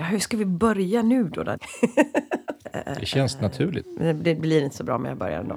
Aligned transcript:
Hur 0.00 0.18
ska 0.18 0.36
vi 0.36 0.44
börja 0.44 1.02
nu 1.02 1.24
då? 1.24 1.44
Det 3.00 3.06
känns 3.06 3.40
naturligt. 3.40 3.86
det 4.24 4.34
blir 4.34 4.64
inte 4.64 4.76
så 4.76 4.84
bra 4.84 4.94
om 4.94 5.04
jag 5.04 5.18
börjar 5.18 5.40
ändå. 5.40 5.56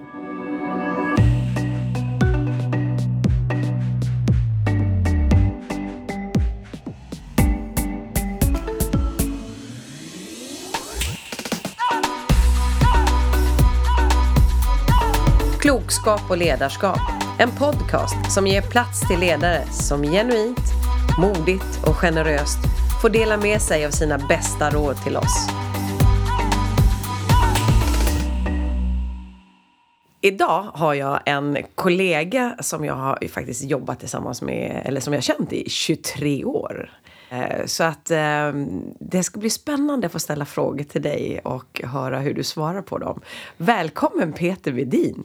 Klokskap 15.60 16.21
och 16.30 16.38
ledarskap. 16.38 17.00
En 17.39 17.50
podcast 17.50 18.32
som 18.32 18.48
ger 18.48 18.62
plats 18.62 19.08
till 19.08 19.20
ledare 19.20 19.66
som 19.66 20.04
genuint, 20.04 20.71
modigt 21.20 21.84
och 21.88 21.96
generöst 21.96 22.71
får 23.02 23.09
dela 23.09 23.38
med 23.38 23.61
sig 23.61 23.86
av 23.86 23.91
sina 23.91 24.18
bästa 24.18 24.70
råd 24.70 25.04
till 25.04 25.18
oss. 25.18 25.47
Idag 30.21 30.64
har 30.73 30.93
jag 30.93 31.19
en 31.25 31.57
kollega 31.75 32.56
som 32.59 32.86
jag 32.86 32.94
har 32.94 33.28
faktiskt 33.28 33.64
jobbat 33.64 34.00
tillsammans 34.00 34.42
med, 34.42 34.81
eller 34.86 35.02
som 35.02 35.14
jag 35.14 35.17
har 35.17 35.22
känt 35.22 35.53
i 35.53 35.69
23 35.69 36.45
år. 36.45 36.92
Eh, 37.30 37.66
så 37.66 37.83
att 37.83 38.11
ehm, 38.11 38.81
det 39.00 39.23
ska 39.23 39.39
bli 39.39 39.50
spännande 39.50 40.08
att 40.08 40.14
få 40.14 40.20
ställa 40.20 40.45
frågor 40.45 40.83
till 40.83 41.02
dig 41.02 41.39
och 41.44 41.81
höra 41.83 42.20
hur 42.20 42.33
du 42.33 42.44
svarar 42.44 42.81
på 42.81 42.97
dem. 42.97 43.22
Välkommen 43.58 44.33
Peter 44.33 44.72
Vedin! 44.72 45.23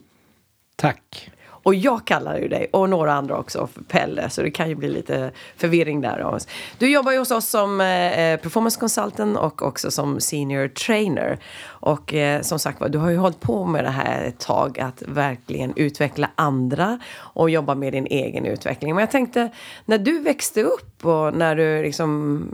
Tack. 0.77 1.31
Och 1.67 1.75
jag 1.75 2.05
kallar 2.05 2.39
ju 2.39 2.49
dig, 2.49 2.67
och 2.73 2.91
några 2.91 3.13
andra 3.13 3.39
också, 3.39 3.67
för 3.67 3.83
Pelle. 3.83 4.31
Så 4.31 4.43
det 4.43 4.51
kan 4.51 4.69
ju 4.69 4.75
bli 4.75 4.89
lite 4.89 5.31
förvirring 5.57 6.01
där. 6.01 6.41
Du 6.79 6.91
jobbar 6.91 7.13
ju 7.13 7.19
hos 7.19 7.31
oss 7.31 7.49
som 7.49 7.81
eh, 7.81 8.19
eh, 8.19 8.41
performance 8.41 8.81
consultant 8.81 9.39
och 9.39 9.63
också 9.63 9.91
som 9.91 10.21
senior 10.21 10.69
trainer. 10.69 11.39
Och 11.65 12.15
eh, 12.15 12.43
som 12.43 12.59
sagt 12.59 12.81
var, 12.81 12.89
du 12.89 12.99
har 12.99 13.11
ju 13.11 13.17
hållit 13.17 13.41
på 13.41 13.65
med 13.65 13.85
det 13.85 13.91
här 13.91 14.25
ett 14.25 14.39
tag, 14.39 14.81
att 14.81 15.03
verkligen 15.07 15.73
utveckla 15.77 16.31
andra 16.35 16.99
och 17.17 17.51
jobba 17.51 17.75
med 17.75 17.93
din 17.93 18.07
egen 18.07 18.47
utveckling. 18.47 18.95
Men 18.95 19.03
jag 19.03 19.11
tänkte, 19.11 19.51
när 19.85 19.99
du 19.99 20.19
växte 20.19 20.63
upp 20.63 21.05
och 21.05 21.35
när 21.35 21.57
du 21.57 21.83
liksom... 21.83 22.49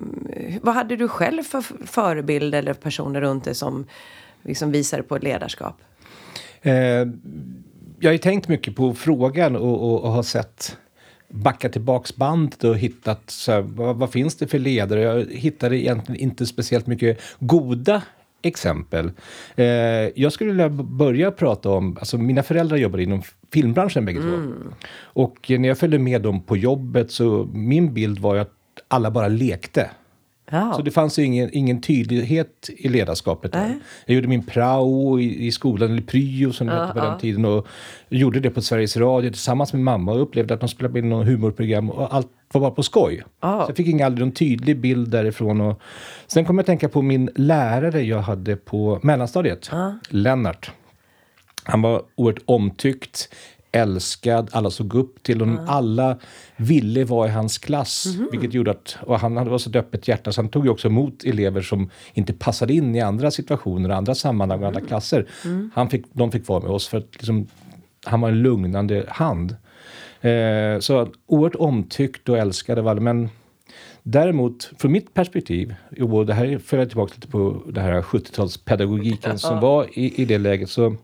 Vad 0.63 0.75
hade 0.75 0.97
du 0.97 1.09
själv 1.09 1.43
för 1.43 1.63
förebild 1.87 2.55
eller 2.55 2.75
personer 2.75 3.21
runt 3.21 3.45
dig 3.45 3.55
som 3.55 3.87
liksom 4.43 4.73
visade 4.73 5.03
på 5.03 5.17
ett 5.17 5.23
ledarskap? 5.23 5.77
Eh 6.63 7.07
jag 8.03 8.09
har 8.09 8.13
ju 8.13 8.19
tänkt 8.19 8.49
mycket 8.49 8.77
på 8.77 8.95
frågan 8.95 9.57
och, 9.57 9.93
och, 9.93 10.05
och 10.05 10.11
har 10.13 10.23
sett 10.23 10.77
backa 11.29 11.69
tillbaks 11.69 12.17
bandet 12.17 12.65
och 12.65 12.77
hittat 12.77 13.31
så 13.31 13.53
här, 13.53 13.61
vad, 13.61 13.97
vad, 13.97 14.11
finns 14.11 14.37
det 14.37 14.47
för 14.47 14.59
ledare? 14.59 15.01
Jag 15.01 15.27
hittade 15.31 15.79
egentligen 15.79 16.21
inte 16.21 16.47
speciellt 16.47 16.87
mycket 16.87 17.21
goda 17.39 18.03
exempel. 18.43 19.11
Eh, 19.57 19.67
jag 20.15 20.33
skulle 20.33 20.51
vilja 20.51 20.69
börja 20.69 21.31
prata 21.31 21.71
om, 21.71 21.97
alltså 21.97 22.19
mina 22.19 22.43
föräldrar 22.43 22.77
jobbade 22.77 23.03
inom 23.03 23.23
filmbranschen 23.53 24.05
bägge 24.05 24.21
mm. 24.21 24.53
två. 24.53 24.77
Och 25.03 25.47
när 25.51 25.69
jag 25.69 25.79
följde 25.79 25.99
med 25.99 26.23
dem 26.23 26.43
på 26.43 26.57
jobbet 26.57 27.11
så 27.11 27.49
min 27.53 27.95
bild 27.95 28.19
var 28.19 28.35
ju 28.35 28.41
att 28.41 28.53
alla 28.89 29.11
bara 29.11 29.29
lekte. 29.29 29.91
Ja. 30.53 30.73
Så 30.77 30.83
det 30.83 30.91
fanns 30.91 31.19
ingen, 31.19 31.51
ingen 31.53 31.81
tydlighet 31.81 32.71
i 32.77 32.89
ledarskapet. 32.89 33.53
Där. 33.53 33.75
Jag 34.07 34.15
gjorde 34.15 34.29
min 34.29 34.47
prao 34.47 35.21
i, 35.21 35.47
i 35.47 35.53
skolan, 35.53 35.91
eller 35.91 36.03
pryo 36.03 36.53
som 36.53 36.67
det 36.67 36.73
hette 36.73 36.93
på 36.93 37.07
den 37.07 37.19
tiden. 37.19 37.45
Och 37.45 37.67
gjorde 38.09 38.41
det 38.41 38.51
på 38.51 38.63
Sveriges 38.63 38.97
Radio 38.97 39.31
tillsammans 39.31 39.73
med 39.73 39.83
mamma 39.83 40.13
och 40.13 40.23
upplevde 40.23 40.55
att 40.55 40.61
de 40.61 40.69
spelade 40.69 40.99
in 40.99 41.09
något 41.09 41.27
humorprogram 41.27 41.91
och 41.91 42.15
allt 42.15 42.29
var 42.53 42.61
bara 42.61 42.71
på 42.71 42.83
skoj. 42.83 43.23
Så 43.41 43.65
jag 43.69 43.77
fick 43.77 43.87
ingen, 43.87 44.07
aldrig 44.07 44.27
någon 44.27 44.35
tydlig 44.35 44.81
bild 44.81 45.09
därifrån. 45.09 45.61
Och 45.61 45.81
sen 46.27 46.45
kom 46.45 46.57
jag 46.57 46.63
att 46.63 46.67
tänka 46.67 46.89
på 46.89 47.03
min 47.03 47.31
lärare 47.35 48.03
jag 48.03 48.21
hade 48.21 48.57
på 48.57 49.01
mellanstadiet, 49.03 49.71
Lennart. 50.09 50.71
Han 51.65 51.83
var 51.83 52.03
oerhört 52.15 52.43
omtyckt 52.45 53.35
älskad, 53.73 54.49
alla 54.53 54.71
såg 54.71 54.95
upp 54.95 55.23
till 55.23 55.41
honom, 55.41 55.55
mm. 55.55 55.69
alla 55.69 56.19
ville 56.57 57.05
vara 57.05 57.29
i 57.29 57.31
hans 57.31 57.59
klass. 57.59 58.07
Mm. 58.07 58.29
Vilket 58.33 58.55
gjorde 58.55 58.71
att, 58.71 58.97
och 59.01 59.21
han 59.21 59.37
hade 59.37 59.59
så 59.59 59.79
öppet 59.79 60.09
hjärta 60.09 60.33
så 60.33 60.41
han 60.41 60.49
tog 60.49 60.65
ju 60.65 60.71
också 60.71 60.89
emot 60.89 61.25
elever 61.25 61.63
som 61.63 61.91
inte 62.15 62.33
passade 62.33 62.73
in 62.73 62.95
i 62.95 63.01
andra 63.01 63.31
situationer, 63.31 63.91
andra 63.91 64.15
sammanhang 64.15 64.61
och 64.61 64.67
andra 64.67 64.81
mm. 64.81 64.89
klasser. 64.89 65.27
Mm. 65.45 65.71
Han 65.75 65.91
fick, 65.91 66.05
de 66.13 66.33
fick 66.33 66.49
vara 66.49 66.61
med 66.61 66.71
oss 66.71 66.89
för 66.89 66.99
att 66.99 67.13
liksom, 67.13 67.47
han 68.05 68.21
var 68.21 68.29
en 68.29 68.43
lugnande 68.43 69.05
hand. 69.09 69.57
Eh, 70.21 70.79
så 70.81 71.09
oerhört 71.27 71.55
omtyckt 71.55 72.29
och 72.29 72.39
älskad 72.39 72.79
av 72.79 72.89
alla. 72.89 73.01
Men 73.01 73.29
Däremot, 74.03 74.71
från 74.79 74.93
mitt 74.93 75.15
perspektiv, 75.15 75.75
och 76.01 76.27
det 76.27 76.35
här 76.35 76.59
för 76.59 76.79
jag 76.79 76.89
tillbaka 76.89 77.13
lite 77.15 77.29
på 77.29 77.63
det 77.73 77.81
här 77.81 78.03
70-talspedagogiken 78.03 79.37
som 79.37 79.61
var 79.61 79.87
i, 79.99 80.23
i 80.23 80.25
det 80.25 80.39
läget, 80.39 80.71
så 80.71 80.97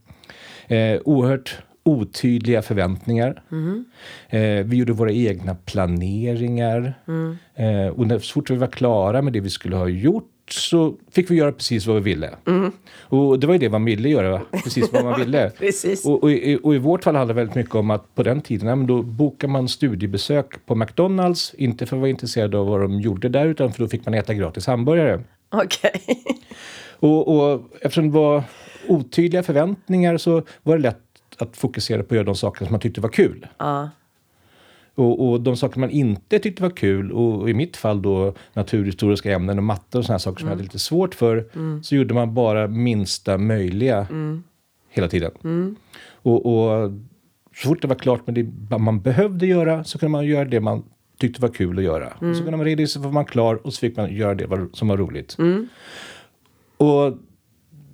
eh, 0.67 1.01
oerhört 1.05 1.59
otydliga 1.89 2.63
förväntningar. 2.63 3.43
Mm. 3.53 3.85
Eh, 4.29 4.67
vi 4.67 4.77
gjorde 4.77 4.93
våra 4.93 5.13
egna 5.13 5.55
planeringar. 5.55 6.95
Mm. 7.09 7.37
Eh, 7.55 7.89
och 7.89 8.07
när, 8.07 8.19
så 8.19 8.33
fort 8.33 8.51
vi 8.51 8.57
var 8.57 8.67
klara 8.67 9.23
med 9.23 9.33
det 9.33 9.41
vi 9.41 9.51
skulle 9.51 9.77
ha 9.77 9.89
gjort 9.89 10.35
så 10.51 10.95
fick 11.11 11.31
vi 11.31 11.35
göra 11.35 11.53
precis 11.53 11.87
vad 11.87 11.97
vi 11.97 12.03
ville. 12.03 12.31
Mm. 12.47 12.73
Och 13.01 13.39
det 13.39 13.47
var 13.47 13.55
ju 13.55 13.59
det 13.59 13.71
man 13.71 13.85
ville 13.85 14.09
göra, 14.09 14.41
precis 14.65 14.93
vad 14.93 15.05
man 15.05 15.21
ville. 15.21 15.53
och, 16.05 16.23
och, 16.23 16.31
i, 16.31 16.59
och, 16.63 16.75
i 16.75 16.79
vårt 16.79 17.05
fall 17.05 17.15
handlade 17.15 17.41
det 17.41 17.45
väldigt 17.45 17.57
mycket 17.57 17.75
om 17.75 17.91
att 17.91 18.15
på 18.15 18.23
den 18.23 18.41
tiden, 18.41 18.69
ja, 18.69 18.87
då 18.87 19.03
bokar 19.03 19.49
man 19.49 19.69
studiebesök 19.69 20.67
på 20.67 20.75
McDonalds, 20.75 21.55
inte 21.55 21.87
för 21.87 21.97
att 21.97 22.01
vara 22.01 22.11
intresserad 22.11 22.55
av 22.55 22.67
vad 22.67 22.81
de 22.81 23.01
gjorde 23.01 23.29
där, 23.29 23.47
utan 23.47 23.73
för 23.73 23.83
då 23.83 23.89
fick 23.89 24.07
man 24.07 24.15
äta 24.15 24.35
gratis 24.35 24.67
hamburgare. 24.67 25.21
Okej. 25.51 25.91
Okay. 25.95 26.17
och, 26.91 27.29
och 27.29 27.63
eftersom 27.81 28.11
det 28.11 28.15
var 28.15 28.43
otydliga 28.89 29.43
förväntningar 29.43 30.17
så 30.17 30.43
var 30.63 30.77
det 30.77 30.83
lätt 30.83 31.08
att 31.39 31.57
fokusera 31.57 32.03
på 32.03 32.07
att 32.07 32.17
göra 32.17 32.25
de 32.25 32.35
saker 32.35 32.65
som 32.65 32.73
man 32.73 32.81
tyckte 32.81 33.01
var 33.01 33.09
kul. 33.09 33.47
Ja. 33.59 33.91
Och, 34.95 35.29
och, 35.29 35.41
de 35.41 35.57
saker 35.57 35.81
man 35.81 35.91
inte 35.91 36.39
tyckte 36.39 36.63
var 36.63 36.71
kul, 36.71 37.13
och 37.13 37.51
i 37.51 37.55
mitt 37.55 37.77
fall 37.77 38.03
då 38.03 38.35
naturhistoriska 38.53 39.33
ämnen 39.33 39.59
och 39.59 39.65
matte 39.65 39.99
och 39.99 40.05
sådana 40.05 40.19
saker 40.19 40.39
som 40.39 40.47
mm. 40.47 40.51
jag 40.51 40.57
hade 40.57 40.63
lite 40.63 40.79
svårt 40.79 41.15
för, 41.15 41.49
mm. 41.55 41.83
så 41.83 41.95
gjorde 41.95 42.15
man 42.15 42.35
bara 42.35 42.69
minsta 42.69 43.39
möjliga 43.39 44.07
mm. 44.11 44.43
hela 44.89 45.09
tiden. 45.09 45.31
Mm. 45.45 45.77
Och, 46.23 46.47
och, 46.47 46.91
så 47.55 47.69
fort 47.69 47.83
det 47.83 47.89
var 47.89 47.97
klart 47.97 48.27
med 48.27 48.35
det 48.35 48.79
man 48.79 49.01
behövde 49.01 49.47
göra 49.47 49.85
så 49.85 49.99
kunde 49.99 50.11
man 50.11 50.27
göra 50.27 50.45
det 50.45 50.61
man 50.61 50.83
tyckte 51.19 51.43
var 51.43 51.49
kul 51.49 51.79
att 51.79 51.85
göra. 51.85 52.07
Och 52.07 52.19
så 52.19 52.25
mm. 52.25 52.39
kunde 52.39 52.57
man 52.57 52.67
redovisa 52.67 53.01
var 53.01 53.13
man 53.13 53.25
klar 53.25 53.67
och 53.67 53.75
så 53.75 53.81
fick 53.81 53.97
man 53.97 54.15
göra 54.15 54.35
det 54.35 54.69
som 54.73 54.89
var 54.89 54.97
roligt. 54.97 55.39
Mm. 55.39 55.69
Och 56.77 57.19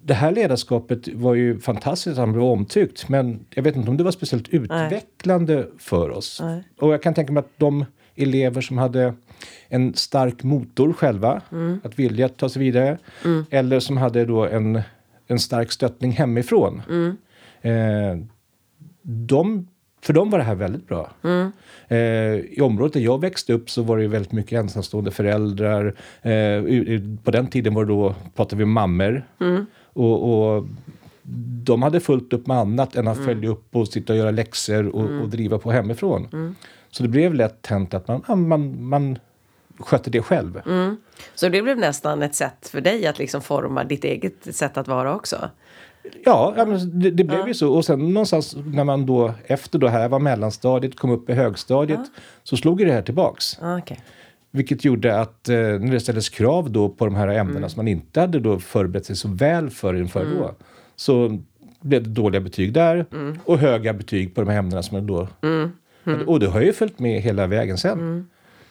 det 0.07 0.15
här 0.15 0.33
ledarskapet 0.33 1.09
var 1.09 1.35
ju 1.35 1.59
fantastiskt, 1.61 2.19
han 2.19 2.33
blev 2.33 2.45
omtyckt. 2.45 3.09
Men 3.09 3.47
jag 3.55 3.63
vet 3.63 3.77
inte 3.77 3.91
om 3.91 3.97
det 3.97 4.05
var 4.05 4.11
speciellt 4.11 4.49
utvecklande 4.49 5.55
Nej. 5.55 5.67
för 5.79 6.11
oss. 6.11 6.41
Nej. 6.43 6.63
Och 6.81 6.93
jag 6.93 7.03
kan 7.03 7.15
tänka 7.15 7.33
mig 7.33 7.41
att 7.41 7.51
de 7.57 7.85
elever 8.15 8.61
som 8.61 8.79
hade 8.79 9.15
en 9.69 9.95
stark 9.95 10.43
motor 10.43 10.93
själva, 10.93 11.43
mm. 11.53 11.81
att 11.85 11.99
vilja 11.99 12.29
ta 12.29 12.49
sig 12.49 12.63
vidare. 12.63 12.99
Mm. 13.25 13.45
Eller 13.51 13.81
som 13.81 13.97
hade 13.97 14.25
då 14.25 14.47
en, 14.47 14.83
en 15.27 15.39
stark 15.39 15.73
stöttning 15.73 16.13
hemifrån. 16.13 16.83
Mm. 16.89 17.17
Eh, 17.63 18.27
de, 19.03 19.69
för 20.03 20.13
dem 20.13 20.31
var 20.31 20.39
det 20.39 20.45
här 20.45 20.55
väldigt 20.55 20.89
bra. 20.89 21.11
Mm. 21.25 21.53
Eh, 21.89 21.99
I 22.57 22.61
området 22.61 22.93
där 22.93 23.01
jag 23.01 23.21
växte 23.21 23.53
upp 23.53 23.71
så 23.71 23.83
var 23.83 23.99
det 23.99 24.09
väldigt 24.09 24.33
mycket 24.33 24.59
ensamstående 24.59 25.11
föräldrar. 25.11 25.95
Eh, 26.23 26.63
på 27.25 27.31
den 27.31 27.47
tiden 27.47 27.75
var 27.75 27.85
det 27.85 27.93
då, 27.93 28.15
pratade 28.35 28.57
vi 28.57 28.65
om 28.65 28.73
mammor. 28.73 29.25
Och, 29.95 30.55
och, 30.57 30.65
de 31.65 31.83
hade 31.83 32.01
fullt 32.01 32.33
upp 32.33 32.47
med 32.47 32.57
annat 32.57 32.97
än 32.97 33.09
att 33.09 33.17
mm. 33.17 33.27
följa 33.27 33.51
upp 33.51 33.77
och 33.77 33.89
sitta 33.89 34.13
och 34.13 34.19
göra 34.19 34.31
läxor 34.31 34.89
och, 34.89 35.01
mm. 35.01 35.21
och 35.21 35.29
driva 35.29 35.59
på 35.59 35.71
hemifrån. 35.71 36.29
Mm. 36.33 36.55
Så 36.91 37.03
det 37.03 37.09
blev 37.09 37.35
lätt 37.35 37.67
hänt 37.67 37.95
att 37.95 38.09
man, 38.09 38.49
man, 38.49 38.89
man 38.89 39.19
skötte 39.79 40.11
det 40.11 40.23
själv. 40.23 40.61
Mm. 40.67 40.97
Så 41.35 41.49
det 41.49 41.63
blev 41.63 41.79
nästan 41.79 42.23
ett 42.23 42.35
sätt 42.35 42.69
för 42.69 42.81
dig 42.81 43.07
att 43.07 43.19
liksom 43.19 43.41
forma 43.41 43.85
ditt 43.85 44.05
eget 44.05 44.55
sätt 44.55 44.77
att 44.77 44.89
vara 44.89 45.15
också? 45.15 45.51
Ja, 46.25 46.55
det, 46.93 47.11
det 47.11 47.25
blev 47.25 47.41
ja. 47.41 47.49
ju 47.49 47.55
så. 47.55 47.73
Och 47.73 47.85
sen 47.85 48.13
någonstans 48.15 48.57
när 48.67 48.85
man 48.85 49.07
då 49.07 49.35
efter 49.47 49.79
då 49.79 49.89
här 49.89 50.09
var 50.09 50.19
mellanstadiet, 50.19 50.99
kom 50.99 51.11
upp 51.11 51.31
i 51.31 51.33
högstadiet, 51.33 52.01
ja. 52.03 52.23
så 52.43 52.57
slog 52.57 52.81
ju 52.81 52.87
det 52.87 52.93
här 52.93 53.03
tillbaks. 53.03 53.59
okay. 53.83 53.97
Vilket 54.55 54.85
gjorde 54.85 55.21
att 55.21 55.49
eh, 55.49 55.57
när 55.57 55.91
det 55.91 56.01
ställdes 56.01 56.29
krav 56.29 56.71
då 56.71 56.89
på 56.89 57.05
de 57.05 57.15
här 57.15 57.29
ämnena 57.29 57.59
mm. 57.59 57.71
som 57.71 57.79
man 57.79 57.89
inte 57.89 58.21
hade 58.21 58.41
då 58.41 58.59
förberett 58.59 59.07
sig 59.07 59.17
så 59.17 59.29
väl 59.29 59.71
för 59.71 59.95
inför 59.95 60.23
mm. 60.23 60.39
då, 60.39 60.55
så 60.97 61.39
blev 61.81 62.03
det 62.03 62.11
dåliga 62.11 62.41
betyg 62.41 62.73
där 62.73 63.07
mm. 63.13 63.39
och 63.45 63.59
höga 63.59 63.93
betyg 63.93 64.35
på 64.35 64.41
de 64.41 64.51
här 64.51 64.59
ämnena 64.59 64.83
som 64.83 64.97
man 64.97 65.07
då... 65.07 65.29
Mm. 65.43 65.71
Mm. 66.07 66.29
Och 66.29 66.41
det 66.41 66.47
har 66.47 66.61
ju 66.61 66.73
följt 66.73 66.99
med 66.99 67.23
hela 67.23 67.47
vägen 67.47 67.79
sen. 67.79 68.29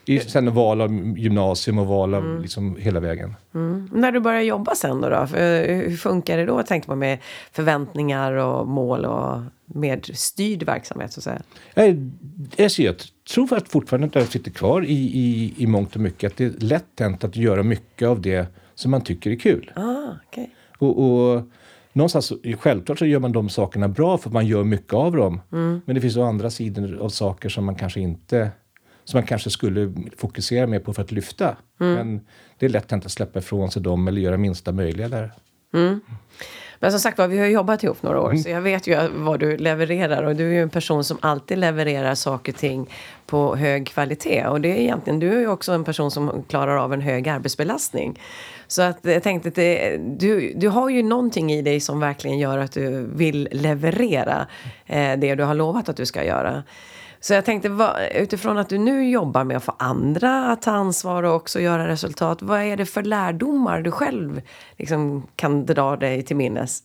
Mm. 0.07 0.21
I, 0.21 0.29
sen 0.29 0.53
val 0.53 0.81
av 0.81 1.17
gymnasium 1.17 1.77
och 1.77 1.87
val 1.87 2.13
av 2.13 2.41
liksom 2.41 2.75
hela 2.75 2.99
vägen. 2.99 3.35
När 3.91 4.11
du 4.11 4.19
började 4.19 4.45
jobba 4.45 4.75
sen 4.75 5.01
då? 5.01 5.09
då? 5.09 5.25
hur 5.25 5.97
funkar 5.97 6.37
det 6.37 6.45
då? 6.45 6.63
Tänkte 6.63 6.87
på 6.87 6.95
med 6.95 7.19
förväntningar 7.51 8.31
och 8.31 8.67
mål 8.67 9.05
och 9.05 9.41
mer 9.65 10.01
styrd 10.13 10.63
verksamhet 10.63 11.13
så 11.13 11.19
att 11.19 11.23
säga. 11.23 11.41
Jag, 12.55 12.69
jag 12.77 12.95
tror 13.33 13.57
att 13.57 13.69
fortfarande 13.69 14.07
att 14.07 14.15
jag 14.15 14.27
sitter 14.27 14.51
kvar 14.51 14.85
i, 14.85 14.93
i, 14.93 15.53
i 15.57 15.67
mångt 15.67 15.95
och 15.95 16.01
mycket. 16.01 16.31
Att 16.31 16.37
det 16.37 16.45
är 16.45 16.65
lätt 16.65 16.99
hänt 16.99 17.23
att 17.23 17.35
göra 17.35 17.63
mycket 17.63 18.07
av 18.07 18.21
det 18.21 18.47
som 18.75 18.91
man 18.91 19.01
tycker 19.01 19.31
är 19.31 19.35
kul. 19.35 19.71
Ah, 19.75 20.11
okay. 20.27 20.47
Och, 20.77 20.99
och 20.99 21.41
någonstans, 21.93 22.33
självklart 22.59 22.99
så 22.99 23.05
gör 23.05 23.19
man 23.19 23.31
de 23.31 23.49
sakerna 23.49 23.87
bra 23.87 24.17
för 24.17 24.29
man 24.29 24.47
gör 24.47 24.63
mycket 24.63 24.93
av 24.93 25.15
dem. 25.15 25.41
Mm. 25.51 25.81
Men 25.85 25.95
det 25.95 26.01
finns 26.01 26.17
å 26.17 26.23
andra 26.23 26.49
sidor 26.49 26.97
av 27.01 27.09
saker 27.09 27.49
som 27.49 27.65
man 27.65 27.75
kanske 27.75 27.99
inte 27.99 28.51
som 29.05 29.17
man 29.17 29.27
kanske 29.27 29.49
skulle 29.49 29.93
fokusera 30.17 30.67
mer 30.67 30.79
på 30.79 30.93
för 30.93 31.01
att 31.01 31.11
lyfta. 31.11 31.55
Mm. 31.79 31.93
Men 31.93 32.21
det 32.59 32.65
är 32.65 32.69
lätt 32.69 32.93
att 32.93 33.11
släppa 33.11 33.39
ifrån 33.39 33.71
sig 33.71 33.81
dem 33.81 34.07
eller 34.07 34.21
göra 34.21 34.37
minsta 34.37 34.71
möjliga 34.71 35.09
där. 35.09 35.31
Men 36.79 36.91
som 36.91 36.99
sagt 36.99 37.17
var, 37.17 37.27
vi 37.27 37.39
har 37.39 37.45
jobbat 37.45 37.83
ihop 37.83 38.03
några 38.03 38.21
år 38.21 38.29
Mm. 38.29 38.43
så 38.43 38.49
jag 38.49 38.61
vet 38.61 38.87
ju 38.87 39.07
vad 39.13 39.39
du 39.39 39.57
levererar 39.57 40.23
och 40.23 40.35
du 40.35 40.47
är 40.47 40.53
ju 40.53 40.61
en 40.61 40.69
person 40.69 41.03
som 41.03 41.17
alltid 41.21 41.57
levererar 41.57 42.15
saker 42.15 42.51
och 42.51 42.57
ting 42.57 42.89
på 43.25 43.55
hög 43.55 43.87
kvalitet. 43.87 44.45
Och 44.47 44.61
det 44.61 44.71
är 44.71 44.75
egentligen, 44.75 45.19
du 45.19 45.33
är 45.33 45.39
ju 45.39 45.47
också 45.47 45.71
en 45.71 45.83
person 45.83 46.11
som 46.11 46.43
klarar 46.47 46.77
av 46.77 46.93
en 46.93 47.01
hög 47.01 47.29
arbetsbelastning. 47.29 48.19
Så 48.67 48.81
att 48.81 48.99
jag 49.01 49.23
tänkte 49.23 49.49
att 49.49 49.55
det, 49.55 49.97
du, 49.97 50.53
du 50.55 50.67
har 50.67 50.89
ju 50.89 51.03
någonting 51.03 51.51
i 51.51 51.61
dig 51.61 51.79
som 51.79 51.99
verkligen 51.99 52.39
gör 52.39 52.57
att 52.57 52.71
du 52.71 53.09
vill 53.13 53.49
leverera 53.51 54.47
eh, 54.85 55.19
det 55.19 55.35
du 55.35 55.43
har 55.43 55.55
lovat 55.55 55.89
att 55.89 55.97
du 55.97 56.05
ska 56.05 56.23
göra. 56.23 56.63
Så 57.23 57.33
jag 57.33 57.45
tänkte, 57.45 57.69
vad, 57.69 57.95
utifrån 58.15 58.57
att 58.57 58.69
du 58.69 58.77
nu 58.77 59.09
jobbar 59.09 59.43
med 59.43 59.57
att 59.57 59.63
få 59.63 59.75
andra 59.79 60.51
att 60.51 60.61
ta 60.61 60.71
ansvar 60.71 61.23
och 61.23 61.35
också 61.35 61.59
göra 61.59 61.87
resultat. 61.87 62.41
Vad 62.41 62.61
är 62.61 62.77
det 62.77 62.85
för 62.85 63.03
lärdomar 63.03 63.81
du 63.81 63.91
själv 63.91 64.41
liksom, 64.77 65.27
kan 65.35 65.65
dra 65.65 65.95
dig 65.95 66.23
till 66.23 66.35
minnes? 66.35 66.83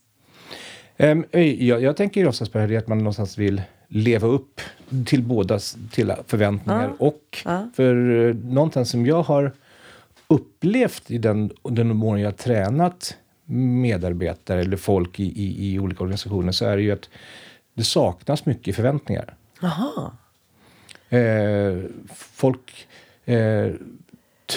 Um, 0.97 1.25
jag, 1.33 1.83
jag 1.83 1.97
tänker 1.97 2.21
ju 2.21 2.29
oftast 2.29 2.53
på 2.53 2.59
det 2.59 2.77
att 2.77 2.89
man 2.89 2.99
någonstans 2.99 3.39
vill 3.39 3.63
leva 3.89 4.29
upp 4.29 4.61
till 5.07 5.23
båda 5.23 5.59
till 5.91 6.15
förväntningar 6.27 6.93
och 6.99 7.39
Ja. 7.45 7.69
för 7.77 7.95
uh, 7.95 8.35
någonstans 8.35 8.91
som 8.91 9.07
jag 9.07 9.23
har 9.23 9.53
upplevt 10.29 11.11
i 11.11 11.19
den, 11.19 11.51
den 11.63 11.97
mån 11.97 12.21
jag 12.21 12.27
har 12.27 12.33
tränat 12.33 13.17
medarbetare 13.83 14.61
eller 14.61 14.77
folk 14.77 15.21
i, 15.21 15.25
i, 15.25 15.75
i 15.75 15.79
olika 15.79 16.05
organisationer 16.05 16.53
så 16.53 16.65
är 16.65 16.77
det 16.77 16.83
ju 16.83 16.93
att 16.93 17.09
det 17.75 17.85
saknas 17.85 18.47
mycket 18.47 18.77
förväntningar. 18.77 19.35
Jaha. 19.61 20.11
Eh, 21.09 21.79
folk 22.15 22.87
eh, 23.25 23.71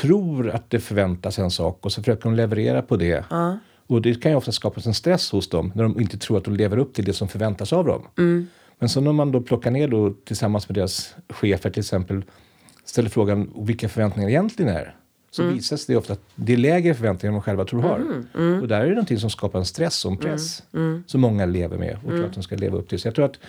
tror 0.01 0.49
att 0.49 0.69
det 0.69 0.79
förväntas 0.79 1.39
en 1.39 1.51
sak 1.51 1.85
och 1.85 1.91
så 1.91 2.01
försöker 2.01 2.23
de 2.23 2.35
leverera 2.35 2.81
på 2.81 2.95
det. 2.97 3.25
Och 3.87 4.01
det 4.01 4.21
kan 4.21 4.31
ju 4.31 4.37
ofta 4.37 4.51
skapa 4.51 4.81
en 4.85 4.93
stress 4.93 5.31
hos 5.31 5.49
dem 5.49 5.71
när 5.75 5.83
de 5.83 6.01
inte 6.01 6.17
tror 6.17 6.37
att 6.37 6.43
de 6.43 6.55
lever 6.55 6.77
upp 6.77 6.93
till 6.93 7.05
det 7.05 7.13
som 7.13 7.27
förväntas 7.27 7.73
av 7.73 7.85
dem. 7.85 8.07
Men 8.79 8.89
så 8.89 9.01
när 9.01 9.11
man 9.13 9.31
då 9.31 9.41
plockar 9.41 9.71
ner 9.71 9.87
då 9.87 10.13
tillsammans 10.25 10.69
med 10.69 10.75
deras 10.75 11.15
chefer 11.29 11.69
till 11.69 11.79
exempel 11.79 12.23
ställer 12.85 13.09
frågan 13.09 13.51
vilka 13.55 13.89
förväntningar 13.89 14.29
egentligen 14.29 14.75
är. 14.75 14.95
Så 15.31 15.43
visas 15.53 15.85
det 15.85 15.95
ofta 15.95 16.13
att 16.13 16.21
det 16.35 16.53
är 16.53 16.57
lägre 16.57 16.93
förväntningar 16.93 17.31
än 17.31 17.33
de 17.33 17.41
själva 17.41 17.65
tror 17.65 17.81
har. 17.81 17.99
Och 18.61 18.67
där 18.67 18.81
är 18.81 18.85
det 18.85 18.89
någonting 18.89 19.19
som 19.19 19.29
skapar 19.29 19.59
en 19.59 19.65
stress 19.65 20.05
och 20.05 20.11
en 20.11 20.17
press. 20.17 20.63
Som 21.05 21.21
många 21.21 21.45
lever 21.45 21.77
med 21.77 21.95
och 21.95 22.09
tror 22.09 22.25
att 22.25 22.33
de 22.33 22.43
ska 22.43 22.55
leva 22.55 22.77
upp 22.77 22.89
till. 22.89 22.99
Så 22.99 23.07
jag 23.07 23.15
tror 23.15 23.25
att, 23.25 23.39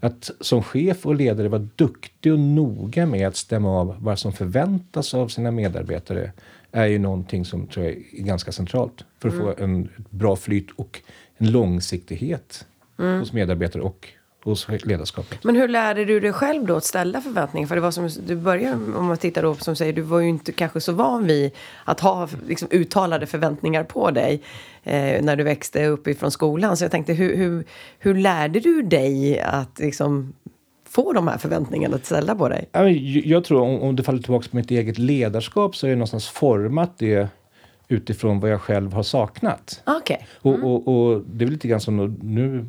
att 0.00 0.30
som 0.40 0.62
chef 0.62 1.06
och 1.06 1.14
ledare 1.14 1.48
vara 1.48 1.68
duktig 1.76 2.32
och 2.32 2.38
noga 2.38 3.06
med 3.06 3.28
att 3.28 3.36
stämma 3.36 3.80
av 3.80 3.96
vad 3.98 4.18
som 4.18 4.32
förväntas 4.32 5.14
av 5.14 5.28
sina 5.28 5.50
medarbetare 5.50 6.32
är 6.72 6.86
ju 6.86 6.98
någonting 6.98 7.44
som 7.44 7.66
tror 7.66 7.86
jag 7.86 7.94
är 7.94 8.22
ganska 8.22 8.52
centralt 8.52 9.04
för 9.18 9.28
att 9.28 9.34
få 9.34 9.54
en 9.58 9.88
bra 10.10 10.36
flyt 10.36 10.70
och 10.76 11.00
en 11.36 11.50
långsiktighet 11.50 12.66
hos 12.96 13.32
medarbetare 13.32 13.82
och 13.82 14.08
hos 14.50 14.68
ledarskapet. 14.84 15.44
Men 15.44 15.56
hur 15.56 15.68
lärde 15.68 16.04
du 16.04 16.20
dig 16.20 16.32
själv 16.32 16.66
då 16.66 16.76
att 16.76 16.84
ställa 16.84 17.20
förväntningar? 17.20 17.68
För 17.68 17.74
det 17.74 17.80
var 17.80 17.90
som 17.90 18.08
du 18.26 18.36
började, 18.36 18.74
om 18.74 19.06
man 19.06 19.16
tittar 19.16 19.42
då 19.42 19.54
som 19.54 19.76
säger, 19.76 19.92
du 19.92 20.02
var 20.02 20.20
ju 20.20 20.28
inte 20.28 20.52
kanske 20.52 20.80
så 20.80 20.92
van 20.92 21.26
vid 21.26 21.50
att 21.84 22.00
ha 22.00 22.28
liksom, 22.46 22.68
uttalade 22.70 23.26
förväntningar 23.26 23.84
på 23.84 24.10
dig 24.10 24.42
eh, 24.84 25.22
när 25.22 25.36
du 25.36 25.44
växte 25.44 25.86
upp 25.86 26.06
ifrån 26.06 26.30
skolan. 26.30 26.76
Så 26.76 26.84
jag 26.84 26.90
tänkte, 26.90 27.12
hur, 27.12 27.36
hur, 27.36 27.64
hur 27.98 28.14
lärde 28.14 28.60
du 28.60 28.82
dig 28.82 29.40
att 29.40 29.78
liksom 29.78 30.32
få 30.88 31.12
de 31.12 31.28
här 31.28 31.38
förväntningarna 31.38 31.96
att 31.96 32.06
ställa 32.06 32.34
på 32.34 32.48
dig? 32.48 32.68
Jag 33.24 33.44
tror 33.44 33.60
om, 33.60 33.80
om 33.80 33.96
det 33.96 34.02
faller 34.02 34.22
tillbaka 34.22 34.48
på 34.50 34.56
mitt 34.56 34.70
eget 34.70 34.98
ledarskap 34.98 35.76
så 35.76 35.86
är 35.86 35.90
det 35.90 35.96
någonstans 35.96 36.28
format 36.28 36.98
det 36.98 37.28
utifrån 37.88 38.40
vad 38.40 38.50
jag 38.50 38.60
själv 38.60 38.92
har 38.92 39.02
saknat. 39.02 39.82
Okej. 39.86 40.26
Och, 40.32 40.54
och, 40.54 40.88
och 40.88 41.22
det 41.26 41.44
är 41.44 41.48
lite 41.48 41.68
grann 41.68 41.80
som 41.80 42.16
nu, 42.22 42.66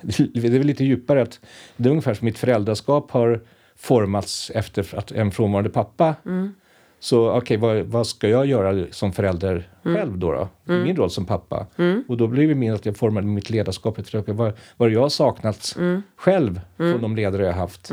det 0.00 0.36
är 0.36 0.58
väl 0.58 0.66
lite 0.66 0.84
djupare 0.84 1.22
att 1.22 1.40
det 1.76 1.88
är 1.88 1.90
ungefär 1.90 2.14
som 2.14 2.24
mitt 2.24 2.38
föräldraskap 2.38 3.10
har 3.10 3.40
formats 3.76 4.50
efter 4.54 4.98
att 4.98 5.12
en 5.12 5.30
frånvarande 5.30 5.70
pappa. 5.70 6.14
Så 7.00 7.36
okej, 7.36 7.56
vad, 7.56 7.76
vad 7.76 8.06
ska 8.06 8.28
jag 8.28 8.46
göra 8.46 8.86
som 8.90 9.12
förälder 9.12 9.68
själv 9.82 10.18
då? 10.18 10.32
då? 10.32 10.48
Min 10.74 10.96
roll 10.96 11.10
som 11.10 11.24
pappa. 11.24 11.66
Och 12.08 12.16
då 12.16 12.26
blir 12.26 12.48
det 12.48 12.54
min 12.54 12.72
att 12.72 12.86
jag 12.86 12.96
formade 12.96 13.26
mitt 13.26 13.50
ledarskap 13.50 13.98
efter 13.98 14.18
okay, 14.18 14.34
vad, 14.34 14.52
vad 14.76 14.88
har 14.88 14.94
jag 14.94 15.12
saknat 15.12 15.76
själv 16.16 16.60
från 16.76 17.02
de 17.02 17.16
ledare 17.16 17.42
jag 17.42 17.52
har 17.52 17.60
haft. 17.60 17.90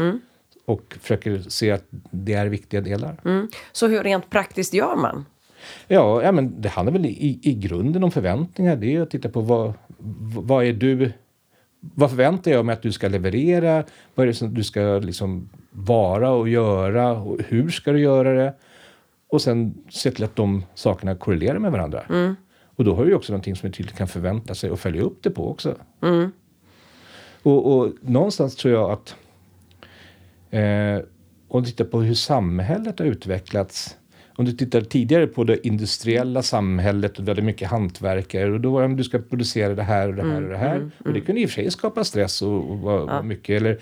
Och 0.66 0.98
försöker 1.02 1.40
se 1.40 1.72
att 1.72 1.86
det 2.12 2.34
är 2.34 2.46
viktiga 2.46 2.82
delar. 2.82 3.22
Mm. 3.26 3.48
Så 3.72 3.88
hur 3.88 4.04
rent 4.04 4.30
praktiskt 4.30 4.74
gör 4.74 4.96
man? 4.96 5.26
Ja, 5.88 6.24
ja 6.24 6.32
men 6.32 6.62
det 6.62 6.70
handlar 6.70 6.94
väl 6.94 7.06
i, 7.06 7.40
i 7.44 7.54
grunden 7.54 8.04
om 8.04 8.12
förväntningar. 8.12 8.76
Det 8.76 8.96
är 8.96 9.02
att 9.02 9.10
titta 9.10 9.30
på 9.30 9.42
vad, 9.42 9.74
vad 10.44 10.66
är 10.66 10.74
du... 10.74 11.12
Vad 11.81 12.10
förväntar 12.10 12.51
jag 12.51 12.66
mig 12.66 12.74
att 12.74 12.81
du 12.81 12.92
ska 12.92 13.07
leverera? 13.07 13.83
Vad 14.16 14.24
är 14.24 14.28
det 14.28 14.33
som 14.33 14.54
du 14.54 14.63
ska 14.63 15.00
liksom 15.00 15.50
vara 15.72 16.31
och 16.31 16.50
göra? 16.50 17.12
Och 17.12 17.39
hur 17.48 17.69
ska 17.69 17.92
du 17.92 18.00
göra 18.00 18.33
det? 18.33 18.54
Och 19.28 19.42
sen 19.42 19.74
se 19.89 20.12
till 20.12 20.24
att 20.24 20.36
de 20.36 20.66
sakerna 20.75 21.16
korrelerar 21.16 21.60
med 21.60 21.72
varandra. 21.72 22.04
Och 22.75 22.83
då 22.83 22.95
har 22.95 23.06
du 23.06 23.13
också 23.16 23.33
någonting 23.33 23.56
som 23.56 23.72
tydligt 23.72 23.95
kan 23.95 24.07
förvänta 24.07 24.56
sig 24.56 24.72
och 24.72 24.80
följa 24.80 25.01
upp 25.01 25.18
det 25.24 25.30
på 25.30 25.50
också. 25.51 25.75
Och, 27.44 27.78
och 27.78 27.94
någonstans 28.01 28.56
tror 28.56 28.74
jag 28.74 28.92
att 28.92 29.16
eh, 30.51 31.06
om 31.48 31.63
du 31.63 31.69
tittar 31.69 31.86
på 31.86 32.01
hur 32.01 32.13
samhället 32.13 33.00
har 33.00 33.06
utvecklats. 33.06 33.98
Om 34.42 34.46
du 34.46 34.52
tittar 34.52 34.82
tidigare 34.82 35.28
på 35.28 35.44
det 35.44 35.68
industriella 35.68 36.42
samhället 36.42 37.20
och 37.20 37.28
hade 37.28 37.42
mycket 37.42 37.70
hantverkare 37.70 38.52
och 38.52 38.62
då 38.62 38.72
var 38.72 38.88
det 38.88 38.96
du 38.96 39.04
ska 39.04 39.20
producera 39.20 39.76
det 39.76 39.84
här 39.84 40.08
och 40.10 40.16
det 40.16 40.24
här 40.24 40.44
och 40.44 40.50
det 40.50 40.58
här. 40.58 40.92
Och 40.98 41.14
det 41.14 41.22
kunde 41.22 41.42
i 41.42 41.46
och 41.46 41.50
för 41.50 41.62
sig 41.62 41.72
skapa 41.72 42.04
stress 42.04 42.42
och, 42.42 42.72
och 42.72 42.80
vara 42.80 43.06
vara 43.06 43.22
mycket. 43.24 43.62
Eller 43.62 43.78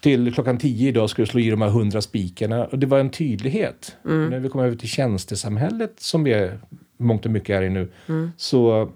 till 0.00 0.34
klockan 0.34 0.58
tio 0.58 0.88
idag 0.88 1.10
ska 1.10 1.22
du 1.22 1.26
slå 1.26 1.40
i 1.40 1.50
de 1.50 1.62
här 1.62 1.68
hundra 1.68 2.02
spikarna. 2.02 2.64
Och 2.64 2.78
det 2.78 2.86
var 2.86 2.98
en 2.98 3.10
tydlighet. 3.10 3.96
När 4.30 4.38
vi 4.38 4.48
kommer 4.48 4.64
över 4.64 4.76
till 4.76 4.88
tjänstesamhället 4.88 6.00
som 6.00 6.24
vi 6.24 6.32
är, 6.32 6.58
mångt 6.96 7.24
och 7.24 7.30
mycket 7.30 7.50
är 7.50 7.62
i 7.62 7.70
nu. 7.70 7.88
Så, 8.36 8.90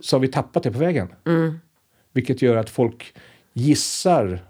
så 0.00 0.16
har 0.16 0.20
vi 0.20 0.28
tappat 0.28 0.62
det 0.62 0.70
på 0.70 0.78
vägen. 0.78 1.08
Vilket 2.12 2.42
gör 2.42 2.56
att 2.56 2.70
folk 2.70 3.14
gissar 3.52 4.40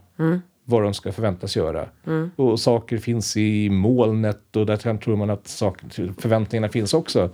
vad 0.65 0.83
de 0.83 0.95
ska 0.95 1.13
förväntas 1.13 1.57
göra. 1.57 1.89
Och 2.37 2.61
saker 2.61 2.99
finns 2.99 3.37
i 3.37 3.71
molnet 3.71 4.57
och 4.57 4.67
där 4.67 4.97
tror 4.99 5.17
man 5.17 5.31
att 5.31 5.49
saker, 5.49 6.13
förväntningarna 6.19 6.69
finns 6.69 6.95
också. 6.95 7.31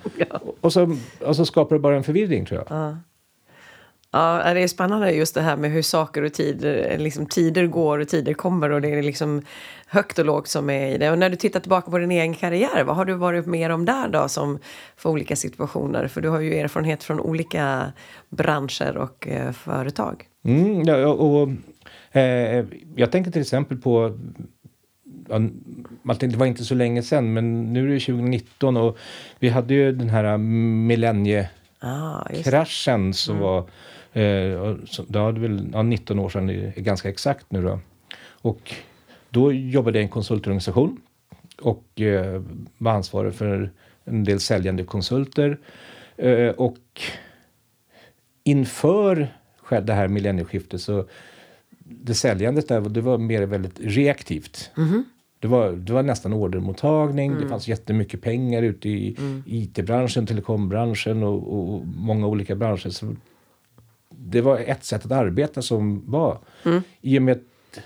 Och, 0.61 0.73
så, 0.73 0.97
och 1.25 1.37
så 1.37 1.45
skapar 1.47 1.77
det 1.77 1.81
bara 1.81 1.97
en 1.97 2.05
förvirring 2.05 2.45
tror 2.47 2.65
jag. 2.69 2.97
Ja, 4.11 4.55
det 4.55 4.61
är 4.61 4.69
spännande 4.69 5.13
just 5.13 5.35
det 5.35 5.41
här 5.41 5.57
med 5.57 5.71
hur 5.71 5.83
saker 5.83 6.23
och 6.23 6.33
tider, 6.33 6.99
liksom 6.99 7.27
tider 7.27 7.67
går 7.67 7.99
och 7.99 8.09
tider 8.09 8.35
kommer 8.35 8.71
och 8.71 8.81
det 8.81 8.89
är 8.89 9.03
liksom 9.03 9.43
högt 9.87 10.19
och 10.19 10.25
lågt 10.25 10.49
som 10.49 10.71
är 10.71 10.95
i 10.95 10.99
det. 10.99 11.11
Och 11.11 11.19
när 11.19 11.31
du 11.31 11.37
tittar 11.37 11.61
tillbaka 11.61 11.91
på 11.91 11.99
din 11.99 12.11
egen 12.11 12.35
karriär, 12.35 12.85
vad 12.85 12.97
har 12.97 13.05
du 13.05 13.15
varit 13.15 13.47
med 13.47 13.73
om 13.73 13.85
där 13.85 14.09
då 14.09 14.29
som 14.29 14.59
för 14.97 15.11
olika 15.11 15.37
situationer? 15.37 16.09
För 16.09 16.21
du 16.21 16.29
har 16.29 16.41
ju 16.41 16.55
erfarenhet 16.55 17.03
från 17.03 17.21
olika 17.21 17.93
branscher 18.29 18.97
och 18.97 19.29
eh, 19.29 19.53
företag. 19.53 20.25
Mm, 20.45 20.83
ja, 20.83 21.07
och, 21.07 21.49
jag 22.97 23.13
tänker 23.13 23.31
till 23.31 23.41
exempel 23.41 23.79
på 23.79 24.19
ja, 25.29 25.39
det 26.21 26.37
var 26.37 26.47
inte 26.47 26.65
så 26.65 26.75
länge 26.75 27.03
sedan, 27.03 27.33
men 27.33 27.73
nu 27.73 27.85
är 27.85 27.89
det 27.95 28.01
2019 28.01 28.77
och 28.77 28.99
vi 29.39 29.49
hade 29.49 29.75
ju 29.75 29.93
den 29.93 30.09
här 30.09 30.39
millenniekraschen 30.39 33.11
Ah, 33.11 33.13
som 33.13 33.39
var 33.39 33.59
eh, 34.13 34.75
det 35.09 35.19
hade 35.19 35.41
väl 35.41 35.71
ja, 35.73 35.83
19 35.83 36.19
år 36.19 36.29
sedan, 36.29 36.47
det 36.47 36.55
är 36.55 36.81
ganska 36.81 37.09
exakt 37.09 37.53
nu 37.53 37.63
då. 37.63 37.81
Och 38.43 38.75
då 39.31 39.53
jobbade 39.53 39.99
jag 39.99 40.03
i 40.03 40.05
en 40.05 40.11
konsultorganisation 40.11 41.01
och 41.63 42.01
eh, 42.01 42.43
var 42.79 42.93
ansvarig 42.93 43.35
för 43.35 43.71
en 44.05 44.25
del 44.25 44.41
säljande 44.41 44.85
konsulter. 44.85 45.59
Eh, 46.17 46.49
och 46.49 46.79
inför 48.45 49.29
det 49.83 49.93
här 49.93 50.09
millennieskiftet 50.09 50.81
så 50.81 51.05
det 51.89 52.15
säljandet 52.15 52.69
där, 52.69 52.81
det 52.81 53.01
var 53.01 53.19
mer 53.19 53.43
väldigt 53.43 53.81
reaktivt. 53.81 54.71
Det, 55.41 55.49
var, 55.49 55.73
det 55.73 55.93
var 55.93 56.03
nästan 56.03 56.33
ordermottagning, 56.33 57.35
det 57.41 57.49
fanns 57.49 57.69
jättemycket 57.69 58.23
pengar 58.23 58.63
ute 58.63 58.89
i 58.89 59.17
IT-branschen, 59.47 60.27
telekombranschen 60.27 61.23
och, 61.23 61.59
och 61.59 61.87
många 61.87 62.27
olika 62.27 62.55
branscher. 62.55 62.89
Så 62.91 63.15
det 64.11 64.41
var 64.41 64.59
ett 64.59 64.85
sätt 64.85 65.05
att 65.05 65.13
arbeta 65.13 65.63
som 65.63 66.11
var. 66.11 66.39
I 67.01 67.19
och 67.19 67.23
med 67.23 67.33
att 67.33 67.83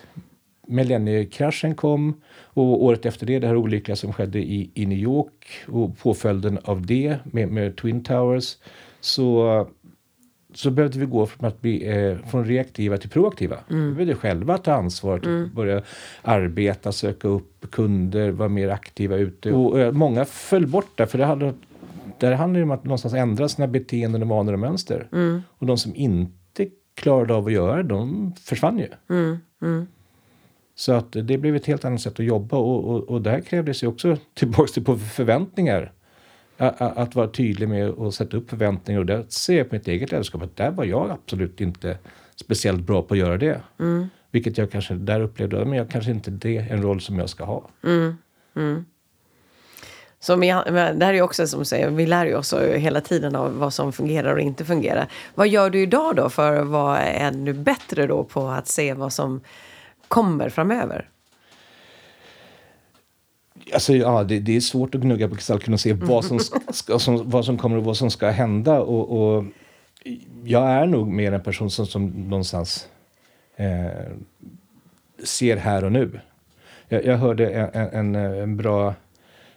millenniekraschen 0.66 1.74
kom 1.74 2.20
och 2.34 2.84
året 2.84 3.06
efter 3.06 3.26
det, 3.26 3.38
det 3.38 3.46
här 3.46 3.56
olyckliga 3.56 3.96
som 3.96 4.12
skedde 4.12 4.38
i, 4.38 4.70
i 4.74 4.86
New 4.86 4.98
York 4.98 5.46
och 5.68 5.98
påföljden 5.98 6.58
av 6.64 6.86
det 6.86 7.18
med, 7.24 7.48
med 7.48 7.76
Twin 7.76 8.04
Towers 8.04 8.56
så 9.00 9.66
så 10.54 10.70
behövde 10.70 10.98
vi 10.98 11.06
gå 11.06 11.26
från 11.26 11.48
att 11.48 11.60
bli 11.60 11.88
eh, 11.88 12.16
från 12.30 12.44
reaktiva 12.44 12.96
till 12.96 13.10
proaktiva. 13.10 13.56
Mm. 13.70 13.88
Vi 13.88 13.94
behövde 13.94 14.14
själva 14.14 14.58
ta 14.58 14.72
ansvar, 14.72 15.20
mm. 15.24 15.50
börja 15.54 15.82
arbeta, 16.22 16.92
söka 16.92 17.28
upp 17.28 17.70
kunder, 17.70 18.30
vara 18.30 18.48
mer 18.48 18.68
aktiva 18.68 19.16
ute. 19.16 19.52
Och 19.52 19.80
eh, 19.80 19.92
många 19.92 20.24
föll 20.24 20.66
bort 20.66 20.98
där, 20.98 21.06
för 21.06 21.18
det 21.18 21.24
hade, 21.24 21.54
där 22.18 22.32
handlar 22.32 22.60
det 22.60 22.64
om 22.64 22.70
att 22.70 22.84
någonstans 22.84 23.14
ändra 23.14 23.48
sina 23.48 23.66
beteenden, 23.66 24.22
och 24.22 24.28
vanor 24.28 24.52
och 24.52 24.58
mönster. 24.58 25.08
Mm. 25.12 25.42
Och 25.48 25.66
de 25.66 25.78
som 25.78 25.94
inte 25.94 26.66
klarade 26.94 27.34
av 27.34 27.46
att 27.46 27.52
göra 27.52 27.76
det, 27.76 27.82
de 27.82 28.32
försvann 28.40 28.78
ju. 28.78 28.88
Mm. 29.10 29.38
Mm. 29.62 29.86
Så 30.74 30.92
att 30.92 31.12
det 31.12 31.38
blev 31.38 31.56
ett 31.56 31.66
helt 31.66 31.84
annat 31.84 32.00
sätt 32.00 32.20
att 32.20 32.26
jobba 32.26 32.56
och, 32.56 32.84
och, 32.84 33.02
och 33.02 33.22
där 33.22 33.40
krävdes 33.40 33.82
ju 33.82 33.86
också 33.86 34.16
tillbaks 34.34 34.72
till 34.72 34.84
på 34.84 34.96
förväntningar 34.96 35.92
att 36.78 37.14
vara 37.14 37.28
tydlig 37.28 37.68
med 37.68 37.88
att 37.88 38.14
sätta 38.14 38.36
upp 38.36 38.50
förväntningar. 38.50 39.00
Och 39.00 39.06
där 39.06 39.24
ser 39.28 39.58
jag 39.58 39.68
på 39.68 39.74
mitt 39.74 39.88
eget 39.88 40.10
ledarskap 40.10 40.42
att 40.42 40.56
där 40.56 40.70
var 40.70 40.84
jag 40.84 41.10
absolut 41.10 41.60
inte 41.60 41.98
speciellt 42.36 42.80
bra 42.80 43.02
på 43.02 43.14
att 43.14 43.20
göra 43.20 43.38
det. 43.38 43.60
Mm. 43.80 44.06
Vilket 44.30 44.58
jag 44.58 44.70
kanske 44.70 44.94
där 44.94 45.20
upplevde, 45.20 45.64
men 45.64 45.78
jag 45.78 45.90
kanske 45.90 46.10
inte 46.10 46.30
det 46.30 46.56
är 46.56 46.72
en 46.72 46.82
roll 46.82 47.00
som 47.00 47.18
jag 47.18 47.28
ska 47.28 47.44
ha. 47.44 47.68
Mm. 47.84 48.16
Mm. 48.56 48.84
Så 50.20 50.36
det 50.36 51.04
här 51.04 51.14
är 51.14 51.22
också 51.22 51.46
som 51.46 51.58
du 51.58 51.64
säger, 51.64 51.90
vi 51.90 52.06
lär 52.06 52.26
ju 52.26 52.34
oss 52.34 52.54
hela 52.54 53.00
tiden 53.00 53.36
av 53.36 53.58
vad 53.58 53.74
som 53.74 53.92
fungerar 53.92 54.34
och 54.34 54.40
inte 54.40 54.64
fungerar. 54.64 55.08
Vad 55.34 55.48
gör 55.48 55.70
du 55.70 55.82
idag 55.82 56.16
då 56.16 56.28
för 56.28 56.56
att 56.56 56.66
vara 56.66 57.00
ännu 57.00 57.52
bättre 57.52 58.06
då 58.06 58.24
på 58.24 58.48
att 58.48 58.68
se 58.68 58.94
vad 58.94 59.12
som 59.12 59.40
kommer 60.08 60.48
framöver? 60.48 61.08
Alltså, 63.72 63.94
ja, 63.94 64.24
det, 64.24 64.38
det, 64.38 64.56
är 64.56 64.60
svårt 64.60 64.94
att 64.94 65.00
gnugga 65.00 65.28
på 65.28 65.34
kristallkulan 65.34 65.74
och 65.74 65.80
se 65.80 65.92
vad 65.92 66.24
som, 66.24 66.38
ska, 66.72 66.98
som, 66.98 67.30
vad 67.30 67.44
som 67.44 67.58
kommer 67.58 67.76
och 67.76 67.84
vad 67.84 67.96
som 67.96 68.10
ska 68.10 68.30
hända. 68.30 68.80
Och, 68.80 69.36
och 69.36 69.44
jag 70.44 70.70
är 70.70 70.86
nog 70.86 71.08
mer 71.08 71.32
en 71.32 71.42
person 71.42 71.70
som, 71.70 71.86
som 71.86 72.06
någonstans 72.06 72.88
eh, 73.56 74.12
ser 75.24 75.56
här 75.56 75.84
och 75.84 75.92
nu. 75.92 76.20
Jag, 76.88 77.04
jag 77.04 77.16
hörde 77.16 77.50
en, 77.50 77.88
en, 77.88 78.14
en 78.14 78.56
bra 78.56 78.94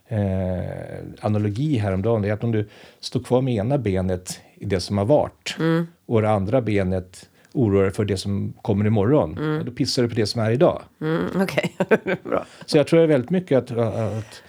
eh, 0.07 0.97
analogi 1.21 1.77
häromdagen. 1.77 2.21
Det 2.21 2.29
är 2.29 2.33
att 2.33 2.43
om 2.43 2.51
du 2.51 2.69
står 2.99 3.19
kvar 3.19 3.41
med 3.41 3.53
ena 3.53 3.77
benet 3.77 4.39
i 4.55 4.65
det 4.65 4.79
som 4.79 4.97
har 4.97 5.05
varit 5.05 5.55
mm. 5.59 5.87
och 6.05 6.21
det 6.21 6.29
andra 6.29 6.61
benet 6.61 7.29
oroar 7.55 7.83
dig 7.83 7.91
för 7.91 8.05
det 8.05 8.17
som 8.17 8.53
kommer 8.61 8.85
imorgon. 8.85 9.37
Mm. 9.37 9.65
Då 9.65 9.71
pissar 9.71 10.03
du 10.03 10.09
på 10.09 10.15
det 10.15 10.25
som 10.25 10.41
är 10.41 10.51
idag. 10.51 10.81
Mm, 11.01 11.41
okay. 11.41 11.69
Bra. 12.23 12.45
Så 12.65 12.77
jag 12.77 12.87
tror 12.87 12.99
det 12.99 13.05
är 13.05 13.07
väldigt 13.07 13.29
mycket 13.29 13.71
att, 13.71 13.77
att 13.77 14.43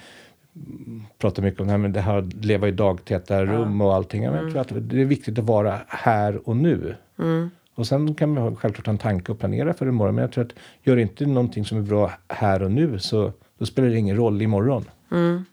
prata 1.19 1.43
mycket 1.43 1.61
om 1.61 1.67
det 1.67 1.73
här 1.73 1.79
med 1.79 1.91
det 1.91 2.01
här 2.01 2.19
att 2.19 2.35
leva 2.45 2.69
i 2.69 2.71
dagtäta 2.71 3.45
rum 3.45 3.81
och 3.81 3.95
allting. 3.95 4.23
Men 4.23 4.33
jag 4.33 4.41
mm. 4.43 4.53
tror 4.53 4.61
att 4.61 4.91
det 4.91 5.01
är 5.01 5.05
viktigt 5.05 5.39
att 5.39 5.45
vara 5.45 5.81
här 5.89 6.49
och 6.49 6.57
nu. 6.57 6.95
Mm. 7.19 7.51
Och 7.75 7.87
sen 7.87 8.15
kan 8.15 8.35
man 8.35 8.57
självklart 8.57 8.87
ha 8.87 8.93
en 8.93 8.99
tanke 8.99 9.33
och 9.33 9.39
planera 9.39 9.75
för 9.75 9.89
imorgon. 9.89 10.15
Men 10.15 10.23
jag 10.23 10.33
tror 10.33 10.45
att 10.45 10.53
gör 10.83 10.97
inte 10.97 11.27
någonting 11.27 11.65
som 11.65 11.79
är 11.79 11.83
bra 11.83 12.13
här 12.29 12.63
och 12.63 12.71
nu 12.71 12.99
så 12.99 13.33
då 13.59 13.67
spelar 13.67 13.89
det 13.89 13.99
ingen 13.99 14.17
roll 14.17 14.43
imorgon. 14.43 14.85
Mm. 15.11 15.45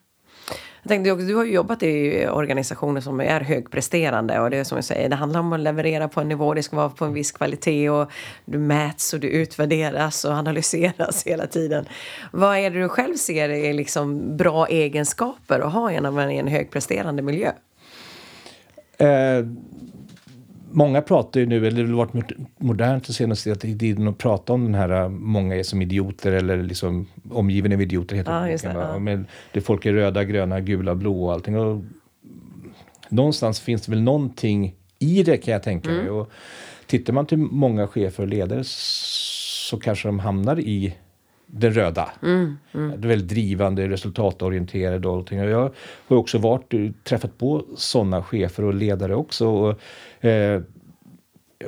Jag 0.84 0.90
tänkte, 0.90 1.16
du 1.16 1.36
har 1.36 1.46
ju 1.46 1.54
jobbat 1.54 1.84
i 1.84 2.28
organisationer 2.28 3.02
som 3.02 3.20
är 3.20 3.42
högpresterande 3.42 4.40
och 4.40 4.50
det 4.50 4.58
är 4.58 4.63
som 4.63 4.78
jag 4.78 4.86
säger, 4.86 5.10
det 5.10 5.16
handlar 5.16 5.40
om 5.40 5.54
att 5.54 5.60
leverera 5.60 6.08
på 6.08 6.22
en 6.22 6.28
nivå, 6.30 6.54
det 6.54 6.63
ska 6.63 6.75
vara 6.75 6.90
på 6.90 7.06
en 7.06 7.13
viss 7.13 7.32
kvalitet 7.32 7.90
och 7.90 8.12
du 8.46 8.58
mäts 8.58 9.13
och 9.13 9.20
du 9.20 9.28
utvärderas 9.28 10.25
och 10.25 10.32
analyseras 10.32 11.24
hela 11.28 11.48
tiden. 11.48 11.86
Vad 12.32 12.58
är 12.58 12.70
det 12.70 12.80
du 12.80 12.90
själv 12.90 13.16
ser 13.16 13.50
är 13.50 13.74
liksom 13.74 14.38
bra 14.38 14.68
egenskaper 14.68 15.60
att 15.60 15.74
ha 15.74 15.92
i 15.92 15.96
en 15.96 16.48
högpresterande 16.48 17.22
miljö? 17.22 17.52
Eh, 18.98 19.46
många 20.74 21.01
pratar 21.01 21.39
ju 21.39 21.46
nu, 21.46 21.68
eller 21.68 21.84
det 21.84 21.89
har 21.89 21.98
varit 21.98 22.32
modernt 22.58 23.06
den 23.06 23.13
senaste 23.13 23.56
tiden 23.56 24.08
att 24.08 24.18
prata 24.18 24.53
om 24.53 24.63
den 24.63 24.75
här 24.75 25.03
äh, 25.03 25.10
många 25.10 25.56
är 25.56 25.63
som 25.63 25.82
idioter 25.82 26.32
eller 26.32 26.63
liksom 26.63 27.08
omgiven 27.32 27.74
av 27.74 27.82
idioter. 27.82 28.15
Heter 28.15 28.50
ja, 28.50 28.58
det, 28.63 28.80
ja. 28.80 29.00
Men 29.00 29.27
det 29.53 29.62
folk 29.62 29.86
är 29.86 29.94
röda, 29.94 30.24
gröna, 30.24 30.60
gula, 30.60 30.96
blå 30.96 31.25
och 31.25 31.34
allting. 31.34 31.58
Och 31.58 31.84
någonstans 33.10 33.60
finns 33.60 33.82
det 33.82 33.92
väl 33.92 34.01
någonting 34.01 34.75
i 35.00 35.24
det 35.24 35.38
kan 35.38 35.51
jag 35.51 35.63
tänka 35.63 35.89
mig. 35.89 36.00
Mm. 36.00 36.15
Och 36.15 36.32
tittar 36.88 37.13
man 37.13 37.25
till 37.25 37.38
många 37.38 37.88
chefer 37.88 38.24
och 38.24 38.30
ledare 38.30 38.62
så 38.63 39.80
kanske 39.80 40.08
de 40.08 40.20
hamnar 40.20 40.60
i 40.60 40.96
den 41.55 41.74
röda. 41.74 42.10
Mm, 42.24 42.57
mm. 42.74 43.01
Väldigt 43.01 43.27
drivande, 43.27 43.89
resultatorienterade 43.89 45.07
och 45.07 45.15
allting. 45.15 45.41
Och 45.41 45.50
jag 45.50 45.72
har 46.07 46.17
också 46.17 46.38
varit, 46.38 46.74
träffat 47.03 47.38
på 47.38 47.65
sådana 47.75 48.24
chefer 48.24 48.63
och 48.63 48.74
ledare 48.74 49.15
också. 49.15 49.48
Och, 49.48 49.79
eh, 50.25 50.62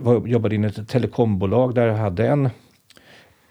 jag 0.03 0.27
jobbade 0.27 0.55
i 0.55 0.65
ett 0.65 0.87
telekombolag 0.87 1.75
där 1.75 1.87
jag 1.87 1.95
hade 1.95 2.27
en, 2.27 2.49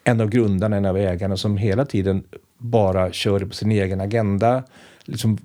en 0.04 0.20
av 0.20 0.28
grundarna, 0.30 0.76
en 0.76 0.84
av 0.84 0.96
ägarna 0.96 1.36
som 1.36 1.56
hela 1.56 1.84
tiden 1.84 2.24
bara 2.58 3.12
körde 3.12 3.46
på 3.46 3.54
sin 3.54 3.72
egen 3.72 4.00
agenda. 4.00 4.62
Liksom, 5.04 5.38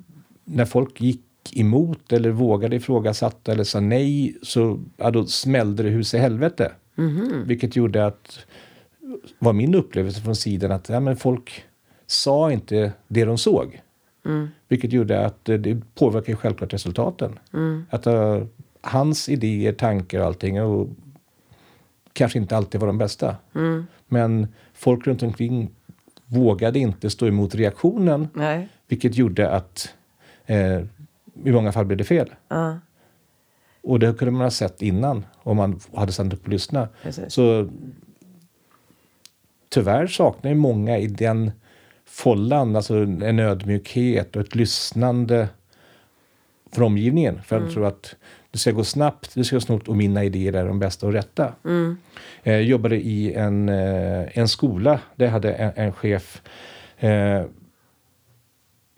när 0.45 0.65
folk 0.65 1.01
gick 1.01 1.25
emot 1.53 2.13
eller 2.13 2.29
vågade 2.29 2.75
ifrågasätta 2.75 3.51
eller 3.51 3.63
sa 3.63 3.79
nej 3.79 4.37
så 4.41 4.79
ja, 4.97 5.11
då 5.11 5.25
smällde 5.25 5.83
det 5.83 5.89
hus 5.89 6.13
i 6.13 6.17
helvete. 6.17 6.71
Mm. 6.97 7.47
Vilket 7.47 7.75
gjorde 7.75 8.05
att 8.05 8.45
var 9.39 9.53
min 9.53 9.75
upplevelse 9.75 10.21
från 10.21 10.35
sidan 10.35 10.71
att 10.71 10.89
ja, 10.89 10.99
men 10.99 11.17
folk 11.17 11.65
sa 12.07 12.51
inte 12.51 12.93
det 13.07 13.25
de 13.25 13.37
såg. 13.37 13.81
Mm. 14.25 14.47
Vilket 14.67 14.93
gjorde 14.93 15.25
att 15.25 15.45
det 15.45 15.95
påverkar 15.95 16.35
självklart 16.35 16.73
resultaten. 16.73 17.39
Mm. 17.53 17.85
Att 17.89 18.07
uh, 18.07 18.43
hans 18.81 19.29
idéer, 19.29 19.73
tankar 19.73 20.19
och 20.19 20.25
allting 20.25 20.61
och 20.61 20.87
kanske 22.13 22.39
inte 22.39 22.57
alltid 22.57 22.81
var 22.81 22.87
de 22.87 22.97
bästa. 22.97 23.35
Mm. 23.55 23.85
Men 24.07 24.47
folk 24.73 25.07
runt 25.07 25.23
omkring 25.23 25.69
vågade 26.25 26.79
inte 26.79 27.09
stå 27.09 27.27
emot 27.27 27.55
reaktionen. 27.55 28.27
Nej. 28.33 28.69
Vilket 28.87 29.15
gjorde 29.15 29.49
att 29.49 29.93
eh, 30.45 30.79
i 31.43 31.51
många 31.51 31.71
fall 31.71 31.85
blev 31.85 31.97
det 31.97 32.03
fel. 32.03 32.29
Uh. 32.53 32.75
Och 33.81 33.99
det 33.99 34.17
kunde 34.17 34.31
man 34.31 34.41
ha 34.41 34.51
sett 34.51 34.81
innan 34.81 35.25
om 35.37 35.57
man 35.57 35.79
hade 35.93 36.11
stannat 36.11 36.33
upp 36.33 36.43
och 36.43 36.49
lyssnat. 36.49 36.93
Så 37.27 37.69
tyvärr 39.69 40.07
saknar 40.07 40.51
ju 40.51 40.57
många 40.57 40.97
i 40.97 41.07
den 41.07 41.51
follan, 42.05 42.75
alltså 42.75 42.95
en 42.95 43.39
ödmjukhet 43.39 44.35
och 44.35 44.41
ett 44.41 44.55
lyssnande 44.55 45.47
för 46.71 46.81
omgivningen. 46.81 47.41
För 47.43 47.55
mm. 47.55 47.65
jag 47.65 47.73
tror 47.73 47.85
att 47.85 48.15
det 48.51 48.57
ska 48.57 48.71
gå 48.71 48.83
snabbt, 48.83 49.35
det 49.35 49.43
ska 49.43 49.55
gå 49.55 49.61
snabbt 49.61 49.87
och 49.87 49.97
mina 49.97 50.23
idéer 50.23 50.53
är 50.53 50.65
de 50.65 50.79
bästa 50.79 51.07
och 51.07 51.13
rätta. 51.13 51.53
Mm. 51.65 51.97
Jag 52.43 52.55
eh, 52.55 52.61
jobbade 52.61 52.95
i 52.95 53.33
en, 53.33 53.69
eh, 53.69 54.37
en 54.37 54.47
skola 54.47 54.99
där 55.15 55.25
jag 55.25 55.31
hade 55.31 55.53
en, 55.53 55.71
en 55.75 55.93
chef 55.93 56.41
eh, 56.97 57.43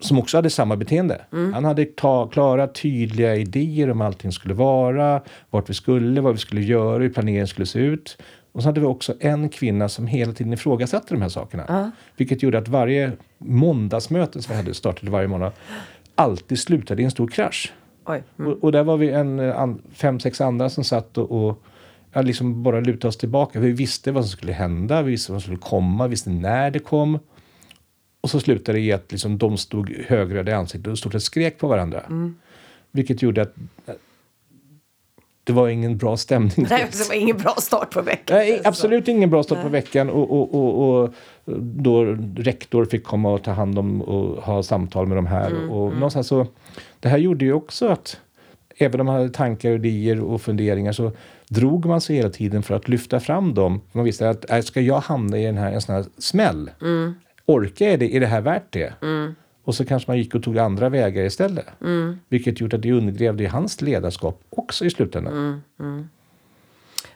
som 0.00 0.18
också 0.18 0.38
hade 0.38 0.50
samma 0.50 0.76
beteende. 0.76 1.20
Mm. 1.32 1.52
Han 1.52 1.64
hade 1.64 1.84
ta, 1.84 2.28
klara, 2.28 2.66
tydliga 2.66 3.36
idéer 3.36 3.90
om 3.90 4.00
allting 4.00 4.32
skulle 4.32 4.54
vara, 4.54 5.22
vart 5.50 5.70
vi 5.70 5.74
skulle, 5.74 6.20
vad 6.20 6.32
vi 6.32 6.38
skulle 6.38 6.60
göra, 6.60 6.98
hur 6.98 7.10
planeringen 7.10 7.46
skulle 7.46 7.66
se 7.66 7.78
ut. 7.78 8.18
Och 8.52 8.62
så 8.62 8.68
hade 8.68 8.80
vi 8.80 8.86
också 8.86 9.14
en 9.20 9.48
kvinna 9.48 9.88
som 9.88 10.06
hela 10.06 10.32
tiden 10.32 10.52
ifrågasatte 10.52 11.14
de 11.14 11.22
här 11.22 11.28
sakerna. 11.28 11.66
Uh. 11.70 11.88
Vilket 12.16 12.42
gjorde 12.42 12.58
att 12.58 12.68
varje 12.68 13.12
måndagsmöte 13.38 14.42
som 14.42 14.52
vi 14.52 14.56
hade 14.56 14.74
startade 14.74 15.10
varje 15.10 15.28
månad 15.28 15.52
alltid 16.14 16.58
slutade 16.58 17.02
i 17.02 17.04
en 17.04 17.10
stor 17.10 17.28
krasch. 17.28 17.72
Mm. 18.08 18.52
Och, 18.52 18.64
och, 18.64 18.72
där 18.72 18.84
var 18.84 18.96
vi 18.96 19.10
en, 19.10 19.40
an, 19.40 19.82
fem, 19.92 20.20
sex 20.20 20.40
andra 20.40 20.70
som 20.70 20.84
satt 20.84 21.18
och, 21.18 21.48
och 21.48 21.62
ja, 22.12 22.22
liksom 22.22 22.62
bara 22.62 22.80
lutade 22.80 23.08
oss 23.08 23.16
tillbaka. 23.16 23.60
Vi 23.60 23.72
visste 23.72 24.12
vad 24.12 24.24
som 24.24 24.30
skulle 24.30 24.52
hända, 24.52 25.02
vi 25.02 25.10
visste 25.10 25.32
vad 25.32 25.42
som 25.42 25.46
skulle 25.46 25.70
komma, 25.70 26.06
vi 26.06 26.10
visste 26.10 26.30
när 26.30 26.70
det 26.70 26.78
kom. 26.78 27.18
Och 28.20 28.30
så 28.30 28.40
slutade 28.40 28.78
det 28.78 28.82
i 28.82 28.92
att 28.92 29.12
liksom, 29.12 29.38
de 29.38 29.56
stod 29.56 29.94
högröda 30.06 30.50
i 30.50 30.54
ansiktet 30.54 30.92
och 30.92 30.98
stort 30.98 31.12
sett 31.12 31.22
skrek 31.22 31.58
på 31.58 31.68
varandra. 31.68 32.00
Mm. 32.00 32.34
Vilket 32.90 33.22
gjorde 33.22 33.42
att 33.42 33.54
det 35.44 35.52
var 35.52 35.68
ingen 35.68 35.96
bra 35.96 36.16
stämning. 36.16 36.66
Nej, 36.70 36.86
det 36.92 37.08
var 37.08 37.14
ingen 37.14 37.36
bra 37.36 37.54
start 37.58 37.90
på 37.90 38.02
veckan. 38.02 38.36
Nej, 38.36 38.60
absolut 38.64 39.08
ingen 39.08 39.30
bra 39.30 39.42
start 39.42 39.56
Nej. 39.56 39.64
på 39.64 39.70
veckan. 39.70 40.10
Och, 40.10 40.30
och, 40.30 40.54
och, 40.54 41.02
och, 41.02 41.14
då 41.56 42.04
rektor 42.36 42.84
fick 42.84 43.04
komma 43.04 43.32
och 43.32 43.42
ta 43.42 43.50
hand 43.50 43.78
om 43.78 44.02
och 44.02 44.42
ha 44.42 44.62
samtal 44.62 45.06
med 45.06 45.18
de 45.18 45.26
här. 45.26 45.50
Mm, 45.50 45.70
och 45.70 45.86
mm. 45.86 45.98
någonstans 45.98 46.26
så, 46.26 46.46
det 47.00 47.08
här 47.08 47.18
gjorde 47.18 47.44
ju 47.44 47.52
också 47.52 47.88
att 47.88 48.20
även 48.76 49.00
om 49.00 49.06
man 49.06 49.16
hade 49.16 49.30
tankar, 49.30 49.70
idéer 49.70 50.20
och 50.20 50.42
funderingar 50.42 50.92
så 50.92 51.12
drog 51.48 51.86
man 51.86 52.00
sig 52.00 52.16
hela 52.16 52.30
tiden 52.30 52.62
för 52.62 52.74
att 52.74 52.88
lyfta 52.88 53.20
fram 53.20 53.54
dem. 53.54 53.80
Man 53.92 54.04
visste 54.04 54.30
att 54.30 54.50
äh, 54.50 54.60
ska 54.60 54.80
jag 54.80 55.00
hamna 55.00 55.38
i 55.38 55.44
den 55.44 55.58
här, 55.58 55.72
en 55.72 55.80
sån 55.80 55.94
här 55.94 56.04
smäll? 56.18 56.70
Mm. 56.80 57.14
Orkar 57.46 57.86
jag 57.86 57.98
det? 57.98 58.16
Är 58.16 58.20
det 58.20 58.26
här 58.26 58.40
värt 58.40 58.66
det? 58.72 58.92
Mm. 59.02 59.34
Och 59.64 59.74
så 59.74 59.84
kanske 59.84 60.10
man 60.10 60.18
gick 60.18 60.34
och 60.34 60.42
tog 60.42 60.58
andra 60.58 60.88
vägar 60.88 61.24
istället. 61.24 61.66
Mm. 61.80 62.18
Vilket 62.28 62.60
gjorde 62.60 62.76
att 62.76 62.82
det 62.82 62.92
undergrävde 62.92 63.48
hans 63.48 63.80
ledarskap 63.80 64.42
också 64.50 64.84
i 64.84 64.90
slutändan. 64.90 65.32
Mm, 65.32 65.60
mm. 65.80 66.08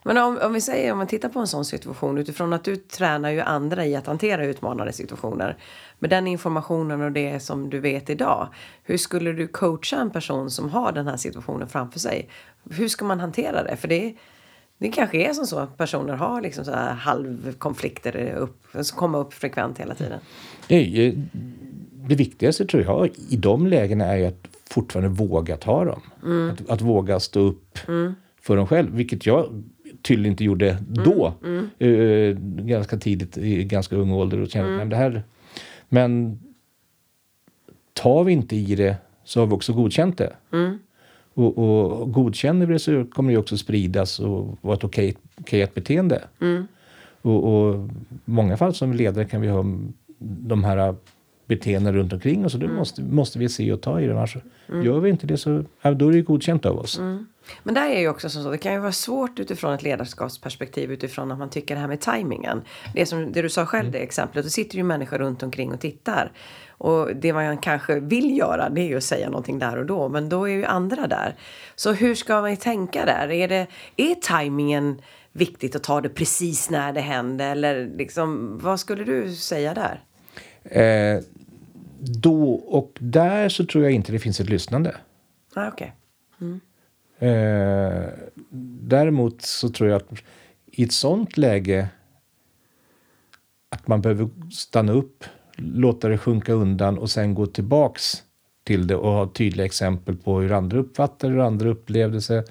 Men 0.06 0.18
om, 0.18 0.38
om 0.42 0.52
vi 0.52 0.60
säger, 0.60 0.92
om 0.92 0.98
man 0.98 1.06
tittar 1.06 1.28
på 1.28 1.40
en 1.40 1.46
sån 1.46 1.64
situation 1.64 2.18
utifrån 2.18 2.52
att 2.52 2.64
du 2.64 2.76
tränar 2.76 3.30
ju 3.30 3.40
andra 3.40 3.86
i 3.86 3.96
att 3.96 4.06
hantera 4.06 4.44
utmanande 4.44 4.92
situationer. 4.92 5.56
Med 5.98 6.10
den 6.10 6.26
informationen 6.26 7.02
och 7.02 7.12
det 7.12 7.40
som 7.40 7.70
du 7.70 7.80
vet 7.80 8.10
idag. 8.10 8.48
Hur 8.82 8.96
skulle 8.96 9.32
du 9.32 9.46
coacha 9.46 9.96
en 9.96 10.10
person 10.10 10.50
som 10.50 10.70
har 10.70 10.92
den 10.92 11.08
här 11.08 11.16
situationen 11.16 11.68
framför 11.68 11.98
sig? 11.98 12.28
Hur 12.70 12.88
ska 12.88 13.04
man 13.04 13.20
hantera 13.20 13.62
det? 13.62 13.76
För 13.76 13.88
det, 13.88 14.14
det 14.78 14.88
kanske 14.88 15.28
är 15.28 15.32
som 15.32 15.46
så 15.46 15.58
att 15.58 15.76
personer 15.76 16.14
har 16.14 16.40
liksom 16.40 16.64
så 16.64 16.72
här 16.72 16.94
halvkonflikter 16.94 18.34
upp, 18.34 18.64
som 18.72 18.98
kommer 18.98 19.18
upp 19.18 19.34
frekvent 19.34 19.78
hela 19.78 19.94
tiden. 19.94 20.20
Det, 20.68 21.14
det 22.08 22.14
viktigaste 22.14 22.66
tror 22.66 22.82
jag 22.82 23.10
i 23.30 23.36
de 23.36 23.66
lägena 23.66 24.04
är 24.04 24.16
ju 24.16 24.26
att 24.26 24.48
fortfarande 24.70 25.08
våga 25.08 25.56
ta 25.56 25.84
dem. 25.84 26.00
Mm. 26.24 26.50
Att, 26.50 26.70
att, 26.70 26.80
våga 26.80 27.20
stå 27.20 27.40
upp 27.40 27.78
mm. 27.88 28.14
för 28.40 28.56
dem 28.56 28.66
själv, 28.66 28.96
vilket 28.96 29.26
jag 29.26 29.64
tydligen 30.02 30.32
inte 30.32 30.44
gjorde 30.44 30.78
då. 30.88 31.34
Mm. 31.44 31.70
Uh, 31.80 32.36
ganska 32.66 32.96
tidigt, 32.96 33.38
i 33.38 33.64
ganska 33.64 33.96
ung 33.96 34.12
ålder. 34.12 34.40
Och 34.40 34.48
kände, 34.48 34.74
mm. 34.74 34.88
det 34.88 34.96
här, 34.96 35.22
men 35.88 36.40
tar 37.92 38.24
vi 38.24 38.32
inte 38.32 38.56
i 38.56 38.74
det 38.74 38.96
så 39.24 39.40
har 39.40 39.46
vi 39.46 39.52
också 39.52 39.72
godkänt 39.72 40.18
det. 40.18 40.32
Mm. 40.52 40.78
Och, 41.34 41.58
och 41.58 42.12
godkänner 42.12 42.66
vi 42.66 42.72
det 42.72 42.78
så 42.78 43.04
kommer 43.04 43.32
det 43.32 43.38
också 43.38 43.58
spridas 43.58 44.20
och 44.20 44.58
vara 44.60 44.76
ett 44.76 44.84
okej, 44.84 45.16
okej 45.40 45.70
beteende. 45.74 46.24
Mm. 46.40 46.66
Och, 47.22 47.44
och 47.44 47.74
i 48.10 48.30
många 48.30 48.56
fall 48.56 48.74
som 48.74 48.92
ledare 48.92 49.24
kan 49.24 49.40
vi 49.40 49.48
ha 49.48 49.64
de 50.18 50.64
här 50.64 50.94
beteenden 51.46 51.94
runt 51.94 52.12
omkring 52.12 52.44
oss. 52.44 52.54
Och 52.54 52.60
det 52.60 52.66
mm. 52.66 52.76
måste, 52.76 53.02
måste 53.02 53.38
vi 53.38 53.48
se 53.48 53.72
och 53.72 53.80
ta 53.80 54.00
i 54.00 54.06
det. 54.06 54.12
Annars 54.12 54.36
mm. 54.68 54.84
gör 54.84 55.00
vi 55.00 55.10
inte 55.10 55.26
det 55.26 55.36
så 55.36 55.64
då 55.82 56.08
är 56.08 56.12
det 56.12 56.22
godkänt 56.22 56.66
av 56.66 56.78
oss. 56.78 56.98
Mm. 56.98 57.26
Men 57.62 57.74
där 57.74 57.90
är 57.90 58.00
ju 58.00 58.08
också 58.08 58.28
så, 58.28 58.50
det 58.50 58.58
kan 58.58 58.72
ju 58.72 58.78
vara 58.78 58.92
svårt 58.92 59.40
utifrån 59.40 59.74
ett 59.74 59.82
ledarskapsperspektiv 59.82 60.92
utifrån 60.92 61.32
att 61.32 61.38
man 61.38 61.50
tycker 61.50 61.74
det 61.74 61.80
här 61.80 61.88
med 61.88 62.00
tajmingen. 62.00 62.62
Det 62.94 63.06
som 63.06 63.32
det 63.32 63.42
du 63.42 63.48
sa 63.48 63.66
själv, 63.66 63.90
det 63.90 63.98
exemplet, 63.98 64.44
då 64.44 64.50
sitter 64.50 64.76
ju 64.76 64.82
människor 64.82 65.18
runt 65.18 65.42
omkring 65.42 65.72
och 65.72 65.80
tittar. 65.80 66.32
Och 66.68 67.16
det 67.16 67.32
man 67.32 67.58
kanske 67.58 68.00
vill 68.00 68.38
göra 68.38 68.68
det 68.68 68.80
är 68.80 68.88
ju 68.88 68.96
att 68.96 69.04
säga 69.04 69.28
någonting 69.28 69.58
där 69.58 69.78
och 69.78 69.86
då, 69.86 70.08
men 70.08 70.28
då 70.28 70.48
är 70.48 70.52
ju 70.52 70.64
andra 70.64 71.06
där. 71.06 71.34
Så 71.76 71.92
hur 71.92 72.14
ska 72.14 72.40
man 72.40 72.56
tänka 72.56 73.04
där? 73.04 73.30
Är, 73.30 73.48
det, 73.48 73.66
är 73.96 74.14
tajmingen 74.14 75.00
viktigt 75.32 75.76
att 75.76 75.82
ta 75.82 76.00
det 76.00 76.08
precis 76.08 76.70
när 76.70 76.92
det 76.92 77.00
händer? 77.00 77.50
Eller 77.50 77.90
liksom, 77.96 78.58
vad 78.62 78.80
skulle 78.80 79.04
du 79.04 79.34
säga 79.34 79.74
där? 79.74 80.02
Eh, 80.64 81.22
då 82.00 82.52
och 82.52 82.98
där 83.00 83.48
så 83.48 83.66
tror 83.66 83.84
jag 83.84 83.92
inte 83.92 84.12
det 84.12 84.18
finns 84.18 84.40
ett 84.40 84.50
lyssnande. 84.50 84.96
Ah, 85.54 85.68
okay. 85.68 85.90
Mm. 86.40 86.60
Eh, 87.18 88.08
däremot 88.80 89.42
så 89.42 89.68
tror 89.68 89.90
jag 89.90 89.96
att 89.96 90.22
i 90.66 90.82
ett 90.82 90.92
sånt 90.92 91.36
läge 91.36 91.88
att 93.68 93.88
man 93.88 94.00
behöver 94.00 94.28
stanna 94.52 94.92
upp, 94.92 95.24
låta 95.56 96.08
det 96.08 96.18
sjunka 96.18 96.52
undan 96.52 96.98
och 96.98 97.10
sen 97.10 97.34
gå 97.34 97.46
tillbaks 97.46 98.22
till 98.64 98.86
det 98.86 98.96
och 98.96 99.10
ha 99.10 99.28
tydliga 99.28 99.66
exempel 99.66 100.16
på 100.16 100.40
hur 100.40 100.52
andra 100.52 100.78
uppfattar 100.78 101.30
hur 101.30 101.38
andra 101.38 101.68
upplevde 101.68 102.20
sig 102.20 102.44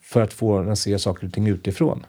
för 0.00 0.22
att 0.22 0.32
få 0.32 0.58
den 0.58 0.72
att 0.72 0.78
se 0.78 0.98
saker 0.98 1.26
och 1.26 1.32
ting 1.32 1.46
utifrån. 1.46 2.06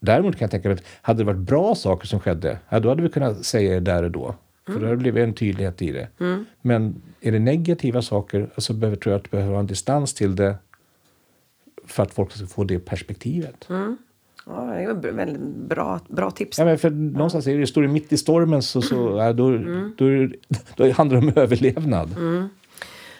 Däremot 0.00 0.36
kan 0.36 0.44
jag 0.44 0.50
tänka 0.50 0.68
mig 0.68 0.78
att 0.78 0.84
hade 1.02 1.18
det 1.18 1.24
varit 1.24 1.38
bra 1.38 1.74
saker 1.74 2.06
som 2.06 2.20
skedde, 2.20 2.58
ja, 2.68 2.80
då 2.80 2.88
hade 2.88 3.02
vi 3.02 3.08
kunnat 3.08 3.44
säga 3.44 3.74
det 3.74 3.80
där 3.80 4.02
och 4.02 4.10
då. 4.10 4.34
För 4.66 4.72
mm. 4.72 4.82
då 4.82 4.86
hade 4.86 4.96
det 4.96 5.02
blivit 5.02 5.28
en 5.28 5.34
tydlighet 5.34 5.82
i 5.82 5.92
det. 5.92 6.08
Mm. 6.20 6.44
Men 6.62 7.02
är 7.20 7.32
det 7.32 7.38
negativa 7.38 8.02
saker 8.02 8.50
så 8.56 8.72
behöver, 8.72 8.96
tror 8.96 9.12
jag 9.12 9.18
att 9.18 9.24
du 9.24 9.30
behöver 9.30 9.52
ha 9.52 9.60
en 9.60 9.66
distans 9.66 10.14
till 10.14 10.36
det 10.36 10.56
för 11.86 12.02
att 12.02 12.14
folk 12.14 12.32
ska 12.32 12.46
få 12.46 12.64
det 12.64 12.78
perspektivet. 12.78 13.66
Mm. 13.70 13.96
Ja, 14.46 14.52
det 15.02 15.08
är 15.08 15.12
väldigt 15.12 15.42
bra, 15.68 16.00
bra 16.08 16.30
tips. 16.30 16.58
Ja, 16.58 16.64
men 16.64 16.78
för 16.78 16.90
någonstans 16.90 17.46
är 17.46 17.58
det, 17.58 17.66
står 17.66 17.82
det 17.82 17.88
mitt 17.88 18.12
i 18.12 18.16
stormen 18.16 18.62
så, 18.62 18.82
så 18.82 19.16
ja, 19.18 19.32
då, 19.32 19.48
mm. 19.48 19.94
då, 19.96 20.08
då, 20.08 20.28
då 20.76 20.92
handlar 20.92 21.20
det 21.20 21.26
om 21.26 21.32
överlevnad. 21.36 22.14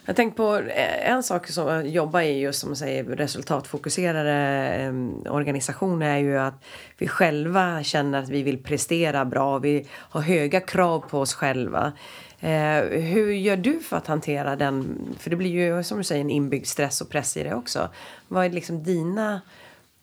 Jag 0.06 0.16
tänkte 0.16 0.36
på 0.36 0.56
eh, 0.56 1.10
en 1.10 1.22
sak 1.22 1.48
som 1.48 1.88
jobbar 1.88 2.20
i 2.20 2.40
just 2.40 2.60
som 2.60 2.76
säger 2.76 3.04
resultatfokuserade 3.04 4.32
eh, 4.74 5.32
organisationer 5.32 6.14
är 6.14 6.18
ju 6.18 6.38
att 6.38 6.64
vi 6.98 7.08
själva 7.08 7.82
känner 7.82 8.18
att 8.18 8.28
vi 8.28 8.42
vill 8.42 8.62
prestera 8.62 9.24
bra. 9.24 9.58
Vi 9.58 9.86
har 9.92 10.20
höga 10.20 10.60
krav 10.60 11.00
på 11.00 11.20
oss 11.20 11.34
själva. 11.34 11.92
Eh, 12.40 12.82
hur 13.00 13.32
gör 13.32 13.56
du 13.56 13.80
för 13.80 13.96
att 13.96 14.06
hantera 14.06 14.56
den? 14.56 14.98
För 15.18 15.30
det 15.30 15.36
blir 15.36 15.50
ju 15.50 15.82
som 15.82 15.98
du 15.98 16.04
säger 16.04 16.20
en 16.20 16.30
inbyggd 16.30 16.66
stress 16.66 17.00
och 17.00 17.08
press 17.08 17.36
i 17.36 17.42
det 17.42 17.54
också. 17.54 17.88
Vad 18.28 18.44
är 18.44 18.50
liksom 18.50 18.82
dina 18.82 19.40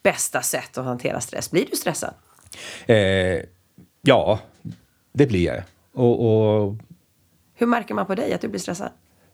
bästa 0.03 0.41
sätt 0.41 0.77
att 0.77 0.85
hantera 0.85 1.21
stress? 1.21 1.51
Blir 1.51 1.65
du 1.71 1.77
stressad? 1.77 2.13
Eh, 2.85 3.39
ja, 4.01 4.39
det 5.11 5.27
blir 5.27 5.45
jag. 5.45 5.63
Och, 5.93 6.25
och... 6.25 6.75
Hur 7.53 7.67
märker 7.67 7.93
man 7.93 8.05
på 8.05 8.15
dig 8.15 8.33
att 8.33 8.41
du 8.41 8.47
blir 8.47 8.59
stressad? 8.59 8.89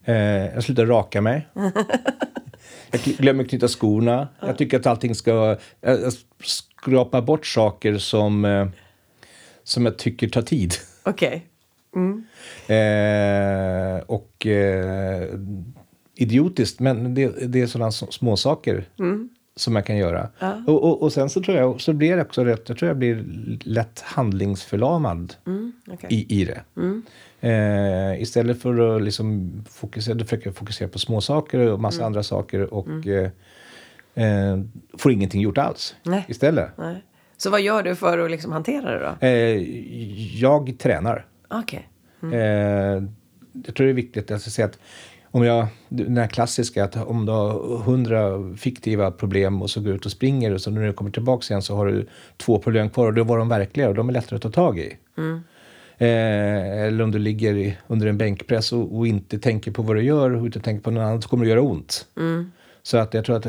Eh, 0.08 0.15
jag 0.54 0.63
slutar 0.63 0.86
raka 0.86 1.22
mig. 1.22 1.48
jag 2.91 3.02
glömmer 3.02 3.43
knyta 3.43 3.67
skorna. 3.67 4.28
Jag 4.39 4.58
tycker 4.58 4.80
att 4.80 4.86
allting 4.86 5.15
ska... 5.15 5.58
Jag 5.82 6.13
skrapar 6.43 7.22
bort 7.22 7.46
saker 7.46 7.98
som, 7.98 8.46
eh, 8.46 8.67
som 9.63 9.86
jag 9.86 9.98
tycker 9.98 10.30
tar 10.30 10.41
tid. 10.41 10.74
Okej. 11.04 11.28
Okay. 11.28 11.41
Mm. 11.96 12.24
Eh, 12.67 14.04
och 14.06 14.46
eh, 14.46 15.30
idiotiskt, 16.15 16.80
men 16.80 17.13
det, 17.13 17.48
det 17.48 17.62
är 17.62 17.67
sådana 17.67 17.91
små 17.91 18.38
saker 18.38 18.86
mm. 19.00 19.30
som 19.56 19.76
jag 19.76 19.86
kan 19.86 19.98
göra. 19.98 20.30
Ja. 20.39 20.63
Och, 20.67 20.84
och, 20.84 21.02
och, 21.02 21.13
sen 21.13 21.30
så 21.30 21.41
tror 21.41 21.58
jag 21.58 21.82
så 21.82 21.93
blir 21.93 22.15
det 22.15 22.22
också 22.22 22.43
rätt, 22.43 22.70
jag 22.70 22.78
tror 22.78 22.88
jag 22.88 22.98
blir 22.98 23.26
lätt 23.63 24.00
handlingsförlamad 24.00 25.34
mm. 25.46 25.72
Okay. 25.88 26.10
i, 26.10 26.41
i 26.41 26.46
det. 26.46 26.62
Eh, 27.48 28.22
istället 28.22 28.62
för 28.62 28.96
att 28.96 29.02
liksom 29.02 29.52
fokusera, 29.70 30.20
försöka 30.20 30.52
fokusera 30.52 30.88
på 30.88 31.00
små 31.00 31.22
saker 31.22 31.60
och 31.60 31.80
massa 31.80 31.98
mm. 31.98 32.06
andra 32.06 32.24
saker 32.24 32.74
och 32.74 32.88
mm. 32.88 33.32
eh, 34.16 34.24
eh, 34.26 34.60
får 34.98 35.12
ingenting 35.12 35.42
gjort 35.42 35.58
alls 35.58 35.96
Nej. 36.04 36.26
istället. 36.28 36.70
Nej. 36.78 37.04
Så 37.38 37.50
vad 37.50 37.62
gör 37.62 37.84
du 37.84 37.96
för 37.96 38.18
att 38.18 38.32
liksom 38.32 38.52
hantera 38.52 38.92
det 38.92 39.00
då? 39.00 39.28
Eh, 39.28 39.62
jag 40.40 40.76
tränar. 40.80 41.26
Okay. 41.50 41.80
Mm. 42.24 42.34
Eh, 42.34 43.10
jag 43.66 43.76
tror 43.76 43.86
det 43.86 43.92
är 43.92 43.94
viktigt 43.94 44.32
att 44.32 44.42
säga 44.42 44.66
att 44.66 44.80
om 45.32 45.44
jag, 45.44 45.68
den 45.90 46.18
här 46.18 46.28
klassiska 46.28 46.84
att 46.84 46.96
om 46.96 47.26
du 47.26 47.32
har 47.32 47.78
hundra 47.78 48.56
fiktiva 48.58 49.12
problem 49.12 49.62
och 49.62 49.70
så 49.70 49.82
går 49.82 49.94
ut 49.94 50.06
och 50.06 50.12
springer 50.12 50.54
och 50.54 50.62
så 50.62 50.72
när 50.72 50.86
du 50.86 50.94
kommer 50.94 51.12
tillbaka 51.12 51.54
igen 51.54 51.62
så 51.62 51.76
har 51.76 51.86
du 51.86 52.08
två 52.38 52.60
problem 52.60 52.90
kvar 52.90 53.06
och 53.06 53.14
då 53.14 53.24
var 53.24 53.38
de 53.38 53.50
verkliga 53.50 53.90
och 53.90 53.96
de 53.96 54.10
är 54.10 54.14
lättare 54.14 54.36
att 54.36 54.42
ta 54.42 54.52
tag 54.52 54.80
i. 54.80 54.98
Mm. 55.18 55.42
Eh, 56.00 56.82
eller 56.82 57.04
om 57.04 57.12
du 57.12 57.20
ligger 57.20 57.54
i, 57.54 57.78
under 57.88 58.08
en 58.08 58.18
bänkpress 58.18 58.74
och, 58.74 58.98
och, 58.98 59.08
inte 59.08 59.40
tänker 59.40 59.72
på 59.72 59.82
vad 59.82 59.96
du 59.96 60.04
gör 60.04 60.36
och 60.36 60.46
inte 60.46 60.60
tänker 60.60 60.84
på 60.84 60.92
något 60.92 61.02
annat 61.02 61.24
så 61.24 61.30
kommer 61.30 61.46
det 61.46 61.50
göra 61.50 61.62
ont. 61.62 62.08
Mm. 62.18 62.52
Så 62.84 62.98
att 62.98 63.14
jag 63.14 63.26
tror 63.26 63.36
att 63.36 63.48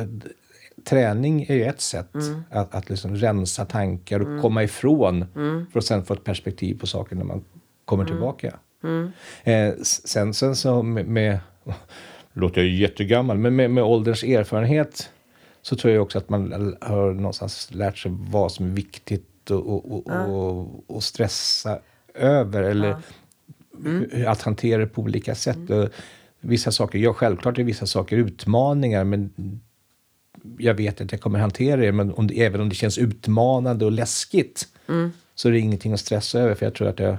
träning 0.84 1.46
är 1.48 1.54
ju 1.54 1.64
ett 1.64 1.80
sätt 1.80 2.14
mm. 2.14 2.42
att, 2.50 2.74
att 2.74 2.90
liksom 2.90 3.16
rensa 3.16 3.64
tankar 3.64 4.20
och 4.20 4.26
mm. 4.26 4.42
komma 4.42 4.62
ifrån 4.62 5.26
mm. 5.36 5.66
för 5.72 5.78
att 5.78 5.84
sen 5.84 6.04
få 6.04 6.14
ett 6.14 6.24
perspektiv 6.24 6.78
på 6.78 6.86
saker 6.86 7.16
när 7.16 7.24
man 7.24 7.44
kommer 7.84 8.04
mm. 8.04 8.14
tillbaka. 8.14 8.54
Mm. 8.84 9.10
Eh, 9.44 9.74
sen, 9.82 10.34
sen 10.34 10.56
så 10.56 10.82
med, 10.82 11.06
med 11.06 11.38
låter 12.32 12.60
jag 12.60 12.70
jättegammal, 12.70 13.38
men 13.38 13.56
med, 13.56 13.70
med 13.70 13.84
ålderns 13.84 14.22
erfarenhet 14.22 15.10
så 15.62 15.76
tror 15.76 15.94
jag 15.94 16.02
också 16.02 16.18
att 16.18 16.28
man 16.28 16.76
har 16.80 17.12
någonstans 17.12 17.68
lärt 17.72 17.98
sig 17.98 18.12
vad 18.14 18.52
som 18.52 18.66
är 18.66 18.70
viktigt 18.70 19.50
och, 19.50 19.66
och, 19.66 20.06
och, 20.06 20.28
och, 20.28 20.90
och 20.90 21.02
stressa 21.02 21.78
över 22.18 22.62
eller 22.62 22.96
mm. 23.84 24.28
att 24.28 24.42
hantera 24.42 24.80
det 24.80 24.86
på 24.86 25.02
olika 25.02 25.34
sätt. 25.34 25.70
Mm. 25.70 25.88
Vissa 26.40 26.72
saker, 26.72 26.98
ja 26.98 27.12
självklart 27.12 27.58
är 27.58 27.64
vissa 27.64 27.86
saker 27.86 28.16
utmaningar 28.16 29.04
men 29.04 29.30
jag 30.58 30.74
vet 30.74 31.00
att 31.00 31.12
jag 31.12 31.20
kommer 31.20 31.38
hantera 31.38 31.80
det, 31.80 31.92
men 31.92 32.12
om 32.12 32.26
det, 32.26 32.42
även 32.42 32.60
om 32.60 32.68
det 32.68 32.74
känns 32.74 32.98
utmanande 32.98 33.84
och 33.84 33.92
läskigt 33.92 34.68
mm. 34.88 35.12
så 35.34 35.48
är 35.48 35.52
det 35.52 35.58
ingenting 35.58 35.92
att 35.92 36.00
stressa 36.00 36.40
över 36.40 36.54
för 36.54 36.66
jag 36.66 36.74
tror 36.74 36.88
att 36.88 36.98
jag 36.98 37.16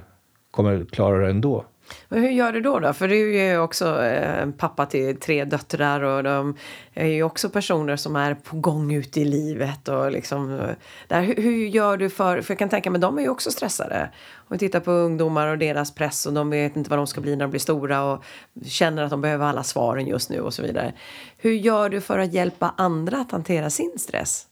kommer 0.50 0.84
klara 0.84 1.24
det 1.24 1.30
ändå. 1.30 1.64
Men 2.08 2.22
hur 2.22 2.30
gör 2.30 2.52
du 2.52 2.60
då? 2.60 2.78
då? 2.78 2.92
För 2.92 3.08
du 3.08 3.36
är 3.36 3.52
ju 3.52 3.58
också 3.58 4.02
eh, 4.02 4.50
pappa 4.50 4.86
till 4.86 5.20
tre 5.20 5.44
döttrar 5.44 6.00
och 6.00 6.22
de 6.22 6.56
är 6.94 7.06
ju 7.06 7.22
också 7.22 7.48
personer 7.48 7.96
som 7.96 8.16
är 8.16 8.34
på 8.34 8.56
gång 8.56 8.92
ut 8.92 9.16
i 9.16 9.24
livet. 9.24 9.88
Och 9.88 10.10
liksom, 10.12 10.60
eh, 10.60 10.68
där, 11.08 11.22
hur, 11.22 11.34
hur, 11.34 11.66
gör 11.66 11.96
du 11.96 12.10
för, 12.10 12.40
för 12.40 12.52
jag 12.52 12.58
kan 12.58 12.68
tänka 12.68 12.90
mig 12.90 13.00
de 13.00 13.18
är 13.18 13.22
ju 13.22 13.28
också 13.28 13.50
stressade. 13.50 14.10
Om 14.34 14.46
vi 14.48 14.58
tittar 14.58 14.80
på 14.80 14.90
ungdomar 14.90 15.46
och 15.46 15.58
deras 15.58 15.94
press 15.94 16.26
och 16.26 16.32
de 16.32 16.50
vet 16.50 16.76
inte 16.76 16.90
vad 16.90 16.98
de 16.98 17.06
ska 17.06 17.20
bli 17.20 17.36
när 17.36 17.44
de 17.44 17.50
blir 17.50 17.60
stora 17.60 18.04
och 18.04 18.24
känner 18.64 19.02
att 19.02 19.10
de 19.10 19.20
behöver 19.20 19.46
alla 19.46 19.62
svaren 19.62 20.06
just 20.06 20.30
nu 20.30 20.40
och 20.40 20.54
så 20.54 20.62
vidare. 20.62 20.92
Hur 21.36 21.52
gör 21.52 21.88
du 21.88 22.00
för 22.00 22.18
att 22.18 22.32
hjälpa 22.32 22.74
andra 22.76 23.18
att 23.18 23.30
hantera 23.32 23.70
sin 23.70 23.92
stress? 23.98 24.46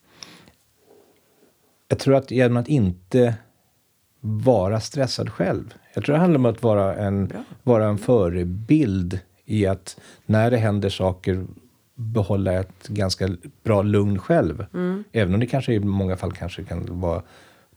Jag 1.88 1.98
tror 1.98 2.14
att 2.14 2.30
genom 2.30 2.56
att 2.56 2.68
inte 2.68 3.34
vara 4.20 4.80
stressad 4.80 5.30
själv. 5.30 5.74
Jag 5.94 6.04
tror 6.04 6.12
det 6.12 6.20
handlar 6.20 6.38
om 6.38 6.46
att 6.46 6.62
vara 6.62 6.94
en, 6.96 7.32
vara 7.62 7.86
en 7.86 7.98
förebild 7.98 9.20
i 9.44 9.66
att 9.66 10.00
när 10.26 10.50
det 10.50 10.56
händer 10.56 10.88
saker 10.88 11.46
behålla 11.94 12.52
ett 12.52 12.88
ganska 12.88 13.28
bra 13.62 13.82
lugn 13.82 14.18
själv. 14.18 14.66
Mm. 14.74 15.04
Även 15.12 15.34
om 15.34 15.40
det 15.40 15.46
kanske 15.46 15.72
i 15.72 15.80
många 15.80 16.16
fall 16.16 16.32
kanske 16.32 16.64
kan 16.64 17.00
vara 17.00 17.22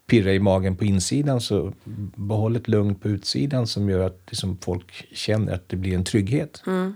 pirra 0.08 0.34
i 0.34 0.40
magen 0.40 0.76
på 0.76 0.86
insidan 0.86 1.42
så 1.42 1.74
behåll 2.16 2.56
ett 2.56 2.68
lugn 2.68 2.96
på 2.96 3.10
utsidan 3.10 3.68
som 3.68 3.90
gör 3.90 4.06
att 4.06 4.22
liksom, 4.28 4.58
folk 4.62 5.08
känner 5.14 5.54
att 5.54 5.70
det 5.70 5.76
blir 5.76 5.96
en 5.96 6.04
trygghet. 6.04 6.64
Mm. 6.68 6.94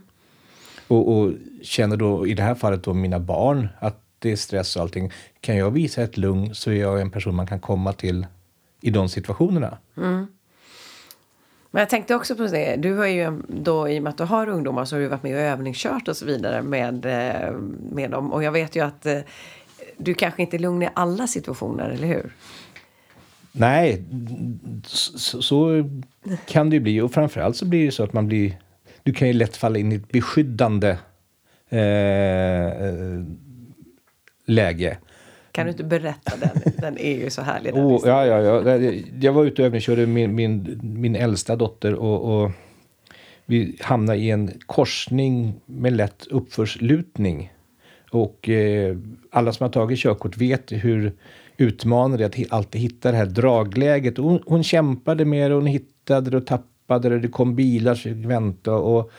Och, 0.88 1.18
och, 1.18 1.34
känner 1.62 1.98
då 1.98 2.28
i 2.28 2.34
det 2.34 2.44
här 2.44 2.56
fallet 2.56 2.84
då 2.84 2.94
mina 2.94 3.20
barn 3.20 3.68
att 3.80 4.02
det 4.20 4.32
är 4.32 4.36
stress 4.36 4.76
och 4.76 4.82
allting. 4.82 5.12
Kan 5.42 5.58
jag 5.58 5.72
visa 5.72 6.02
ett 6.02 6.18
lugn 6.18 6.56
så 6.56 6.72
är 6.72 6.76
jag 6.76 7.02
en 7.02 7.12
person 7.12 7.36
man 7.36 7.48
kan 7.48 7.60
komma 7.60 7.94
till 7.94 8.26
i 8.86 8.90
de 8.90 9.10
situationerna. 9.10 9.78
Mm. 9.98 10.28
Men 11.72 11.80
jag 11.80 11.90
tänkte 11.90 12.16
också 12.16 12.36
på 12.36 12.44
det, 12.44 12.76
du 12.76 12.94
har 12.94 13.06
ju 13.06 13.42
då 13.48 13.90
i 13.90 14.00
och 14.00 14.04
med 14.04 14.10
att 14.10 14.18
du 14.18 14.24
har 14.24 14.50
ungdomar 14.50 14.86
så 14.86 14.96
har 14.96 15.02
du 15.02 15.08
varit 15.08 15.24
med 15.24 15.36
och 15.36 15.42
övningskört 15.42 16.08
och 16.08 16.18
så 16.18 16.26
vidare 16.26 16.62
med, 16.62 17.06
eh, 17.06 17.52
med 17.92 18.12
dem. 18.12 18.34
Och 18.34 18.44
jag 18.44 18.52
vet 18.52 18.76
ju 18.76 18.86
att 18.86 19.06
eh, 19.06 19.20
du 19.98 20.14
kanske 20.14 20.42
inte 20.42 20.58
är 20.58 20.60
lugn 20.60 20.84
i 20.84 20.90
alla 20.94 21.28
situationer, 21.28 21.90
eller 21.90 22.08
hur? 22.08 22.34
Nej, 23.52 24.04
så, 24.84 25.42
så 25.42 25.90
kan 26.48 26.70
det 26.70 26.76
ju 26.76 26.80
bli. 26.80 27.02
Och 27.02 27.12
framförallt 27.12 27.56
så 27.56 27.66
blir 27.66 27.86
det 27.86 27.92
så 27.92 28.04
att 28.04 28.14
man 28.14 28.28
blir... 28.28 28.60
Du 29.04 29.14
kan 29.14 29.28
ju 29.28 29.34
lätt 29.34 29.58
falla 29.58 29.80
in 29.80 29.92
i 29.92 29.96
ett 29.96 30.10
beskyddande 30.10 30.98
eh, 31.70 31.80
eh 31.80 33.22
läge. 34.46 34.98
Kan 35.56 35.66
du 35.66 35.72
inte 35.72 35.84
berätta 35.84 36.38
den? 36.38 36.74
Den 36.78 36.98
är 36.98 37.18
ju 37.18 37.30
så 37.30 37.42
härlig. 37.42 37.74
oh, 37.76 38.02
ja, 38.06 38.26
ja, 38.26 38.62
ja. 38.62 38.92
Jag 39.20 39.34
var 39.34 39.46
ute 39.46 39.62
och 39.62 39.66
övningskörde 39.66 40.06
min, 40.06 40.36
min, 40.36 40.80
min 40.84 41.16
äldsta 41.16 41.56
dotter 41.56 41.94
och, 41.94 42.44
och 42.44 42.52
vi 43.46 43.78
hamnade 43.82 44.20
i 44.20 44.30
en 44.30 44.52
korsning 44.66 45.54
med 45.66 45.94
lätt 45.94 46.28
uppförslutning. 46.28 47.54
Och 48.12 48.50
eh, 48.50 48.98
alla 49.32 49.54
som 49.54 49.64
har 49.64 49.72
tagit 49.72 50.00
körkort 50.00 50.38
vet 50.38 50.72
hur 50.72 51.14
utmanande 51.58 52.18
det 52.18 52.40
är 52.40 52.46
att 52.46 52.54
alltid 52.54 52.82
hitta 52.82 53.12
det 53.12 53.18
här 53.18 53.26
dragläget. 53.26 54.18
Hon, 54.18 54.44
hon 54.46 54.64
kämpade 54.64 55.26
med 55.26 55.52
det, 55.52 55.56
hon 55.56 55.66
hittade 55.66 56.30
det 56.30 56.38
och 56.38 56.48
tappade 56.48 57.10
det. 57.10 57.20
Det 57.20 57.28
kom 57.28 57.56
bilar 57.56 57.96
som 57.96 58.16
fick 58.16 58.26
vänta 58.26 58.74
och 58.74 59.12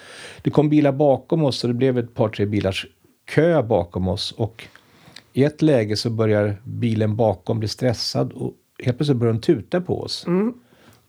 det 0.42 0.50
kom 0.50 0.68
bilar 0.68 0.92
bakom 0.92 1.44
oss 1.44 1.64
och 1.64 1.68
det 1.68 1.74
blev 1.74 1.98
ett 1.98 2.14
par, 2.14 2.28
tre 2.28 2.46
bilars 2.46 2.86
kö 3.26 3.62
bakom 3.62 4.08
oss. 4.08 4.32
Och 4.32 4.68
i 5.36 5.44
ett 5.44 5.62
läge 5.62 5.96
så 5.96 6.10
börjar 6.10 6.56
bilen 6.64 7.16
bakom 7.16 7.58
bli 7.58 7.68
stressad 7.68 8.32
och 8.32 8.52
helt 8.84 8.98
plötsligt 8.98 9.18
börjar 9.18 9.32
den 9.32 9.42
tuta 9.42 9.80
på 9.80 10.00
oss. 10.00 10.26
Mm. 10.26 10.54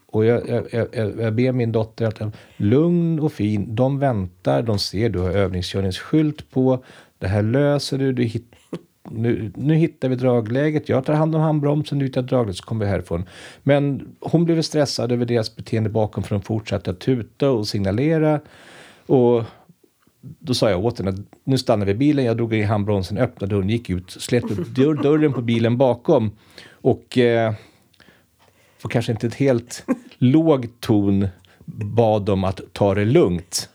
Och 0.05 0.25
jag, 0.25 0.49
jag, 0.49 0.87
jag, 0.91 1.19
jag 1.19 1.33
ber 1.33 1.51
min 1.51 1.71
dotter 1.71 2.05
att 2.05 2.35
lugn 2.57 3.19
och 3.19 3.31
fin, 3.31 3.75
de 3.75 3.99
väntar, 3.99 4.61
de 4.61 4.79
ser 4.79 5.09
du 5.09 5.19
har 5.19 5.29
övningskörningsskylt 5.29 6.51
på, 6.51 6.83
det 7.19 7.27
här 7.27 7.41
löser 7.41 7.97
du, 7.97 8.13
du 8.13 8.23
hit, 8.23 8.55
nu, 9.09 9.51
nu 9.55 9.75
hittar 9.75 10.09
vi 10.09 10.15
dragläget, 10.15 10.89
jag 10.89 11.05
tar 11.05 11.13
hand 11.13 11.35
om 11.35 11.41
handbromsen, 11.41 11.99
du 11.99 12.05
hittar 12.05 12.21
dragläget 12.21 12.57
så 12.57 12.65
kommer 12.65 12.85
vi 12.85 12.91
härifrån. 12.91 13.25
Men 13.63 14.07
hon 14.19 14.45
blev 14.45 14.61
stressad 14.61 15.11
över 15.11 15.25
deras 15.25 15.55
beteende 15.55 15.89
bakom 15.89 16.23
för 16.23 16.35
de 16.35 16.41
fortsatte 16.41 16.91
att 16.91 16.99
tuta 16.99 17.49
och 17.49 17.67
signalera. 17.67 18.39
Och 19.05 19.43
då 20.21 20.53
sa 20.53 20.69
jag 20.69 20.85
åt 20.85 20.97
henne 20.97 21.09
att 21.09 21.19
nu 21.43 21.57
stannar 21.57 21.85
vi 21.85 21.93
bilen. 21.93 22.25
Jag 22.25 22.37
drog 22.37 22.53
i 22.53 22.63
handbromsen, 22.63 23.17
öppnade 23.17 23.55
dörren, 23.55 23.69
gick 23.69 23.89
ut, 23.89 24.11
slet 24.11 24.43
upp 24.43 24.67
dörren 24.75 25.33
på 25.33 25.41
bilen 25.41 25.77
bakom. 25.77 26.31
Och 26.71 27.17
eh, 27.17 27.53
på 28.81 28.87
kanske 28.87 29.11
inte 29.11 29.27
ett 29.27 29.35
helt 29.35 29.85
låg 30.17 30.67
ton 30.79 31.27
bad 31.65 32.25
dem 32.25 32.43
att 32.43 32.61
ta 32.73 32.95
det 32.95 33.05
lugnt. 33.05 33.69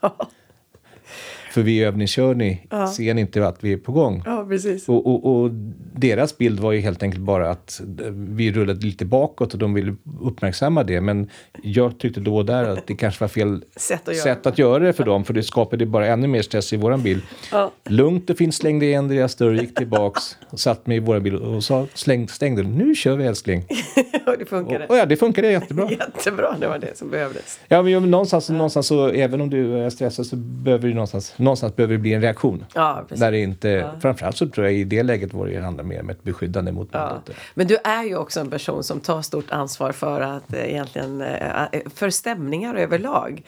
För 1.52 1.62
vi 1.62 1.84
övningskör 1.84 2.34
ni, 2.34 2.66
ja. 2.70 2.86
ser 2.86 3.14
ni 3.14 3.20
inte 3.20 3.46
att 3.46 3.64
vi 3.64 3.72
är 3.72 3.76
på 3.76 3.92
gång? 3.92 4.22
Ja, 4.26 4.46
precis. 4.48 4.88
Och, 4.88 5.06
och, 5.06 5.42
och, 5.42 5.50
deras 5.94 6.38
bild 6.38 6.60
var 6.60 6.72
ju 6.72 6.80
helt 6.80 7.02
enkelt 7.02 7.24
bara 7.24 7.50
att 7.50 7.80
vi 8.12 8.52
rullade 8.52 8.86
lite 8.86 9.04
bakåt 9.04 9.52
och 9.52 9.58
de 9.58 9.74
ville 9.74 9.94
uppmärksamma 10.20 10.84
det. 10.84 11.00
Men 11.00 11.30
jag 11.62 11.98
tyckte 11.98 12.20
då 12.20 12.36
och 12.36 12.46
där 12.46 12.64
att 12.64 12.86
det 12.86 12.94
kanske 12.94 13.24
var 13.24 13.28
fel 13.28 13.64
sätt 13.76 14.08
att, 14.08 14.16
sätt 14.16 14.46
att 14.46 14.58
göra 14.58 14.84
det 14.84 14.92
för 14.92 15.04
dem. 15.04 15.24
För 15.24 15.34
det 15.34 15.42
skapade 15.42 15.86
bara 15.86 16.06
ännu 16.06 16.26
mer 16.26 16.42
stress 16.42 16.72
i 16.72 16.76
våran 16.76 17.02
bil. 17.02 17.20
Ja. 17.52 17.72
Lugnt 17.84 18.30
och 18.30 18.36
fint 18.36 18.54
slängde 18.54 18.86
igen 18.86 19.08
deras 19.08 19.34
dörr, 19.34 19.52
gick 19.52 19.74
tillbaks 19.74 20.36
och 20.50 20.60
satt 20.60 20.86
mig 20.86 20.96
i 20.96 21.00
våran 21.00 21.22
bil 21.22 21.36
och 21.36 21.64
sa, 21.64 21.86
släng, 21.94 22.28
stängde 22.28 22.62
Nu 22.62 22.94
kör 22.94 23.16
vi 23.16 23.24
älskling. 23.24 23.64
och 24.26 24.38
det 24.38 24.44
funkade. 24.44 24.84
Och, 24.84 24.90
och, 24.90 24.96
ja, 24.96 25.06
det 25.06 25.16
funkade 25.16 25.52
jättebra. 25.52 25.90
Jättebra, 25.90 26.56
det 26.60 26.68
var 26.68 26.78
det 26.78 26.98
som 26.98 27.10
behövdes. 27.10 27.60
Ja, 27.68 27.82
men 27.82 28.10
någonstans, 28.10 28.48
ja. 28.48 28.54
någonstans 28.54 28.86
så, 28.86 29.08
även 29.08 29.40
om 29.40 29.50
du 29.50 29.78
är 29.78 29.90
stressad 29.90 30.26
så 30.26 30.36
behöver 30.36 30.88
du 30.88 30.94
någonstans 30.94 31.34
någonstans 31.42 31.76
behöver 31.76 31.94
det 31.94 31.98
bli 31.98 32.12
en 32.12 32.20
reaktion. 32.20 32.64
Ja. 32.74 33.04
Där 33.08 33.32
det 33.32 33.38
inte, 33.38 33.68
ja. 33.68 33.90
Framförallt 34.00 34.36
så 34.36 34.48
tror 34.48 34.66
jag 34.66 34.74
i 34.74 34.84
det 34.84 35.02
läget 35.02 35.34
var 35.34 35.46
det 35.46 35.60
handlar 35.60 35.84
mer 35.84 36.00
om 36.00 36.10
ett 36.10 36.22
beskyddande 36.22 36.72
mot 36.72 36.88
ja. 36.92 37.22
Men 37.54 37.66
du 37.66 37.76
är 37.84 38.04
ju 38.04 38.16
också 38.16 38.40
en 38.40 38.50
person 38.50 38.84
som 38.84 39.00
tar 39.00 39.22
stort 39.22 39.50
ansvar 39.50 39.92
för 39.92 40.20
att 40.20 40.52
eh, 40.52 40.70
egentligen 40.70 41.20
eh, 41.20 41.62
eh 41.62 41.80
för 41.94 42.10
stämningar 42.10 42.74
överlag. 42.74 43.42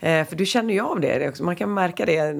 För 0.00 0.36
du 0.36 0.46
känner 0.46 0.74
ju 0.74 0.80
av 0.80 1.00
det. 1.00 1.40
Man 1.40 1.56
kan 1.56 1.74
märka 1.74 2.06
det 2.06 2.36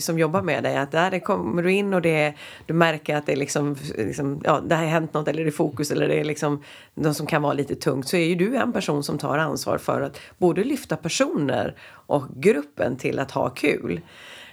som 0.00 0.18
jobbar 0.18 0.42
med 0.42 0.62
dig. 0.62 0.76
Att 0.76 0.90
där 0.90 1.18
kommer 1.18 1.62
du 1.62 1.72
in 1.72 1.94
och 1.94 2.02
det, 2.02 2.34
du 2.66 2.74
märker 2.74 3.16
att 3.16 3.26
det, 3.26 3.36
liksom, 3.36 3.76
liksom, 3.98 4.40
ja, 4.44 4.60
det 4.66 4.74
har 4.74 4.84
hänt 4.84 5.14
något 5.14 5.28
eller 5.28 5.44
det 5.44 5.48
är 5.48 5.52
fokus 5.52 5.90
eller 5.90 6.08
det 6.08 6.20
är 6.20 6.24
liksom 6.24 6.62
något 6.94 7.16
som 7.16 7.26
kan 7.26 7.42
vara 7.42 7.52
lite 7.52 7.74
tungt. 7.74 8.08
Så 8.08 8.16
är 8.16 8.24
ju 8.24 8.34
du 8.34 8.56
en 8.56 8.72
person 8.72 9.02
som 9.02 9.18
tar 9.18 9.38
ansvar 9.38 9.78
för 9.78 10.00
att 10.00 10.20
både 10.38 10.64
lyfta 10.64 10.96
personer 10.96 11.74
och 12.06 12.24
gruppen 12.36 12.96
till 12.96 13.18
att 13.18 13.30
ha 13.30 13.48
kul. 13.50 14.00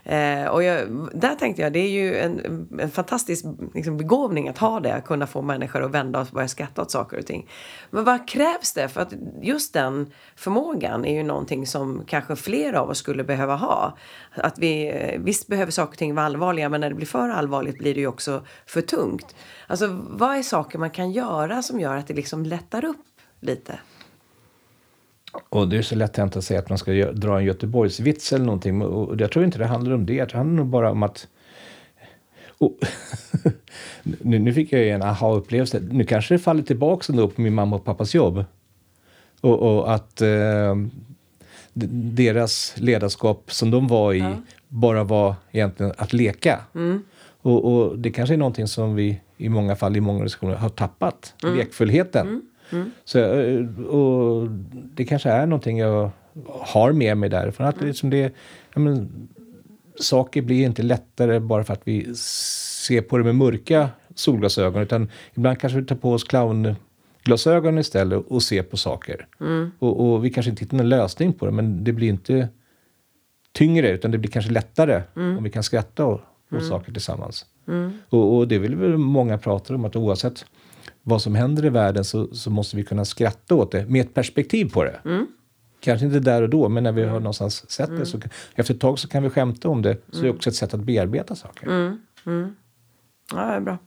Eh, 0.09 0.45
och 0.45 0.63
jag, 0.63 1.09
där 1.13 1.35
tänkte 1.35 1.61
jag, 1.61 1.73
det 1.73 1.79
är 1.79 1.89
ju 1.89 2.17
en, 2.17 2.67
en 2.79 2.91
fantastisk 2.91 3.45
liksom, 3.73 3.97
begåvning 3.97 4.49
att 4.49 4.57
ha 4.57 4.79
det, 4.79 4.95
att 4.95 5.05
kunna 5.05 5.27
få 5.27 5.41
människor 5.41 5.83
att 5.83 5.91
vända 5.91 6.21
och 6.21 6.27
börja 6.27 6.47
skratta 6.47 6.81
åt 6.81 6.91
saker 6.91 7.19
och 7.19 7.25
ting. 7.25 7.49
Men 7.89 8.03
vad 8.03 8.27
krävs 8.27 8.73
det? 8.73 8.89
För 8.89 9.01
att 9.01 9.13
just 9.41 9.73
den 9.73 10.11
förmågan 10.35 11.05
är 11.05 11.13
ju 11.13 11.23
någonting 11.23 11.67
som 11.67 12.03
kanske 12.07 12.35
fler 12.35 12.73
av 12.73 12.89
oss 12.89 12.97
skulle 12.97 13.23
behöva 13.23 13.55
ha. 13.55 13.97
Att 14.35 14.59
vi, 14.59 14.89
eh, 14.89 15.21
visst 15.21 15.47
behöver 15.47 15.71
saker 15.71 15.91
och 15.91 15.97
ting 15.97 16.15
vara 16.15 16.25
allvarliga, 16.25 16.69
men 16.69 16.81
när 16.81 16.89
det 16.89 16.95
blir 16.95 17.07
för 17.07 17.29
allvarligt 17.29 17.77
blir 17.77 17.93
det 17.93 17.99
ju 17.99 18.07
också 18.07 18.43
för 18.65 18.81
tungt. 18.81 19.35
Alltså, 19.67 19.99
vad 20.09 20.37
är 20.37 20.41
saker 20.41 20.79
man 20.79 20.89
kan 20.89 21.11
göra 21.11 21.61
som 21.61 21.79
gör 21.79 21.95
att 21.97 22.07
det 22.07 22.13
liksom 22.13 22.45
lättar 22.45 22.85
upp 22.85 23.05
lite? 23.39 23.79
Och 25.31 25.67
det 25.67 25.77
är 25.77 25.81
så 25.81 25.95
lätt 25.95 26.17
hänt 26.17 26.35
att 26.35 26.43
säga 26.43 26.59
att 26.59 26.69
man 26.69 26.77
ska 26.77 27.11
dra 27.11 27.39
en 27.39 27.45
Göteborgsvits 27.45 28.33
eller 28.33 28.45
någonting. 28.45 28.81
Och 28.81 29.21
jag 29.21 29.31
tror 29.31 29.45
inte 29.45 29.57
det 29.57 29.65
handlar 29.65 29.93
om 29.93 30.05
det. 30.05 30.13
Jag 30.13 30.29
tror 30.29 30.37
det 30.37 30.45
handlar 30.45 30.63
nog 30.63 30.71
bara 30.71 30.91
om 30.91 31.03
att... 31.03 31.27
Oh. 32.57 32.73
nu, 34.03 34.39
nu, 34.39 34.53
fick 34.53 34.73
jag 34.73 34.81
ju 34.81 34.89
en 34.89 35.01
aha-upplevelse. 35.01 35.81
Nu 35.91 36.03
kanske 36.03 36.33
det 36.33 36.39
faller 36.39 36.63
tillbaka 36.63 37.05
ändå 37.09 37.27
på 37.27 37.41
min 37.41 37.53
mamma 37.53 37.75
och 37.75 37.85
pappas 37.85 38.15
jobb. 38.15 38.45
Och, 39.41 39.59
och 39.59 39.93
att 39.93 40.21
eh, 40.21 40.75
deras 41.73 42.73
ledarskap 42.77 43.51
som 43.51 43.71
de 43.71 43.87
var 43.87 44.13
i 44.13 44.19
ja. 44.19 44.35
bara 44.67 45.03
var 45.03 45.35
egentligen 45.51 45.93
att 45.97 46.13
leka. 46.13 46.59
Mm. 46.75 47.03
Och, 47.41 47.73
och, 47.73 47.99
det 47.99 48.11
kanske 48.11 48.35
är 48.35 48.37
någonting 48.37 48.67
som 48.67 48.95
vi 48.95 49.21
i 49.37 49.49
många 49.49 49.75
fall 49.75 49.97
i 49.97 50.01
många 50.01 50.17
organisationer 50.17 50.55
har 50.55 50.69
tappat. 50.69 51.33
Mm. 51.43 51.57
Lekfullheten. 51.57 52.27
Mm. 52.27 52.41
Mm. 52.71 52.91
Så, 53.05 53.19
eh, 53.19 53.85
och 53.85 54.47
det 54.71 55.05
kanske 55.05 55.29
är 55.29 55.45
någonting 55.45 55.77
jag 55.77 56.11
har 56.45 56.91
med 56.91 57.17
mig 57.17 57.29
därifrån. 57.29 57.67
Att 57.67 57.75
mm. 57.75 57.87
liksom 57.87 58.09
det, 58.09 58.33
men, 58.75 59.09
saker 59.99 60.41
blir 60.41 60.65
inte 60.65 60.83
lättare 60.83 61.39
bara 61.39 61.63
för 61.63 61.73
att 61.73 61.81
vi 61.83 62.15
ser 62.15 63.01
på 63.01 63.17
det 63.17 63.23
med 63.23 63.35
mörka 63.35 63.89
solglasögon. 64.15 64.81
Utan 64.81 65.09
ibland 65.33 65.59
kanske 65.59 65.79
vi 65.79 65.85
tar 65.85 65.95
på 65.95 66.13
oss 66.13 66.23
clownglasögon 66.23 67.77
istället 67.77 68.25
och 68.27 68.43
ser 68.43 68.63
på 68.63 68.77
saker. 68.77 69.27
Mm. 69.39 69.71
Och, 69.79 69.99
och, 69.99 70.25
vi 70.25 70.29
kanske 70.29 70.49
inte 70.49 70.63
hittar 70.63 70.77
någon 70.77 70.89
lösning 70.89 71.33
på 71.33 71.45
det, 71.45 71.51
men 71.51 71.83
det 71.83 71.93
blir 71.93 72.09
inte 72.09 72.47
tyngre 73.51 73.89
utan 73.89 74.11
det 74.11 74.17
blir 74.17 74.31
kanske 74.31 74.51
lättare 74.51 75.01
mm. 75.15 75.37
om 75.37 75.43
vi 75.43 75.49
kan 75.49 75.63
skratta 75.63 76.05
åt 76.05 76.21
mm. 76.51 76.63
saker 76.63 76.91
tillsammans. 76.91 77.45
Mm. 77.67 77.91
Och, 78.09 78.37
och, 78.37 78.47
det 78.47 78.59
vill 78.59 78.75
väl 78.75 78.97
många 78.97 79.37
prata 79.37 79.75
om, 79.75 79.85
att 79.85 79.95
oavsett 79.95 80.45
vad 81.03 81.21
som 81.21 81.35
händer 81.35 81.65
i 81.65 81.69
världen 81.69 82.03
så, 82.03 82.35
så 82.35 82.49
måste 82.49 82.75
vi 82.75 82.83
kunna 82.83 83.05
skratta 83.05 83.55
åt 83.55 83.71
det 83.71 83.85
med 83.85 84.01
ett 84.01 84.13
perspektiv 84.13 84.73
på 84.73 84.83
det. 84.83 84.99
Mm. 85.05 85.27
Kanske 85.79 86.05
inte 86.05 86.19
där 86.19 86.41
och 86.41 86.49
då, 86.49 86.69
men 86.69 86.83
när 86.83 86.91
vi 86.91 87.03
har 87.03 87.19
någonstans 87.19 87.71
sett 87.71 87.87
mm. 87.87 87.99
det 87.99 88.05
så 88.05 88.19
efter 88.55 88.73
ett 88.73 88.81
tag 88.81 88.99
så 88.99 89.07
kan 89.07 89.23
vi 89.23 89.29
skämta 89.29 89.69
om 89.69 89.81
det. 89.81 89.97
Så 90.09 90.17
mm. 90.17 90.21
det 90.21 90.27
är 90.27 90.35
också 90.35 90.49
ett 90.49 90.55
sätt 90.55 90.73
att 90.73 90.79
bearbeta 90.79 91.35
saker. 91.35 91.67
Mm. 91.67 91.99
Mm. 92.25 92.55
Ja, 93.31 93.45
det 93.45 93.53
är 93.53 93.59
bra. 93.59 93.77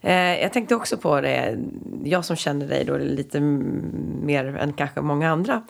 Eh, 0.00 0.40
jag 0.42 0.52
tänkte 0.52 0.74
också 0.74 0.96
på 0.96 1.20
det, 1.20 1.58
jag 2.04 2.24
som 2.24 2.36
känner 2.36 2.66
dig 2.66 2.84
då 2.84 2.96
lite 2.96 3.40
mer 3.40 4.56
än 4.56 4.72
kanske 4.72 5.00
många 5.00 5.30
andra. 5.30 5.62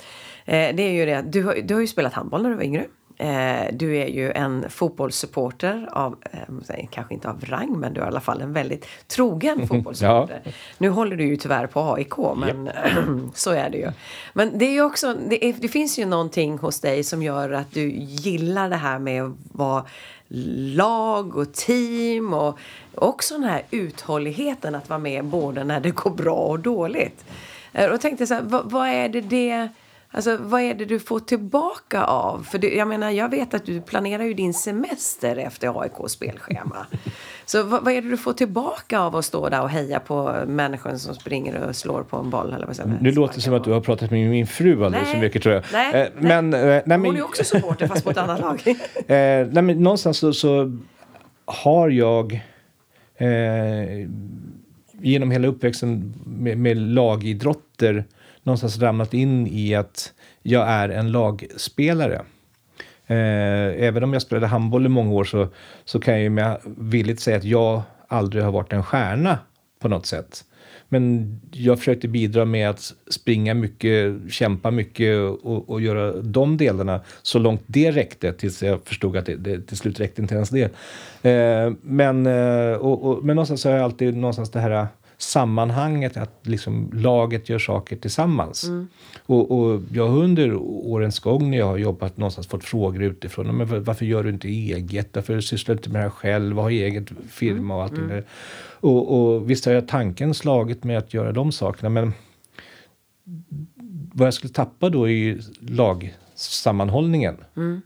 Eh, 0.45 0.77
det 0.77 0.83
är 0.83 0.93
ju 0.93 1.07
det 1.07 1.23
du 1.23 1.43
har, 1.43 1.55
du 1.65 1.75
har 1.75 1.81
ju 1.81 1.87
spelat 1.87 2.13
handboll 2.13 2.43
när 2.43 2.51
du 2.51 2.57
var 2.57 2.63
yngre. 2.63 2.87
Eh, 3.23 3.67
du 3.73 3.97
är 3.97 4.07
ju 4.07 4.33
en 4.33 4.71
fotbollssupporter 4.71 5.89
av, 5.93 6.17
eh, 6.69 6.87
kanske 6.91 7.15
inte 7.15 7.29
av 7.29 7.45
rang, 7.45 7.81
men 7.81 7.95
du 7.95 8.01
är 8.01 8.05
i 8.05 8.09
alla 8.09 8.21
fall 8.21 8.41
en 8.41 8.53
väldigt 8.53 8.87
trogen 9.07 9.67
fotbollssupporter. 9.69 10.41
ja. 10.45 10.53
Nu 10.79 10.89
håller 10.89 11.17
du 11.17 11.25
ju 11.25 11.37
tyvärr 11.37 11.67
på 11.67 11.81
AIK, 11.81 12.17
men 12.37 12.71
så 13.35 13.51
är 13.51 13.71
det 13.71 13.79
ju. 13.79 13.91
Men 14.33 14.59
det 14.59 14.65
är 14.65 14.73
ju 14.73 14.83
också, 14.83 15.15
det, 15.15 15.45
är, 15.45 15.55
det, 15.59 15.69
finns 15.69 15.99
ju 15.99 16.05
någonting 16.05 16.59
hos 16.59 16.81
dig 16.81 17.05
som 17.05 17.23
gör 17.23 17.51
att 17.51 17.73
du 17.73 17.91
gillar 17.93 18.71
det 18.71 18.77
här 18.77 18.99
med 18.99 19.23
att 19.23 19.33
vara 19.53 19.85
lag 20.75 21.37
och 21.37 21.53
team 21.53 22.35
och 22.35 22.59
också 22.95 23.35
den 23.35 23.45
här 23.45 23.63
uthålligheten 23.71 24.75
att 24.75 24.89
vara 24.89 24.99
med 24.99 25.25
både 25.25 25.65
när 25.65 25.81
det 25.81 25.91
går 25.91 26.11
bra 26.11 26.37
och 26.37 26.61
dåligt. 26.61 27.25
Eh, 27.73 27.91
och 27.91 28.01
tänkte 28.01 28.27
så 28.27 28.35
här, 28.35 28.43
vad, 28.43 28.71
vad 28.71 28.89
är 28.89 29.09
det 29.09 29.21
det 29.21 29.69
Alltså 30.15 30.37
vad 30.41 30.61
är 30.61 30.75
det 30.75 30.85
du 30.85 31.01
får 31.01 31.21
tillbaka 31.21 32.05
av? 32.05 32.47
För 32.51 32.59
det, 32.59 32.75
jag 32.75 32.89
menar, 32.89 33.11
jag 33.11 33.29
vet 33.29 33.55
att 33.55 33.67
du 33.67 33.81
planerar 33.81 34.25
ju 34.25 34.35
din 34.35 34.55
semester 34.55 35.37
efter 35.37 35.81
AIKs 35.81 36.13
spelschema. 36.13 36.87
Så 37.45 37.63
vad, 37.63 37.85
vad, 37.85 37.95
är 37.95 38.03
det 38.03 38.09
du 38.09 38.17
får 38.17 38.33
tillbaka 38.33 39.01
av 39.01 39.17
att 39.17 39.25
stå 39.25 39.49
där 39.49 39.63
och 39.63 39.71
heja 39.71 40.01
på 40.01 40.35
människan 40.47 40.99
som 40.99 41.15
springer 41.15 41.69
och 41.69 41.77
slår 41.77 42.03
på 42.03 42.17
en 42.17 42.31
boll? 42.31 42.53
Eller 42.53 42.67
vad 42.67 42.77
säger, 42.77 42.99
nu 43.01 43.13
låter 43.13 43.35
det 43.35 43.41
som 43.41 43.55
att 43.55 43.65
du 43.65 43.71
har 43.71 43.81
pratat 43.81 44.11
med 44.11 44.31
min 44.31 44.47
fru 44.47 44.85
alldeles 44.85 45.11
för 45.11 45.19
mycket 45.19 45.43
tror 45.43 45.55
jag. 45.55 45.65
Nej, 45.73 46.03
eh, 46.03 46.09
men, 46.19 46.51
nej. 46.51 46.61
Eh, 46.61 46.67
nej, 46.67 46.83
men, 46.99 47.05
Hon 47.05 47.17
är 47.17 47.25
också 47.25 47.45
supporter 47.45 47.87
fast 47.87 48.05
på 48.05 48.11
ett 48.11 48.17
annat 48.17 48.41
lag. 48.41 48.63
eh, 48.67 48.77
nej, 49.07 49.63
men 49.63 49.83
någonstans 49.83 50.19
så, 50.19 50.33
så 50.33 50.79
har 51.45 51.89
jag 51.91 52.33
eh, 53.17 54.09
genom 55.01 55.31
hela 55.31 55.49
uppväxten 55.49 56.15
med, 56.27 56.59
med 56.59 56.77
lagidrotter 56.77 58.05
någonstans 58.43 58.79
ramlat 58.79 59.15
in 59.15 59.47
i 59.47 59.75
att 59.75 60.13
jag 60.43 60.69
är 60.69 60.89
en 60.89 61.13
lagspelare. 61.13 62.23
Eh, 63.07 63.85
även 63.87 64.05
om 64.05 64.13
jag 64.13 64.23
spelade 64.23 64.47
handboll 64.47 64.87
i 64.87 64.89
många 64.89 65.13
år 65.13 65.25
så, 65.25 65.49
så 65.85 66.01
kan 66.01 66.15
jag 66.15 66.23
ju 66.23 66.31
med 66.31 66.59
villigt 66.65 67.21
säga 67.21 67.37
att 67.37 67.45
jag 67.45 67.83
aldrig 68.09 68.45
har 68.45 68.53
varit 68.53 68.73
en 68.73 68.83
stjärna 68.83 69.39
på 69.81 69.89
något 69.89 70.07
sätt. 70.07 70.45
Men 70.89 71.41
jag 71.51 71.79
försökte 71.79 72.09
bidra 72.09 72.45
med 72.45 72.71
att 72.71 72.93
springa 73.11 73.55
mycket, 73.55 74.15
kämpa 74.31 74.71
mycket 74.71 75.19
och, 75.19 75.71
och 75.71 75.81
göra 75.81 76.13
de 76.13 76.57
delarna 76.57 77.01
så 77.23 77.39
långt 77.39 77.63
det 77.67 77.91
räckte 77.91 78.33
tills 78.33 78.63
jag 78.63 78.81
förstod 78.85 79.17
att 79.17 79.27
det, 79.27 79.37
det 79.37 79.61
till 79.61 79.77
slut 79.77 80.01
räckte 80.01 80.23
inte 80.23 80.35
ens 80.35 80.51
det. 80.51 80.73
Eh, 81.31 81.73
men, 81.83 82.27
eh, 82.27 82.73
och, 82.73 83.05
och, 83.05 83.25
men 83.25 83.37
någonstans 83.37 83.65
har 83.65 83.73
jag 83.73 83.81
alltid 83.81 84.17
någonstans 84.17 84.51
det 84.51 84.61
här 84.61 84.87
sammanhanget, 85.23 86.17
att 86.17 86.39
liksom 86.43 86.91
laget 86.93 87.49
gör 87.49 87.59
saker 87.59 87.97
tillsammans. 87.97 88.65
Mm. 88.65 88.89
Och, 89.27 89.51
och, 89.51 89.83
jag 89.93 90.09
har 90.09 90.19
under 90.19 90.55
årens 90.63 91.19
gång 91.19 91.51
när 91.51 91.59
jag 91.59 91.67
har 91.67 91.79
jobbat 91.79 92.17
någonstans 92.17 92.47
fått 92.47 92.65
frågor 92.65 93.03
utifrån. 93.03 93.57
Men 93.57 93.85
varför 93.85 94.05
gör 94.05 94.25
du 94.25 94.31
inte 94.31 94.49
eget? 94.49 95.09
Varför 95.13 95.41
sysslar 95.41 95.75
du 95.75 95.79
inte 95.79 95.91
med 95.91 95.99
det 95.99 96.03
här 96.03 96.11
själv? 96.11 96.59
Har 96.59 96.71
eget 96.71 97.05
firma 97.29 97.77
och 97.77 97.83
allt 97.83 97.93
mm. 97.93 98.09
det 98.09 98.25
och, 98.81 99.35
och 99.35 99.51
visst 99.51 99.65
har 99.65 99.73
jag 99.73 99.89
tanken 99.89 100.35
slagit 100.35 100.85
med 100.85 100.99
att 100.99 101.15
göra 101.15 101.33
de 101.33 101.53
sakerna 101.53 101.89
men 101.89 102.13
vad 104.15 104.27
jag 104.27 104.35
skulle 104.35 104.53
tappa 104.53 104.89
då 104.89 105.09
i 105.09 105.41
lagsammanhållningen. 105.61 107.37
Mm 107.57 107.83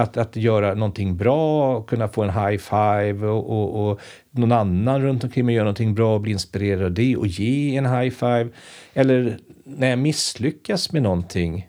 att, 0.00 0.16
att 0.16 0.36
göra 0.36 0.74
någonting 0.74 1.16
bra 1.16 1.76
och 1.76 1.88
kunna 1.88 2.08
få 2.08 2.22
en 2.22 2.30
high 2.30 2.58
five 2.58 3.26
och, 3.26 3.50
och, 3.50 3.90
och 3.90 4.00
någon 4.30 4.52
annan 4.52 5.02
runt 5.02 5.24
omkring 5.24 5.46
mig 5.46 5.54
gör 5.54 5.64
någonting 5.64 5.94
bra 5.94 6.14
och 6.14 6.20
bli 6.20 6.32
inspirerad 6.32 6.84
av 6.84 6.92
det 6.92 7.16
och 7.16 7.26
ge 7.26 7.76
en 7.76 7.86
high 7.86 8.10
five. 8.10 8.48
Eller 8.94 9.38
när 9.64 9.90
jag 9.90 9.98
misslyckas 9.98 10.92
med 10.92 11.02
någonting, 11.02 11.68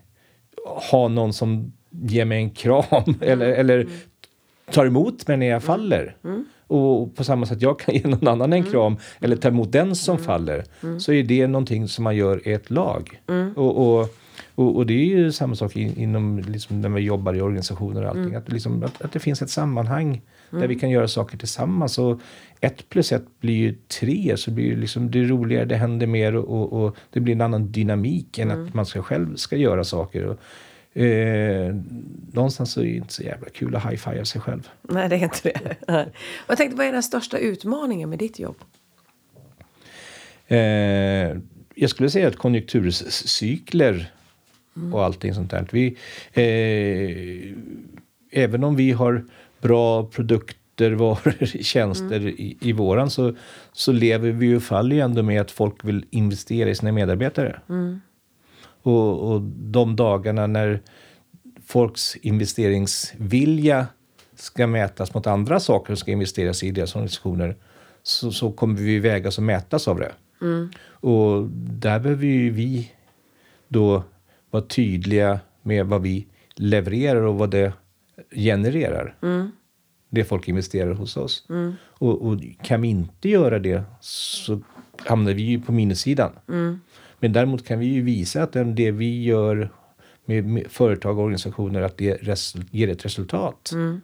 ha 0.90 1.08
någon 1.08 1.32
som 1.32 1.72
ger 1.90 2.24
mig 2.24 2.38
en 2.38 2.50
kram 2.50 3.14
eller, 3.20 3.46
eller 3.46 3.80
mm. 3.80 3.92
tar 4.70 4.86
emot 4.86 5.28
mig 5.28 5.36
när 5.36 5.46
jag 5.46 5.62
faller. 5.62 6.16
Mm. 6.24 6.44
Och 6.66 7.16
på 7.16 7.24
samma 7.24 7.46
sätt 7.46 7.62
jag 7.62 7.78
kan 7.78 7.94
ge 7.94 8.02
någon 8.08 8.28
annan 8.28 8.52
en 8.52 8.58
mm. 8.58 8.72
kram 8.72 8.96
eller 9.20 9.36
ta 9.36 9.48
emot 9.48 9.72
den 9.72 9.96
som 9.96 10.16
mm. 10.16 10.26
faller. 10.26 10.64
Mm. 10.82 11.00
Så 11.00 11.12
är 11.12 11.22
det 11.22 11.46
någonting 11.46 11.88
som 11.88 12.04
man 12.04 12.16
gör 12.16 12.48
i 12.48 12.52
ett 12.52 12.70
lag. 12.70 13.20
Mm. 13.28 13.52
och, 13.52 14.00
och 14.00 14.14
och, 14.62 14.76
och, 14.76 14.86
det 14.86 14.94
är 14.94 15.04
ju 15.04 15.32
samma 15.32 15.54
sak 15.54 15.76
in, 15.76 15.98
inom 15.98 16.38
liksom, 16.38 16.80
när 16.80 16.88
vi 16.88 17.00
jobbar 17.00 17.34
i 17.34 17.40
organisationer 17.40 18.02
och 18.02 18.08
allting. 18.08 18.24
Mm. 18.24 18.36
Att, 18.36 18.52
liksom, 18.52 18.82
att, 18.82 19.02
att, 19.02 19.12
det 19.12 19.18
finns 19.18 19.42
ett 19.42 19.50
sammanhang 19.50 20.08
mm. 20.50 20.60
där 20.60 20.68
vi 20.68 20.74
kan 20.74 20.90
göra 20.90 21.08
saker 21.08 21.38
tillsammans. 21.38 21.98
Och 21.98 22.20
ett 22.60 22.88
plus 22.88 23.12
ett 23.12 23.40
blir 23.40 23.56
ju 23.56 23.74
tre. 24.00 24.36
Så 24.36 24.50
blir 24.50 24.70
det, 24.70 24.80
liksom, 24.80 25.10
det 25.10 25.22
roligare, 25.22 25.64
det 25.64 25.76
händer 25.76 26.06
mer 26.06 26.36
och, 26.36 26.72
och 26.72 26.96
det 27.10 27.20
blir 27.20 27.34
en 27.34 27.40
annan 27.40 27.72
dynamik 27.72 28.38
än 28.38 28.50
mm. 28.50 28.64
att 28.64 28.74
man 28.74 28.86
ska 28.86 29.02
själv 29.02 29.36
ska 29.36 29.56
göra 29.56 29.84
saker. 29.84 30.26
Och, 30.26 30.38
Eh, 30.94 31.74
någonstans 32.32 32.72
så 32.72 32.80
är 32.80 32.84
det 32.84 32.90
inte 32.90 33.12
så 33.12 33.22
jävla 33.22 33.48
kul 33.48 33.76
att 33.76 33.82
high-five 33.82 34.24
sig 34.24 34.40
själv. 34.40 34.68
Nej, 34.82 35.08
det 35.08 35.16
är 35.16 35.22
inte 35.22 35.52
det. 35.52 35.76
jag 36.48 36.56
tänkte, 36.56 36.76
vad 36.76 36.86
är 36.86 36.92
den 36.92 37.02
största 37.02 37.38
utmaningen 37.38 38.10
med 38.10 38.18
ditt 38.18 38.38
jobb? 38.38 38.56
Eh, 40.46 40.58
jag 41.74 41.90
skulle 41.90 42.10
säga 42.10 42.28
att 42.28 42.36
konjunkturcykler 42.36 43.92
mm. 43.92 44.04
Och 44.92 45.04
allting 45.04 45.34
sånt 45.34 45.50
där. 45.50 45.66
Vi, 45.70 45.96
eh, 46.32 47.56
även 48.30 48.64
om 48.64 48.76
vi 48.76 48.92
har 48.92 49.24
bra 49.60 50.04
produkter, 50.04 50.90
varor, 50.92 51.62
tjänster 51.62 52.20
mm. 52.20 52.28
i, 52.28 52.56
i 52.60 52.72
våran 52.72 53.10
så, 53.10 53.34
så 53.72 53.92
lever 53.92 54.30
vi 54.30 54.46
ju 54.46 54.60
fall 54.60 54.92
ju 54.92 55.00
ändå 55.00 55.22
med 55.22 55.40
att 55.40 55.50
folk 55.50 55.84
vill 55.84 56.04
investera 56.10 56.70
i 56.70 56.74
sina 56.74 56.92
medarbetare. 56.92 57.60
Mm. 57.68 58.00
Och, 58.82 59.32
och 59.32 59.42
de 59.42 59.96
dagarna 59.96 60.46
när 60.46 60.80
folks 61.66 62.16
investeringsvilja 62.16 63.86
ska 64.34 64.66
mätas 64.66 65.14
mot 65.14 65.26
andra 65.26 65.60
saker 65.60 65.86
som 65.86 65.96
ska 65.96 66.10
investeras 66.10 66.62
i 66.62 66.70
deras 66.70 66.94
organisationer 66.94 67.56
så, 68.02 68.32
så 68.32 68.52
kommer 68.52 68.74
vi 68.74 68.98
vägas 68.98 69.38
och 69.38 69.44
mätas 69.44 69.88
av 69.88 69.98
det. 69.98 70.12
Mm. 70.40 70.70
Och 70.84 71.48
där 71.52 72.00
behöver 72.00 72.26
ju 72.26 72.50
vi 72.50 72.92
då 73.68 74.02
vara 74.52 74.62
tydliga 74.62 75.40
med 75.62 75.86
vad 75.86 76.02
vi 76.02 76.26
levererar 76.54 77.22
och 77.22 77.38
vad 77.38 77.50
det 77.50 77.72
genererar. 78.30 79.16
Mm. 79.22 79.50
Det 80.10 80.24
folk 80.24 80.48
investerar 80.48 80.92
hos 80.94 81.16
oss. 81.16 81.46
Mm. 81.48 81.72
Och, 81.82 82.26
och, 82.26 82.40
kan 82.62 82.82
vi 82.82 82.88
inte 82.88 83.28
göra 83.28 83.58
det 83.58 83.82
så 84.00 84.60
hamnar 84.96 85.32
vi 85.32 85.42
ju 85.42 85.60
på 85.60 85.72
minussidan. 85.72 86.32
Mm. 86.48 86.80
Men 87.18 87.32
däremot 87.32 87.66
kan 87.66 87.78
vi 87.78 87.86
ju 87.86 88.02
visa 88.02 88.42
att 88.42 88.52
det 88.52 88.90
vi 88.90 89.22
gör 89.22 89.70
med, 90.24 90.44
med 90.44 90.66
företag 90.70 91.18
och 91.18 91.24
organisationer, 91.24 91.82
att 91.82 91.96
det 91.96 92.14
res, 92.14 92.54
ger 92.70 92.88
ett 92.88 93.04
resultat. 93.04 93.70
Mm. 93.72 94.00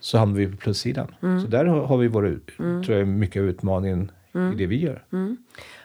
Så 0.00 0.18
hamnar 0.18 0.38
vi 0.38 0.46
på 0.46 0.56
plussidan. 0.56 1.14
Mm. 1.22 1.40
Så 1.40 1.46
där 1.46 1.64
har, 1.64 1.86
har 1.86 1.96
vi 1.96 2.08
våra, 2.08 2.28
mm. 2.28 2.82
tror 2.84 2.98
jag, 2.98 3.08
mycket 3.08 3.40
av 3.40 3.48
utmaningen 3.48 4.10
mm. 4.38 4.52
i 4.52 4.56
det 4.56 4.66
vi 4.66 4.76
gör. 4.76 5.04
Mm. 5.12 5.36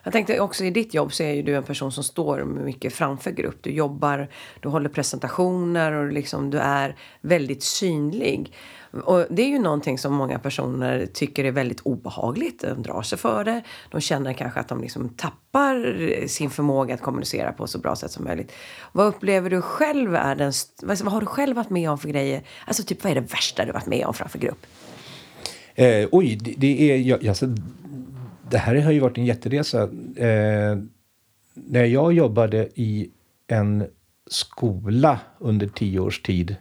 Jag 0.02 0.12
tänkte 0.12 0.40
också 0.40 0.64
i 0.64 0.70
ditt 0.70 0.94
jobb 0.94 1.12
så 1.12 1.22
är 1.22 1.32
ju 1.32 1.42
du 1.42 1.56
en 1.56 1.62
person 1.62 1.92
som 1.92 2.04
står 2.04 2.44
mycket 2.44 2.92
framför 2.92 3.30
grupp. 3.30 3.58
Du 3.60 3.70
jobbar, 3.70 4.28
du 4.60 4.68
håller 4.68 4.88
presentationer 4.88 5.92
och 5.92 6.12
liksom 6.12 6.50
du 6.50 6.58
är 6.58 6.96
väldigt 7.20 7.62
synlig. 7.62 8.52
Och 9.04 9.26
det 9.30 9.42
är 9.42 9.48
ju 9.48 9.58
någonting 9.58 9.98
som 9.98 10.14
många 10.14 10.38
personer 10.38 11.06
tycker 11.06 11.44
är 11.44 11.50
väldigt 11.50 11.80
obehagligt. 11.80 12.60
De 12.60 12.82
drar 12.82 13.02
sig 13.02 13.18
för 13.18 13.44
det. 13.44 13.62
De 13.90 14.00
känner 14.00 14.32
kanske 14.32 14.60
att 14.60 14.68
de 14.68 14.80
liksom 14.80 15.08
tappar 15.08 16.26
sin 16.26 16.50
förmåga 16.50 16.94
att 16.94 17.02
kommunicera 17.02 17.52
på 17.52 17.66
så 17.66 17.78
bra 17.78 17.96
sätt 17.96 18.10
som 18.10 18.24
möjligt. 18.24 18.52
Vad 18.92 19.06
upplever 19.06 19.50
du 19.50 19.62
själv 19.62 20.14
är 20.14 20.36
den... 20.36 20.52
Vad 20.82 21.12
har 21.12 21.20
du 21.20 21.26
själv 21.26 21.56
varit 21.56 21.70
med 21.70 21.90
om 21.90 21.98
för 21.98 22.08
grejer? 22.08 22.42
Alltså 22.66 22.82
typ 22.82 23.04
vad 23.04 23.10
är 23.10 23.14
det 23.14 23.32
värsta 23.32 23.64
du 23.64 23.72
varit 23.72 23.86
med 23.86 24.06
om 24.06 24.14
framför 24.14 24.38
grupp? 24.38 24.66
Eh, 25.74 26.08
oj, 26.12 26.36
det, 26.36 26.54
det 26.56 26.90
är... 26.90 26.96
Jag, 26.96 27.26
alltså, 27.26 27.46
det 28.50 28.58
här 28.58 28.82
har 28.82 28.92
ju 28.92 29.00
varit 29.00 29.18
en 29.18 29.24
jätteresa. 29.24 29.82
Eh, 30.16 30.78
när 31.54 31.84
jag 31.84 32.12
jobbade 32.12 32.68
i 32.74 33.10
en 33.46 33.86
skola 34.26 35.20
under 35.38 35.66
tio 35.66 36.00
års 36.00 36.22
tid 36.22 36.56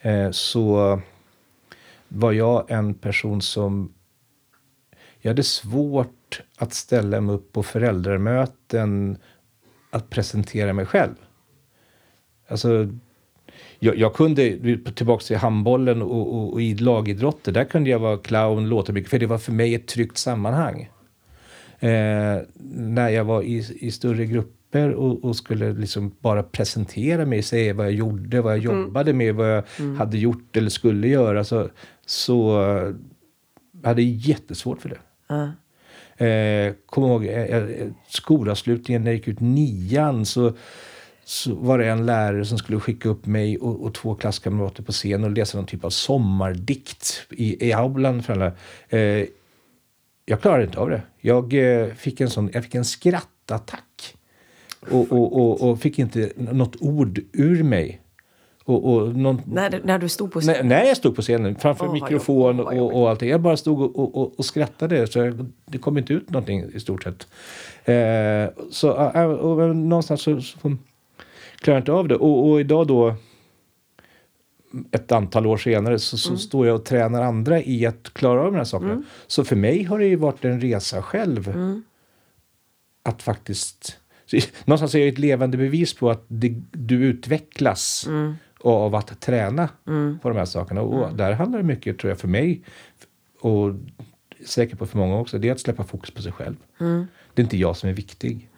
eh, 0.00 0.30
så 0.30 1.00
var 2.08 2.32
jag 2.32 2.70
en 2.70 2.94
person 2.94 3.42
som... 3.42 3.92
Jag 5.20 5.30
hade 5.30 5.42
svårt 5.42 6.42
att 6.58 6.74
ställa 6.74 7.20
mig 7.20 7.34
upp 7.34 7.52
på 7.52 7.62
föräldramöten 7.62 9.18
att 9.90 10.10
presentera 10.10 10.72
mig 10.72 10.86
själv. 10.86 11.14
Alltså, 12.48 12.88
jag, 13.78 13.96
jag 13.96 14.14
kunde, 14.14 14.58
tillbaka 14.94 15.24
till 15.24 15.36
handbollen 15.36 16.02
och, 16.02 16.34
och, 16.34 16.52
och 16.52 16.62
i 16.62 16.74
lagidrotter, 16.74 17.52
där 17.52 17.64
kunde 17.64 17.90
jag 17.90 17.98
vara 17.98 18.18
clown, 18.18 18.68
låta 18.68 18.92
mycket, 18.92 19.10
för 19.10 19.18
det 19.18 19.26
var 19.26 19.38
för 19.38 19.52
mig 19.52 19.74
ett 19.74 19.86
tryggt 19.86 20.18
sammanhang. 20.18 20.88
Eh, 21.80 22.42
när 22.70 23.08
jag 23.08 23.24
var 23.24 23.42
i, 23.42 23.76
i 23.80 23.90
större 23.90 24.26
grupper 24.26 24.92
och, 24.94 25.24
och, 25.24 25.36
skulle 25.36 25.72
liksom 25.72 26.12
bara 26.20 26.42
presentera 26.42 27.26
mig, 27.26 27.42
säga 27.42 27.74
vad 27.74 27.86
jag 27.86 27.92
gjorde, 27.92 28.40
vad 28.40 28.56
jag 28.56 28.64
mm. 28.64 28.80
jobbade 28.80 29.12
med, 29.12 29.34
vad 29.34 29.50
jag 29.50 29.64
mm. 29.78 29.96
hade 29.96 30.18
gjort 30.18 30.56
eller 30.56 30.70
skulle 30.70 31.08
göra, 31.08 31.44
så, 31.44 31.68
så 32.06 32.60
hade 33.84 34.02
jag 34.02 34.10
jättesvårt 34.10 34.82
för 34.82 34.88
det. 34.88 35.34
Uh. 35.34 35.50
Eh, 36.16 36.74
Kommer 36.86 37.08
ihåg 37.08 37.24
eh, 37.24 37.56
eh, 37.56 37.88
skolavslutningen 38.08 39.04
när 39.04 39.10
jag 39.10 39.16
gick 39.16 39.28
ut 39.28 39.40
nian 39.40 40.26
så 40.26 40.52
så 41.24 41.54
var 41.54 41.78
det 41.78 41.86
en 41.86 42.06
lärare 42.06 42.44
som 42.44 42.58
skulle 42.58 42.80
skicka 42.80 43.08
upp 43.08 43.26
mig 43.26 43.58
och, 43.58 43.84
och 43.84 43.94
två 43.94 44.14
klasskamrater 44.14 44.82
på 44.82 44.92
scen 44.92 45.24
och 45.24 45.30
läsa 45.30 45.58
någon 45.58 45.66
typ 45.66 45.84
av 45.84 45.90
sommardikt 45.90 47.26
i, 47.30 47.68
i 47.68 47.72
aulan 47.72 48.22
för 48.22 48.32
alla. 48.32 48.46
Eh, 48.88 49.26
jag 50.28 50.40
klarade 50.40 50.64
inte 50.64 50.78
av 50.78 50.90
det. 50.90 51.02
Jag, 51.20 51.54
eh, 51.54 51.94
fick, 51.94 52.20
en 52.20 52.30
sån, 52.30 52.50
jag 52.52 52.64
fick 52.64 52.74
en 52.74 52.84
skrattattack. 52.84 54.16
Och, 54.90 55.12
och, 55.12 55.36
och, 55.40 55.70
och 55.70 55.80
fick 55.80 55.98
inte 55.98 56.32
något 56.36 56.76
ord 56.80 57.20
ur 57.32 57.62
mig. 57.62 58.00
Och, 58.64 58.94
och 58.94 59.16
någon, 59.16 59.42
När, 59.46 59.80
när 59.84 59.98
du 59.98 60.08
stod 60.08 60.32
på 60.32 60.40
Nej, 60.40 60.54
scen? 60.54 60.68
nej, 60.68 60.88
jag 60.88 60.96
stod 60.96 61.16
på 61.16 61.22
scenen 61.22 61.56
framför 61.56 61.86
vad 61.86 61.94
mikrofon 61.94 62.56
vad 62.56 62.78
och, 62.78 63.00
och 63.00 63.10
allting. 63.10 63.30
Jag 63.30 63.40
bara 63.40 63.56
stod 63.56 63.80
och, 63.80 63.98
och, 63.98 64.16
och, 64.16 64.38
och 64.38 64.44
skrattade 64.44 65.06
så 65.06 65.18
jag, 65.18 65.46
det 65.66 65.78
kom 65.78 65.98
inte 65.98 66.12
ut 66.12 66.30
någonting 66.30 66.64
i 66.74 66.80
stort 66.80 67.02
sett. 67.02 67.26
Eh, 67.84 68.64
så 68.70 69.10
äh, 69.14 69.24
och, 69.24 69.76
någonstans 69.76 70.22
så, 70.22 70.40
så 70.40 70.58
klarade 70.58 70.76
jag 71.64 71.78
inte 71.78 71.92
av 71.92 72.08
det. 72.08 72.16
Och, 72.16 72.50
och 72.50 72.60
idag 72.60 72.86
då 72.86 73.14
ett 74.92 75.12
antal 75.12 75.46
år 75.46 75.56
senare 75.56 75.98
så, 75.98 76.18
så 76.18 76.36
står 76.36 76.66
jag 76.66 76.76
och 76.76 76.84
tränar 76.84 77.22
andra 77.22 77.62
i 77.62 77.86
att 77.86 78.14
klara 78.14 78.40
av 78.40 78.52
de 78.52 78.58
här 78.58 78.64
sakerna. 78.64 78.92
Så 79.26 79.44
för 79.44 79.56
mig 79.56 79.82
har 79.82 79.98
det 79.98 80.06
ju 80.06 80.16
varit 80.16 80.44
en 80.44 80.60
resa 80.60 81.02
själv. 81.02 81.48
Att 83.02 83.22
faktiskt... 83.22 83.98
Någonstans 84.64 84.94
är 84.94 84.98
jag 84.98 85.08
ett 85.08 85.18
levande 85.18 85.56
bevis 85.56 85.94
på 85.94 86.10
att 86.10 86.24
det, 86.28 86.54
du 86.72 87.04
utvecklas 87.04 88.08
av 88.60 88.94
att 88.94 89.20
träna 89.20 89.68
på 90.22 90.28
de 90.28 90.38
här 90.38 90.44
sakerna. 90.44 90.80
Och 90.80 91.16
där 91.16 91.32
handlar 91.32 91.58
det 91.58 91.64
mycket, 91.64 91.98
tror 91.98 92.10
jag, 92.10 92.18
för 92.18 92.28
mig 92.28 92.62
och 93.40 93.74
säkert 94.46 94.78
på 94.78 94.86
för 94.86 94.98
många 94.98 95.18
också, 95.18 95.38
det 95.38 95.48
är 95.48 95.52
att 95.52 95.60
släppa 95.60 95.84
fokus 95.84 96.10
på 96.10 96.22
sig 96.22 96.32
själv. 96.32 96.56
Det 97.34 97.42
är 97.42 97.44
inte 97.44 97.56
jag 97.56 97.76
som 97.76 97.88
är 97.88 97.94
viktig. 97.94 98.50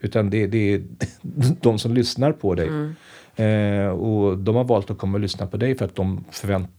Utan 0.00 0.30
det, 0.30 0.46
det 0.46 0.74
är 0.74 0.82
de 1.60 1.78
som 1.78 1.94
lyssnar 1.94 2.32
på 2.32 2.54
dig. 2.54 2.68
Eh, 3.36 3.88
och 3.88 4.38
de 4.38 4.56
har 4.56 4.64
valt 4.64 4.90
att 4.90 4.98
komma 4.98 5.14
och 5.14 5.20
lyssna 5.20 5.46
på 5.46 5.56
dig 5.56 5.76
för 5.78 5.84
att 5.84 5.94
de 5.94 6.24
förväntar 6.30 6.72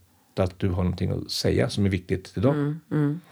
att 0.43 0.59
du 0.59 0.69
har 0.69 0.83
någonting 0.83 1.11
att 1.11 1.31
säga 1.31 1.69
som 1.69 1.85
är 1.85 1.89
viktigt 1.89 2.33
till 2.33 2.41
dem. 2.41 2.79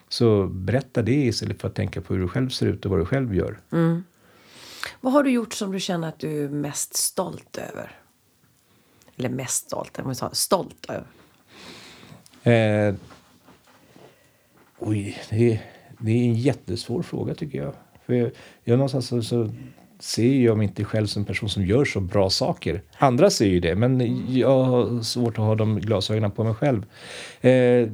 Så 0.10 0.48
berätta 0.48 1.02
det 1.02 1.26
istället 1.26 1.62
för 1.62 1.68
att 1.68 1.76
tänka 1.76 2.02
på 2.02 2.14
hur 2.14 2.22
du 2.22 2.28
själv 2.28 2.50
ser 2.50 2.66
ut 2.66 2.86
och 2.86 2.92
vad 2.92 3.00
du 3.00 3.06
själv 3.06 3.36
gör. 3.36 3.60
Vad 5.02 5.14
har 5.14 5.24
du 5.24 5.32
gjort 5.32 5.54
som 5.54 5.72
du 5.72 5.80
känner 5.80 6.08
att 6.08 6.20
du 6.20 6.46
är 6.46 6.50
mest 6.50 6.96
stolt 6.96 7.58
över? 7.58 7.92
Eller 9.18 9.30
mest 9.30 9.66
stolt, 9.66 9.98
eller 9.98 10.08
vad 10.08 10.18
sa 10.18 10.30
stolt 10.30 10.86
över? 10.90 11.08
Eh, 12.44 12.96
oj, 14.80 15.18
det 15.30 15.54
är, 15.54 15.62
det 16.00 16.12
är 16.12 16.24
en 16.24 16.36
jättesvår 16.36 17.02
fråga 17.02 17.36
tycker 17.36 17.58
jag. 17.58 17.74
För 18.06 18.14
jag, 18.14 18.32
jag 18.64 18.78
någonstans 18.78 19.08
så, 19.08 19.22
så 19.22 19.50
ser 20.06 20.42
jag 20.44 20.58
mig 20.58 20.68
inte 20.68 20.84
själv 20.84 21.06
som 21.08 21.22
en 21.22 21.26
person 21.26 21.50
som 21.50 21.66
gör 21.66 21.86
så 21.86 22.00
bra 22.00 22.30
saker. 22.30 22.82
Andra 22.98 23.30
ser 23.30 23.46
ju 23.48 23.60
det, 23.60 23.76
men 23.76 24.24
jag 24.38 24.64
har 24.64 25.02
svårt 25.02 25.40
att 25.40 25.46
ha 25.46 25.56
de 25.56 25.80
glasögonen 25.80 26.32
på 26.32 26.44
mig 26.44 26.54
själv. 26.54 26.86
Eh, 27.42 27.90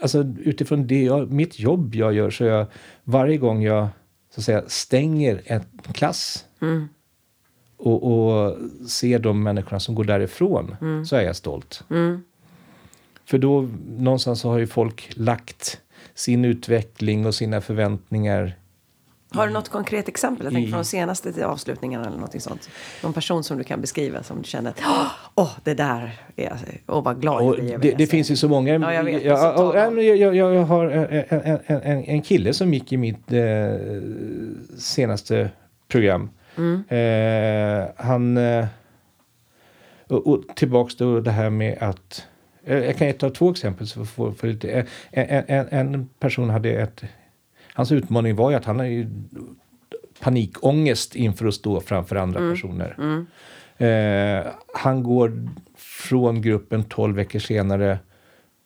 alltså 0.00 0.24
utifrån 0.38 0.86
det 0.86 1.02
jag, 1.02 1.32
mitt 1.32 1.58
jobb 1.58 1.94
jag 1.94 2.14
gör 2.14 2.30
så 2.30 2.44
jag 2.44 2.66
varje 3.04 3.36
gång 3.36 3.62
jag 3.62 3.88
så 4.30 4.40
att 4.40 4.44
säga 4.44 4.62
stänger 4.66 5.42
en 5.44 5.62
klass 5.92 6.44
och, 7.76 8.02
och 8.12 8.56
ser 8.88 9.18
de 9.18 9.42
människorna 9.42 9.80
som 9.80 9.94
går 9.94 10.04
därifrån 10.04 10.76
så 11.06 11.16
är 11.16 11.22
jag 11.22 11.36
stolt. 11.36 11.84
För 13.24 13.38
då 13.38 13.68
någonstans 13.98 14.40
så 14.40 14.48
har 14.48 14.58
ju 14.58 14.66
folk 14.66 15.10
lagt 15.16 15.80
sin 16.14 16.44
utveckling 16.44 17.26
och 17.26 17.34
sina 17.34 17.60
förväntningar. 17.60 18.54
Har 19.34 19.46
du 19.46 19.52
något 19.52 19.68
konkret 19.68 20.08
exempel? 20.08 20.44
Jag 20.46 20.52
tänker 20.52 20.70
från 20.70 20.78
de 20.78 20.84
senaste 20.84 21.46
avslutningarna 21.46 22.06
eller 22.06 22.18
något 22.18 22.42
sånt. 22.42 22.68
Någon 23.02 23.12
person 23.12 23.44
som 23.44 23.58
du 23.58 23.64
kan 23.64 23.80
beskriva 23.80 24.22
som 24.22 24.38
du 24.38 24.44
känner 24.44 24.70
att 24.70 24.80
åh, 24.84 25.06
åh, 25.34 25.50
det 25.64 25.74
där 25.74 26.20
är 26.36 26.44
jag. 26.44 26.52
Åh, 26.86 27.02
vad 27.04 27.20
glad 27.20 27.42
jag 27.42 27.48
Och 27.48 27.54
blir. 27.54 27.72
över 27.74 27.82
det, 27.82 27.94
det 27.98 28.06
finns 28.06 28.30
ju 28.30 28.36
så 28.36 28.48
många. 28.48 28.74
Ja, 28.74 28.94
jag 28.94 29.04
vet. 29.04 29.24
Jag, 29.24 29.76
jag, 29.76 30.16
jag, 30.16 30.54
jag 30.54 30.64
har 30.64 30.86
en, 30.86 31.58
en, 31.66 32.04
en, 32.04 32.22
kille 32.22 32.52
som 32.54 32.74
gick 32.74 32.92
i 32.92 32.96
mitt 32.96 33.32
eh, 33.32 33.42
senaste 34.78 35.50
program. 35.88 36.30
Mm. 36.56 36.84
Eh, 36.88 37.88
han... 37.96 38.36
Eh, 38.36 38.66
och, 40.08 40.26
och 40.26 40.42
tillbaks 40.56 40.96
då 40.96 41.20
det 41.20 41.30
här 41.30 41.50
med 41.50 41.78
att... 41.80 42.26
eh, 42.64 42.78
Jag 42.78 42.96
kan 42.96 43.12
ta 43.12 43.30
två 43.30 43.50
exempel. 43.50 43.86
Så 43.86 44.04
för, 44.04 44.32
för 44.32 44.48
lite, 44.48 44.70
en, 44.72 44.86
en, 45.28 45.44
en, 45.48 45.68
en 45.94 46.08
person 46.18 46.50
hade 46.50 46.70
ett... 46.70 47.02
Hans 47.76 47.92
utmaning 47.92 48.36
var 48.36 48.50
ju 48.50 48.56
att 48.56 48.64
han 48.64 48.78
har 48.78 48.86
ju 48.86 49.06
panikångest 50.20 51.14
inför 51.14 51.46
att 51.46 51.54
stå 51.54 51.80
framför 51.80 52.16
andra 52.16 52.40
Mm. 52.40 52.52
personer. 52.54 52.96
Eh, 53.76 54.46
han 54.74 55.02
går 55.02 55.48
från 55.76 56.42
gruppen 56.42 56.84
12 56.84 57.16
veckor 57.16 57.38
senare 57.38 57.98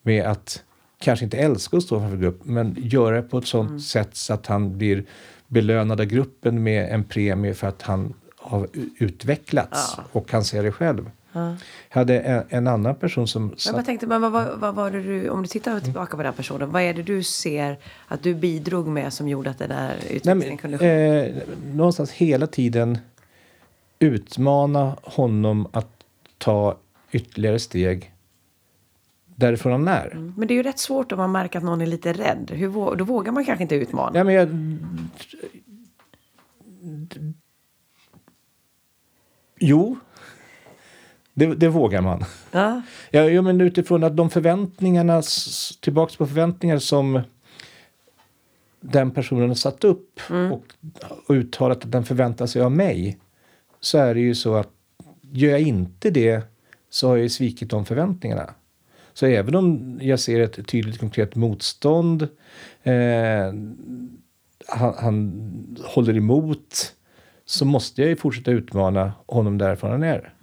med 0.03 0.25
att 0.27 0.63
kanske 1.01 1.25
inte 1.25 1.37
älska 1.37 1.77
att 1.77 1.83
stå 1.83 2.01
framför 2.01 2.17
grupp, 2.17 2.41
men 2.45 2.77
göra 2.79 3.17
det 3.17 3.23
på 3.23 3.39
ett 3.39 3.47
sånt 3.47 3.69
Mm. 3.69 3.81
sätt 3.81 4.17
så 4.17 4.35
att 4.35 4.47
han 4.47 4.79
blir 4.79 5.05
belönad 5.47 6.01
av 6.01 6.07
gruppen 6.07 6.63
med 6.63 6.93
en 6.95 7.05
premie 7.05 7.55
för 7.55 7.67
att 7.67 7.83
han 7.83 8.15
har 8.37 8.69
utvecklats 8.99 9.95
Ja. 9.97 10.03
och 10.13 10.29
kan 10.29 10.45
se 10.45 10.63
det 10.63 10.73
själv. 10.73 11.11
Ja. 11.39 11.57
Hade 11.89 12.21
en, 12.21 12.45
en 12.49 12.67
annan 12.67 12.95
person 12.95 13.29
som 13.29 13.49
Jag 13.51 13.61
satt 13.61 13.73
bara 13.73 13.83
tänkte, 13.83 14.07
men 14.07 14.21
vad, 14.21 14.33
vad, 14.33 14.59
vad 14.59 14.75
var 14.75 14.91
det 14.91 15.03
du, 15.03 15.29
om 15.29 15.43
du 15.43 15.49
tittar 15.49 15.81
tillbaka 15.81 16.17
på 16.17 16.23
den 16.23 16.35
personen, 16.35 16.71
vad 16.71 16.83
är 16.83 16.95
det 16.95 17.03
du 17.03 17.23
ser 17.23 17.79
att 18.09 18.23
du 18.23 18.35
bidrog 18.35 18.87
med 18.87 19.13
som 19.13 19.29
gjorde 19.29 19.51
att 19.51 19.59
den 19.59 19.71
här 19.71 19.97
Nej, 20.03 20.17
utvecklingen 20.17 20.49
men, 20.49 20.59
kunde 20.59 20.79
ske? 20.79 20.87
eh, 20.87 21.37
någonstans 21.75 22.11
hela 22.11 22.47
tiden 22.47 22.99
utmana 23.99 24.97
honom 25.03 25.69
att 25.73 26.05
ta 26.39 26.77
ytterligare 27.11 27.59
steg 27.59 28.13
därifrån 29.27 29.73
han 29.73 29.89
är. 29.89 30.33
Men 30.37 30.49
det 30.49 30.55
är 30.55 30.57
ju 30.57 30.63
rätt 30.63 30.79
svårt 30.79 31.13
om 31.13 31.19
man 31.19 31.33
märker 31.33 31.59
att 31.59 31.65
någon 31.65 31.81
är 31.81 31.87
lite 31.87 32.13
rädd. 32.13 32.51
Hur, 32.55 32.97
då 32.97 33.05
vågar 33.05 33.33
man 33.33 33.45
kanske 33.45 33.63
inte 33.63 33.75
utmana. 33.75 34.19
Ja, 34.19 34.25
men 34.25 34.35
jag, 34.35 34.49
jo, 39.59 39.97
det, 41.39 41.55
det 41.55 41.69
vågar 41.69 42.03
man. 42.03 42.25
Ja. 42.51 42.83
Ja, 43.11 43.23
ja, 43.23 43.43
men 43.43 43.61
utifrån 43.61 44.05
att 44.05 44.17
de 44.17 44.31
förväntningarna, 44.31 45.23
tillbaks 45.81 46.17
på 46.17 46.27
förväntningar 46.27 46.79
som 46.79 47.21
den 48.81 49.11
personen 49.11 49.49
har 49.49 49.55
satt 49.55 49.85
upp 49.85 50.21
och, 50.51 50.65
och 51.27 51.35
uttalat 51.35 51.85
att 51.85 51.93
den 51.93 52.05
förväntar 52.05 52.47
sig 52.47 52.63
av 52.63 52.73
mig. 52.73 53.19
Så 53.81 53.99
är 53.99 54.15
det 54.15 54.21
ju 54.21 54.35
så 54.35 54.55
att 54.55 54.69
gör 55.21 55.51
jag 55.51 55.61
inte 55.61 56.11
det 56.11 56.43
så 56.91 57.09
har 57.09 57.17
jag 57.17 57.23
ju 57.23 57.29
svikit 57.29 57.71
de 57.71 57.85
förväntningarna. 57.85 58.55
Så 59.13 59.27
även 59.27 59.55
om 59.55 59.99
jag 60.03 60.21
ser 60.21 60.41
ett 60.41 60.67
tydligt 60.67 60.99
konkret 60.99 61.35
motstånd, 61.35 62.29
eh, 62.83 63.53
han, 64.67 64.95
han 64.99 65.77
håller 65.85 66.17
emot, 66.17 66.95
så 67.51 67.65
måste 67.65 68.03
jag 68.03 68.09
ju 68.09 68.17
fortsätta 68.17 68.51
utmana 68.51 69.13
honom 69.27 69.59
därifrån 69.59 69.91
han 69.91 70.03
är. 70.03 70.35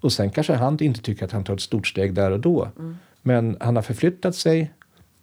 Och 0.00 0.12
sen 0.12 0.30
kanske 0.30 0.54
han 0.54 0.82
inte 0.82 1.02
tycker 1.02 1.24
att 1.24 1.32
han 1.32 1.44
tar 1.44 1.54
ett 1.54 1.60
stort 1.60 1.86
steg 1.86 2.14
där 2.14 2.30
och 2.30 2.40
då. 2.40 2.68
Men 3.22 3.56
han 3.60 3.76
har 3.76 3.82
förflyttat 3.82 4.34
sig, 4.34 4.72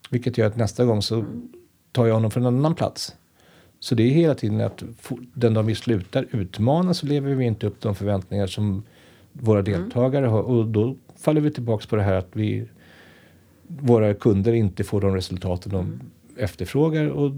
vilket 0.10 0.38
gör 0.38 0.48
att 0.48 0.56
nästa 0.58 0.86
gång 0.86 1.02
så 1.02 1.26
tar 1.92 2.06
jag 2.08 2.14
honom 2.14 2.32
från 2.32 2.46
en 2.46 2.56
annan 2.56 2.76
plats. 2.76 3.16
Så 3.80 3.96
det 3.96 4.04
är 4.04 4.10
hela 4.10 4.36
tiden 4.36 4.62
att 4.62 4.84
den 5.34 5.54
dag 5.54 5.64
vi 5.64 5.76
slutar 5.76 6.26
utmana 6.32 6.94
så 6.94 7.06
lever 7.06 7.36
vi 7.36 7.46
inte 7.46 7.68
upp 7.68 7.82
de 7.82 7.96
förväntningar 7.96 8.48
som 8.48 8.84
våra 9.34 9.62
deltagare 9.62 10.26
har. 10.26 10.42
Och 10.42 10.68
då 10.68 10.96
faller 11.18 11.42
vi 11.42 11.52
tillbaks 11.52 11.86
på 11.86 11.96
det 11.96 12.04
här 12.04 12.14
att 12.14 12.30
vi, 12.32 12.68
våra 13.68 14.14
kunder 14.14 14.54
inte 14.54 14.84
får 14.84 15.02
de 15.02 15.16
resultaten 15.16 15.72
de 15.72 16.00
efterfrågar. 16.38 17.08
Och 17.08 17.32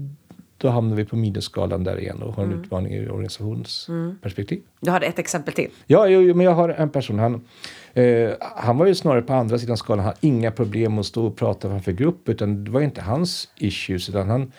då 0.62 0.68
hamnar 0.68 0.96
vi 0.96 1.04
på 1.04 1.16
minusskalan 1.16 1.84
där 1.84 2.00
igen 2.00 2.22
och 2.22 2.34
har 2.34 2.44
en 2.44 2.52
utmaning 2.52 2.92
i 2.92 3.08
organisationens 3.08 3.88
perspektiv. 4.22 4.62
Du 4.80 4.90
hade 4.90 5.06
ett 5.06 5.18
exempel 5.18 5.54
till. 5.54 5.70
Ja, 5.86 6.08
jo, 6.08 6.20
jo, 6.20 6.34
men 6.34 6.46
jag 6.46 6.54
har 6.54 6.68
en 6.68 6.90
person. 6.90 7.18
Han, 7.18 7.44
eh, 7.92 8.30
han 8.40 8.78
var 8.78 8.86
ju 8.86 8.94
snarare 8.94 9.22
på 9.22 9.32
andra 9.32 9.58
sidan 9.58 9.76
skalan. 9.76 10.04
Han 10.04 10.06
har 10.06 10.28
inga 10.28 10.50
problem 10.50 10.98
att 10.98 11.06
stå 11.06 11.26
och 11.26 11.36
prata 11.36 11.68
framför 11.68 11.92
grupp. 11.92 12.28
Utan 12.28 12.64
det 12.64 12.70
var 12.70 12.80
inte 12.80 13.02
hans 13.02 13.48
issues. 13.56 14.08
Utan 14.08 14.30
han 14.30 14.52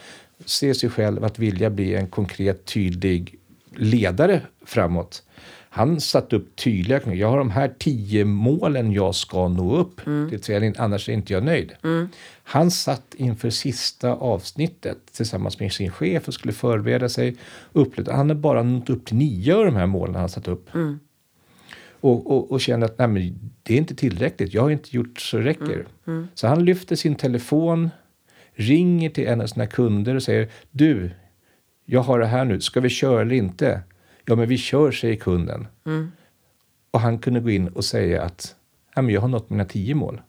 ser 0.46 0.74
sig 0.74 0.90
själv 0.90 1.24
att 1.24 1.40
vilja 1.40 1.70
bli 1.70 1.96
en 1.96 2.08
konkret, 2.08 2.66
tydlig 2.66 3.36
ledare 3.76 4.42
framåt. 4.66 5.24
Han 5.76 6.02
satte 6.02 6.36
upp 6.36 6.56
tydliga 6.56 7.14
Jag 7.14 7.30
har 7.30 7.38
de 7.38 7.50
här 7.50 7.74
tio 7.80 8.26
målen 8.26 8.92
jag 8.92 9.16
ska 9.16 9.48
nå 9.48 9.78
upp 9.78 10.02
till 10.30 10.42
träningen. 10.42 10.76
Annars 10.78 11.10
är 11.10 11.14
inte 11.14 11.34
jag 11.34 11.44
nöjd. 11.44 11.72
Han 12.44 12.72
satt 12.72 13.14
inför 13.16 13.50
sista 13.50 14.14
avsnittet 14.14 14.98
tillsammans 15.14 15.60
med 15.60 15.74
sin 15.74 15.92
chef 15.92 16.28
och 16.28 16.34
skulle 16.34 16.54
förbereda 16.54 17.10
sig. 17.10 17.36
Upplevde, 17.72 18.14
han 18.14 18.30
har 18.30 18.36
bara 18.36 18.64
nått 18.64 18.90
upp 18.90 19.06
till 19.06 19.16
nio 19.16 19.56
av 19.56 19.66
de 19.66 19.76
här 19.76 19.86
målen 19.86 20.16
han 20.16 20.30
satt 20.30 20.48
upp. 20.48 20.70
Och, 22.02 22.32
och, 22.32 22.52
och 22.52 22.62
kände 22.62 22.86
att 22.86 22.98
nej, 22.98 23.34
det 23.64 23.74
är 23.74 23.78
inte 23.78 23.96
tillräckligt. 23.96 24.54
Jag 24.54 24.62
har 24.62 24.70
inte 24.70 24.96
gjort 24.96 25.20
så 25.20 25.38
det 25.38 25.44
räcker. 25.44 25.86
Så 26.34 26.48
han 26.48 26.66
lyfter 26.66 26.96
sin 26.96 27.16
telefon, 27.16 27.90
ringer 28.54 29.10
till 29.10 29.28
en 29.28 29.42
av 29.42 29.48
sina 29.48 29.68
kunder 29.68 30.16
och 30.16 30.24
säger 30.24 30.50
Du, 30.72 31.12
jag 31.86 32.02
har 32.02 32.20
det 32.20 32.26
här 32.26 32.46
nu. 32.46 32.62
Ska 32.62 32.80
vi 32.80 32.90
köra 32.90 33.22
eller 33.22 33.36
inte? 33.36 33.82
Ja, 34.26 34.36
men 34.36 34.48
vi 34.50 34.58
kör, 34.58 34.92
säger 34.92 35.16
kunden. 35.16 35.68
Och 36.92 37.00
han 37.00 37.20
kunde 37.20 37.40
gå 37.40 37.50
in 37.50 37.68
och 37.68 37.86
säga 37.86 38.24
att 38.24 38.56
ja, 38.96 39.02
men 39.02 39.14
jag 39.14 39.22
har 39.22 39.28
nått 39.28 39.50
mina 39.50 39.66
tio 39.66 39.96
mål. 39.96 40.22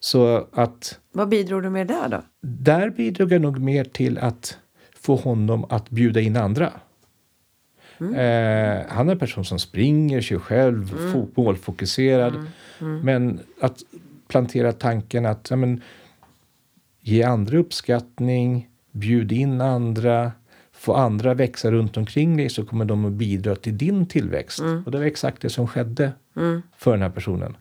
Så 0.00 0.46
att 0.52 0.98
Vad 1.12 1.28
bidrog 1.28 1.62
du 1.62 1.70
med 1.70 1.86
där 1.86 2.08
då? 2.08 2.22
där 2.40 2.90
bidrog 2.90 3.32
jag 3.32 3.40
nog 3.42 3.58
mer 3.58 3.84
till 3.84 4.18
att 4.18 4.58
få 5.00 5.16
honom 5.16 5.64
att 5.68 5.90
bjuda 5.90 6.20
in 6.20 6.36
andra. 6.36 6.72
Eh, 8.00 8.86
han 8.88 9.08
är 9.08 9.12
en 9.12 9.18
person 9.18 9.44
som 9.44 9.58
springer, 9.58 10.20
kör 10.20 10.38
själv, 10.38 10.90
fo- 10.94 11.28
målfokuserad. 11.34 12.46
Men 12.78 13.40
att 13.60 13.78
plantera 14.28 14.72
tanken 14.72 15.26
att 15.26 15.50
ja, 15.50 15.56
men, 15.56 15.82
ge 17.00 17.22
andra 17.22 17.58
uppskattning, 17.58 18.68
bjud 18.92 19.32
in 19.32 19.60
andra, 19.60 20.32
få 20.78 20.94
andra 20.94 21.34
växa 21.34 21.70
runt 21.70 21.96
omkring 21.96 22.36
dig 22.36 22.48
så 22.48 22.64
kommer 22.64 22.84
de 22.84 23.04
att 23.04 23.12
bidra 23.12 23.56
till 23.56 23.78
din 23.78 24.06
tillväxt. 24.06 24.60
Och 24.86 24.90
det 24.90 24.98
var 24.98 25.04
exakt 25.04 25.42
det 25.42 25.50
som 25.50 25.66
skedde 25.66 26.12
för 26.76 26.90
den 26.90 27.02
här 27.02 27.10
personen. 27.10 27.56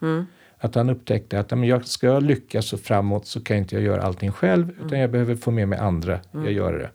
Att 0.60 0.76
han 0.76 0.90
upptäckte 0.90 1.40
att 1.40 1.52
men 1.52 1.64
jag 1.64 1.86
ska 1.88 2.08
jag 2.08 2.24
lyckas 2.24 2.74
och 2.74 2.80
framåt 2.80 3.26
så 3.26 3.44
kan 3.44 3.58
inte 3.58 3.76
jag 3.76 3.84
göra 3.84 4.02
allting 4.02 4.32
själv 4.32 4.72
utan 4.86 5.00
jag 5.00 5.12
behöver 5.12 5.36
få 5.36 5.52
med 5.52 5.68
mig 5.68 5.80
andra. 5.80 6.20
Jag 6.32 6.52
gör 6.52 6.74
det. 6.74 6.90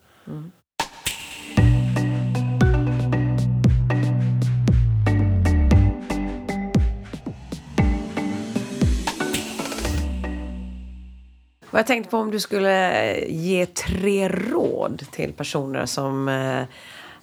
Och 11.72 11.78
jag 11.78 11.86
tänkte 11.86 12.10
på 12.10 12.16
om 12.16 12.30
du 12.30 12.40
skulle 12.40 13.12
eh, 13.14 13.24
ge 13.28 13.66
tre 13.66 14.28
råd 14.28 15.02
till 15.10 15.32
personer 15.32 15.86
som 15.86 16.28
eh, 16.28 16.62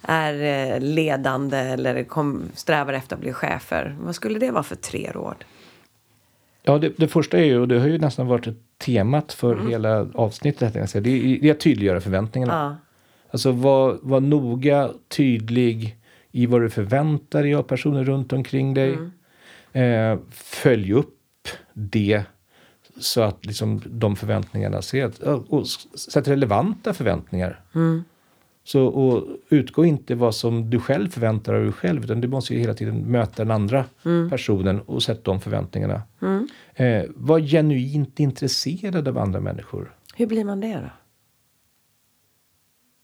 är 0.02 0.34
eh, 0.74 0.80
ledande 0.80 1.56
eller 1.56 2.04
kom, 2.04 2.42
strävar 2.54 2.92
efter 2.92 3.16
att 3.16 3.22
bli 3.22 3.32
chefer. 3.32 3.96
Vad 4.00 4.14
skulle 4.14 4.38
det 4.38 4.50
vara 4.50 4.62
för 4.62 4.76
tre 4.76 5.10
råd? 5.12 5.44
Ja, 6.62 6.78
det, 6.78 6.92
det 6.96 7.08
första 7.08 7.38
är 7.38 7.44
ju, 7.44 7.58
och 7.58 7.68
det 7.68 7.78
har 7.78 7.88
ju 7.88 7.98
nästan 7.98 8.26
varit 8.26 8.46
ett 8.46 8.58
temat 8.78 9.32
för 9.32 9.68
hela 9.68 10.06
avsnittet, 10.14 10.72
det, 10.72 10.96
är, 10.96 11.40
det 11.40 11.48
är 11.48 11.50
att 11.50 11.60
tydliggöra 11.60 12.00
förväntningarna. 12.00 12.52
Ja. 12.52 12.86
Alltså 13.30 13.52
var, 13.52 13.98
var 14.02 14.20
noga, 14.20 14.90
tydlig 15.08 15.96
i 16.30 16.46
vad 16.46 16.60
du 16.60 16.70
förväntar 16.70 17.42
dig 17.42 17.54
av 17.54 17.62
personer 17.62 18.04
runt 18.04 18.32
omkring 18.32 18.74
dig. 18.74 18.98
Eh, 19.72 20.18
följ 20.30 20.92
upp 20.92 21.48
det 21.72 22.24
så 23.00 23.20
att 23.20 23.46
liksom 23.46 23.82
de 23.86 24.16
förväntningarna 24.16 24.82
ser 24.82 25.04
att, 25.04 25.18
och 25.18 25.66
sätt 25.66 26.28
relevanta 26.28 26.94
förväntningar. 26.94 27.60
Så 28.64 28.86
och 28.86 29.26
utgå 29.48 29.84
inte 29.84 30.14
vad 30.14 30.34
som 30.34 30.70
du 30.70 30.80
själv 30.80 31.08
förväntar 31.08 31.54
dig 31.54 31.72
själv 31.72 32.04
utan 32.04 32.20
du 32.20 32.28
måste 32.28 32.54
ju 32.54 32.60
hela 32.60 32.74
tiden 32.74 33.10
möta 33.10 33.44
den 33.44 33.50
andra 33.50 33.84
personen 34.30 34.80
och 34.80 35.02
sätta 35.02 35.20
de 35.22 35.40
förväntningarna. 35.40 36.02
Eh, 36.74 37.04
var 37.14 37.40
genuint 37.40 38.20
intresserad 38.20 39.08
av 39.08 39.18
andra 39.18 39.40
människor. 39.40 39.94
Hur 40.14 40.26
blir 40.26 40.44
man 40.44 40.60
det 40.60 40.74
då? 40.74 40.90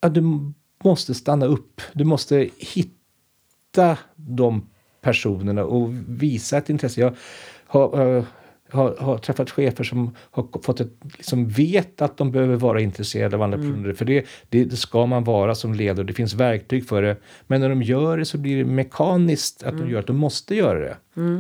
Ja, 0.01 0.09
du 0.09 0.53
måste 0.85 1.15
stanna 1.15 1.47
upp. 1.47 1.81
Du 1.93 2.05
måste 2.05 2.49
hitta 2.59 3.99
de 4.17 4.69
personerna 5.01 5.65
och 5.65 5.91
visa 6.09 6.59
ett 6.59 6.71
intresse. 6.71 7.01
Jag 7.01 7.15
har, 7.67 8.17
eh, 8.17 8.25
har, 8.71 8.97
har 8.97 9.19
träffat 9.19 9.51
chefer 9.51 9.85
som 9.85 10.15
har 10.31 10.63
fått 10.63 10.81
ett, 10.81 10.93
liksom 11.17 11.49
vet 11.49 12.03
att 12.03 12.17
de 12.17 12.33
behöver 12.33 12.57
vara 12.57 12.81
intresserade 12.81 13.37
av 13.37 13.43
andra 13.43 13.59
personer. 13.59 13.93
För 13.93 14.05
det, 14.05 14.27
det, 14.49 14.65
det 14.65 14.77
ska 14.77 15.07
man 15.07 15.25
vara 15.25 15.55
som 15.55 15.75
ledare. 15.75 16.07
Det 16.07 16.13
finns 16.13 16.35
verktyg 16.35 16.89
för 16.89 17.03
det. 17.03 17.17
Men 17.47 17.61
när 17.61 17.69
de 17.69 17.83
gör 17.83 18.19
det 18.19 18.25
så 18.25 18.39
blir 18.39 18.57
det 18.57 18.65
mekaniskt 18.65 19.63
att 19.63 19.79
de 19.79 19.91
gör 19.91 20.01
att 20.01 20.07
de 20.07 20.17
måste 20.17 20.55
göra 20.55 20.79
det. 20.79 20.97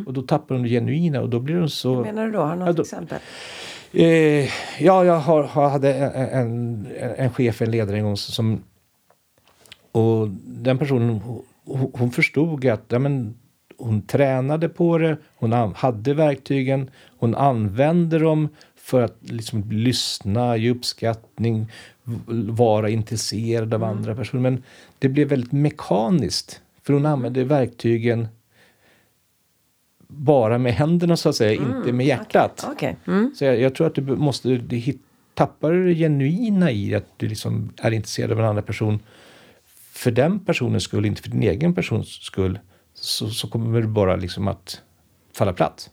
Och 0.06 0.12
då 0.12 0.22
tappar 0.22 0.54
de 0.54 0.64
det 0.64 0.70
genuina 0.70 1.20
och 1.20 1.28
då 1.28 1.40
blir 1.40 1.56
de 1.56 1.68
så... 1.68 1.94
Vad 1.94 2.06
menar 2.06 2.26
du 2.26 2.32
då? 2.32 2.38
Har 2.38 2.56
du 2.56 2.64
något 2.64 2.76
Ja, 2.76 2.82
exempel? 2.82 3.18
Eh, 3.92 4.44
ja, 4.84 5.04
jag 5.04 5.18
har, 5.18 5.42
har, 5.42 5.68
hade 5.68 5.94
en, 5.94 6.12
en, 6.12 6.86
en 7.16 7.30
chef, 7.30 7.62
en 7.62 7.70
ledare 7.70 7.96
en 7.96 8.04
gång 8.04 8.16
som... 8.16 8.62
Och 9.92 10.28
den 10.46 10.78
personen, 10.78 11.20
hon, 11.64 11.90
hon 11.94 12.10
förstod 12.10 12.66
att 12.66 12.84
ja, 12.88 12.98
men, 12.98 13.34
hon 13.86 14.02
tränade 14.02 14.68
på 14.68 14.98
det, 14.98 15.16
hon 15.36 15.52
hade 15.76 16.14
verktygen, 16.14 16.90
hon 17.18 17.34
använde 17.34 18.18
dem 18.18 18.48
för 18.76 19.02
att 19.02 19.16
liksom 19.20 19.70
lyssna, 19.70 20.56
ge 20.56 20.70
uppskattning, 20.70 21.72
vara 22.50 22.90
intresserad 22.90 23.74
av 23.74 23.84
andra 23.84 24.14
personer. 24.14 24.42
Men 24.42 24.62
det 24.98 25.08
blev 25.08 25.28
väldigt 25.28 25.52
mekaniskt, 25.52 26.60
för 26.82 26.92
hon 26.92 27.06
använde 27.06 27.44
verktygen 27.44 28.28
bara 30.08 30.58
med 30.58 30.72
händerna 30.72 31.16
så 31.16 31.28
att 31.28 31.36
säga, 31.36 31.52
inte 31.52 31.92
med 31.92 32.06
hjärtat. 32.06 32.66
Okej. 32.72 32.96
Mm. 33.06 33.32
Så 33.36 33.44
jag, 33.44 33.60
jag 33.60 33.74
tror 33.74 33.86
att 33.86 33.94
du 33.94 34.02
måste 34.02 34.48
du 34.48 34.76
hit, 34.76 35.02
tappar 35.34 35.72
du 35.72 35.86
det 35.86 35.94
genuina 35.94 36.70
i 36.70 36.94
att 36.94 37.06
du 37.16 37.28
liksom 37.28 37.72
är 37.76 37.90
intresserad 37.90 38.32
av 38.32 38.38
en 38.38 38.44
annan 38.44 38.62
person 38.62 38.98
för 39.92 40.10
den 40.10 40.38
personens 40.38 40.84
skull, 40.84 41.06
inte 41.06 41.22
för 41.22 41.30
din 41.30 41.42
egen 41.42 41.74
persons 41.74 42.08
skull, 42.08 42.58
så, 43.00 43.28
så 43.30 43.48
kommer 43.48 43.80
du 43.80 43.86
bara 43.86 44.16
liksom 44.16 44.48
att 44.48 44.82
falla 45.32 45.52
platt. 45.52 45.90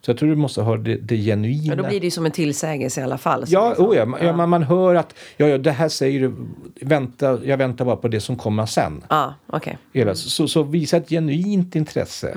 Så 0.00 0.10
jag 0.10 0.18
tror 0.18 0.28
du 0.28 0.36
måste 0.36 0.62
ha 0.62 0.76
det, 0.76 0.96
det 0.96 1.16
genuina. 1.16 1.68
Men 1.74 1.78
då 1.84 1.88
blir 1.88 2.00
det 2.00 2.06
ju 2.06 2.10
som 2.10 2.26
en 2.26 2.32
tillsägelse 2.32 3.00
i 3.00 3.04
alla 3.04 3.18
fall. 3.18 3.44
Ja, 3.46 3.68
liksom- 3.68 3.86
oh 3.86 3.96
ja, 3.96 4.06
man, 4.06 4.20
ja. 4.26 4.32
Man, 4.36 4.48
man 4.48 4.62
hör 4.62 4.94
att 4.94 5.14
ja, 5.36 5.46
ja, 5.48 5.58
det 5.58 5.70
här 5.70 5.88
säger 5.88 6.20
du, 6.20 6.34
vänta, 6.80 7.44
jag 7.44 7.56
väntar 7.56 7.84
bara 7.84 7.96
på 7.96 8.08
det 8.08 8.20
som 8.20 8.36
kommer 8.36 8.66
sen. 8.66 9.04
Ja, 9.08 9.34
okej. 9.46 9.78
Hela. 9.92 10.14
Så, 10.14 10.48
så 10.48 10.62
visa 10.62 10.96
ett 10.96 11.08
genuint 11.08 11.76
intresse. 11.76 12.28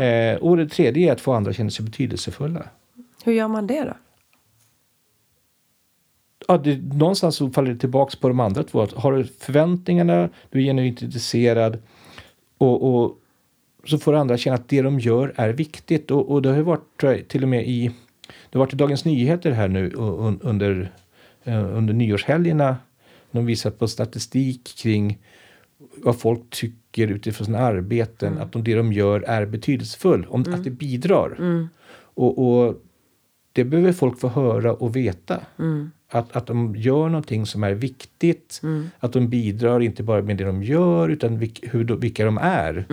eh, 0.00 0.38
och 0.42 0.56
det 0.56 0.68
tredje 0.68 1.08
är 1.08 1.12
att 1.12 1.20
få 1.20 1.32
andra 1.32 1.50
att 1.50 1.56
känna 1.56 1.70
sig 1.70 1.84
betydelsefulla. 1.84 2.62
Hur 3.24 3.32
gör 3.32 3.48
man 3.48 3.66
det 3.66 3.84
då? 3.84 3.92
ja, 6.48 6.58
det, 6.58 6.76
någonstans 6.94 7.36
så 7.36 7.50
faller 7.50 7.72
det 7.72 7.78
tillbaks 7.78 8.16
på 8.16 8.28
de 8.28 8.40
andra 8.40 8.62
två. 8.62 8.80
Att 8.82 8.92
har 8.92 9.12
du 9.12 9.24
förväntningarna, 9.24 10.28
du 10.50 10.58
är 10.58 10.62
genuint 10.64 11.02
intresserad 11.02 11.78
och, 12.58 13.04
och 13.04 13.18
så 13.86 13.98
får 13.98 14.14
andra 14.14 14.36
känna 14.36 14.54
att 14.54 14.68
det 14.68 14.82
de 14.82 15.00
gör 15.00 15.32
är 15.36 15.48
viktigt. 15.48 16.10
Och, 16.10 16.30
och 16.30 16.42
det 16.42 16.48
har 16.48 16.56
ju 16.56 16.62
varit 16.62 17.02
jag, 17.02 17.28
till 17.28 17.42
och 17.42 17.48
med 17.48 17.68
i, 17.68 17.90
det 18.50 18.58
har 18.58 18.64
varit 18.64 18.72
i 18.72 18.76
Dagens 18.76 19.04
Nyheter 19.04 19.50
här 19.50 19.68
nu 19.68 19.92
un, 19.94 20.40
under, 20.42 20.92
eh, 21.44 21.76
under 21.76 21.94
nyårshelgerna. 21.94 22.76
De 23.30 23.46
visat 23.46 23.78
på 23.78 23.88
statistik 23.88 24.76
kring 24.78 25.18
vad 25.96 26.18
folk 26.18 26.40
tycker 26.50 27.08
utifrån 27.08 27.44
sina 27.44 27.58
arbeten, 27.58 28.38
att 28.38 28.52
de, 28.52 28.64
det 28.64 28.74
de 28.74 28.92
gör 28.92 29.20
är 29.20 29.46
betydelsefullt, 29.46 30.28
om, 30.28 30.40
att 30.40 30.64
det 30.64 30.70
bidrar. 30.70 31.36
Och, 31.98 32.38
och 32.38 32.82
det 33.52 33.64
behöver 33.64 33.92
folk 33.92 34.20
få 34.20 34.28
höra 34.28 34.72
och 34.74 34.96
veta. 34.96 35.40
Att, 36.10 36.36
att 36.36 36.46
de 36.46 36.76
gör 36.76 37.08
någonting 37.08 37.46
som 37.46 37.64
är 37.64 37.74
viktigt. 37.74 38.60
Att 38.98 39.12
de 39.12 39.28
bidrar 39.28 39.80
inte 39.80 40.02
bara 40.02 40.22
med 40.22 40.36
det 40.36 40.44
de 40.44 40.62
gör 40.62 41.08
utan 41.08 41.38
vilk, 41.38 41.60
hur 41.62 41.96
vilka 41.96 42.24
de 42.24 42.38
är. 42.38 42.86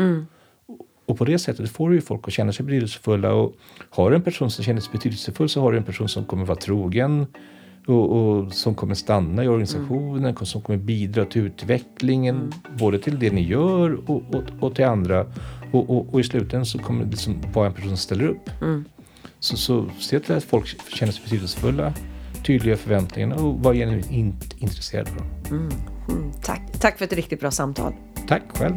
Och 1.06 1.18
på 1.18 1.26
det 1.26 1.39
sättet 1.39 1.72
får 1.72 1.89
du 1.89 1.95
ju 1.95 2.01
folk 2.01 2.28
att 2.28 2.34
känna 2.34 2.54
sig 2.54 2.66
betydelsefulla. 2.66 3.34
Och 3.34 3.54
har 3.89 4.10
du 4.10 4.16
en 4.16 4.22
person 4.22 4.51
som 4.51 4.64
känner 4.64 4.82
sig 4.82 4.91
betydelsefull 4.91 5.49
så 5.49 5.62
har 5.62 5.72
du 5.72 5.78
en 5.78 5.84
person 5.84 6.10
som 6.10 6.26
kommer 6.26 6.45
vara 6.45 6.58
trogen. 6.58 7.28
Och, 7.88 8.12
och 8.12 8.54
som 8.54 8.76
kommer 8.76 8.95
stanna 8.95 9.43
i 9.43 9.47
organisationen, 9.47 10.36
som 10.45 10.62
kommer 10.62 10.80
bidra 10.80 11.26
till 11.26 11.41
utvecklingen. 11.41 12.54
Både 12.80 12.99
till 12.99 13.20
det 13.20 13.32
ni 13.32 13.41
gör 13.41 14.10
och, 14.10 14.24
och, 14.36 14.43
och 14.60 14.76
till 14.76 14.86
andra. 14.86 15.26
Och, 15.72 16.20
i 16.20 16.24
slutändan 16.24 16.66
så 16.66 16.80
kommer 16.80 17.06
det 17.06 17.12
liksom 17.12 17.41
vara 17.54 17.68
en 17.68 17.74
person 17.74 17.89
som 17.89 17.97
ställer 17.97 18.28
upp. 18.28 18.49
Så, 19.39 19.58
så 19.58 19.86
se 19.99 20.20
till 20.20 20.36
att 20.36 20.43
folk 20.43 20.93
känner 20.93 21.14
sig 21.14 21.24
betydelsefulla, 21.24 21.93
tydliga 22.45 22.78
förväntningarna 22.78 23.36
och 23.36 23.60
var 23.60 23.74
genuint 23.74 24.56
intresserade 24.58 25.10
av 25.10 25.18
dem. 25.18 25.28
Mm, 25.51 26.32
tack. 26.43 26.72
tack 26.80 26.97
för 26.97 27.06
ett 27.06 27.14
riktigt 27.14 27.39
bra 27.39 27.51
samtal. 27.51 27.93
Tack 28.28 28.43
själv. 28.58 28.76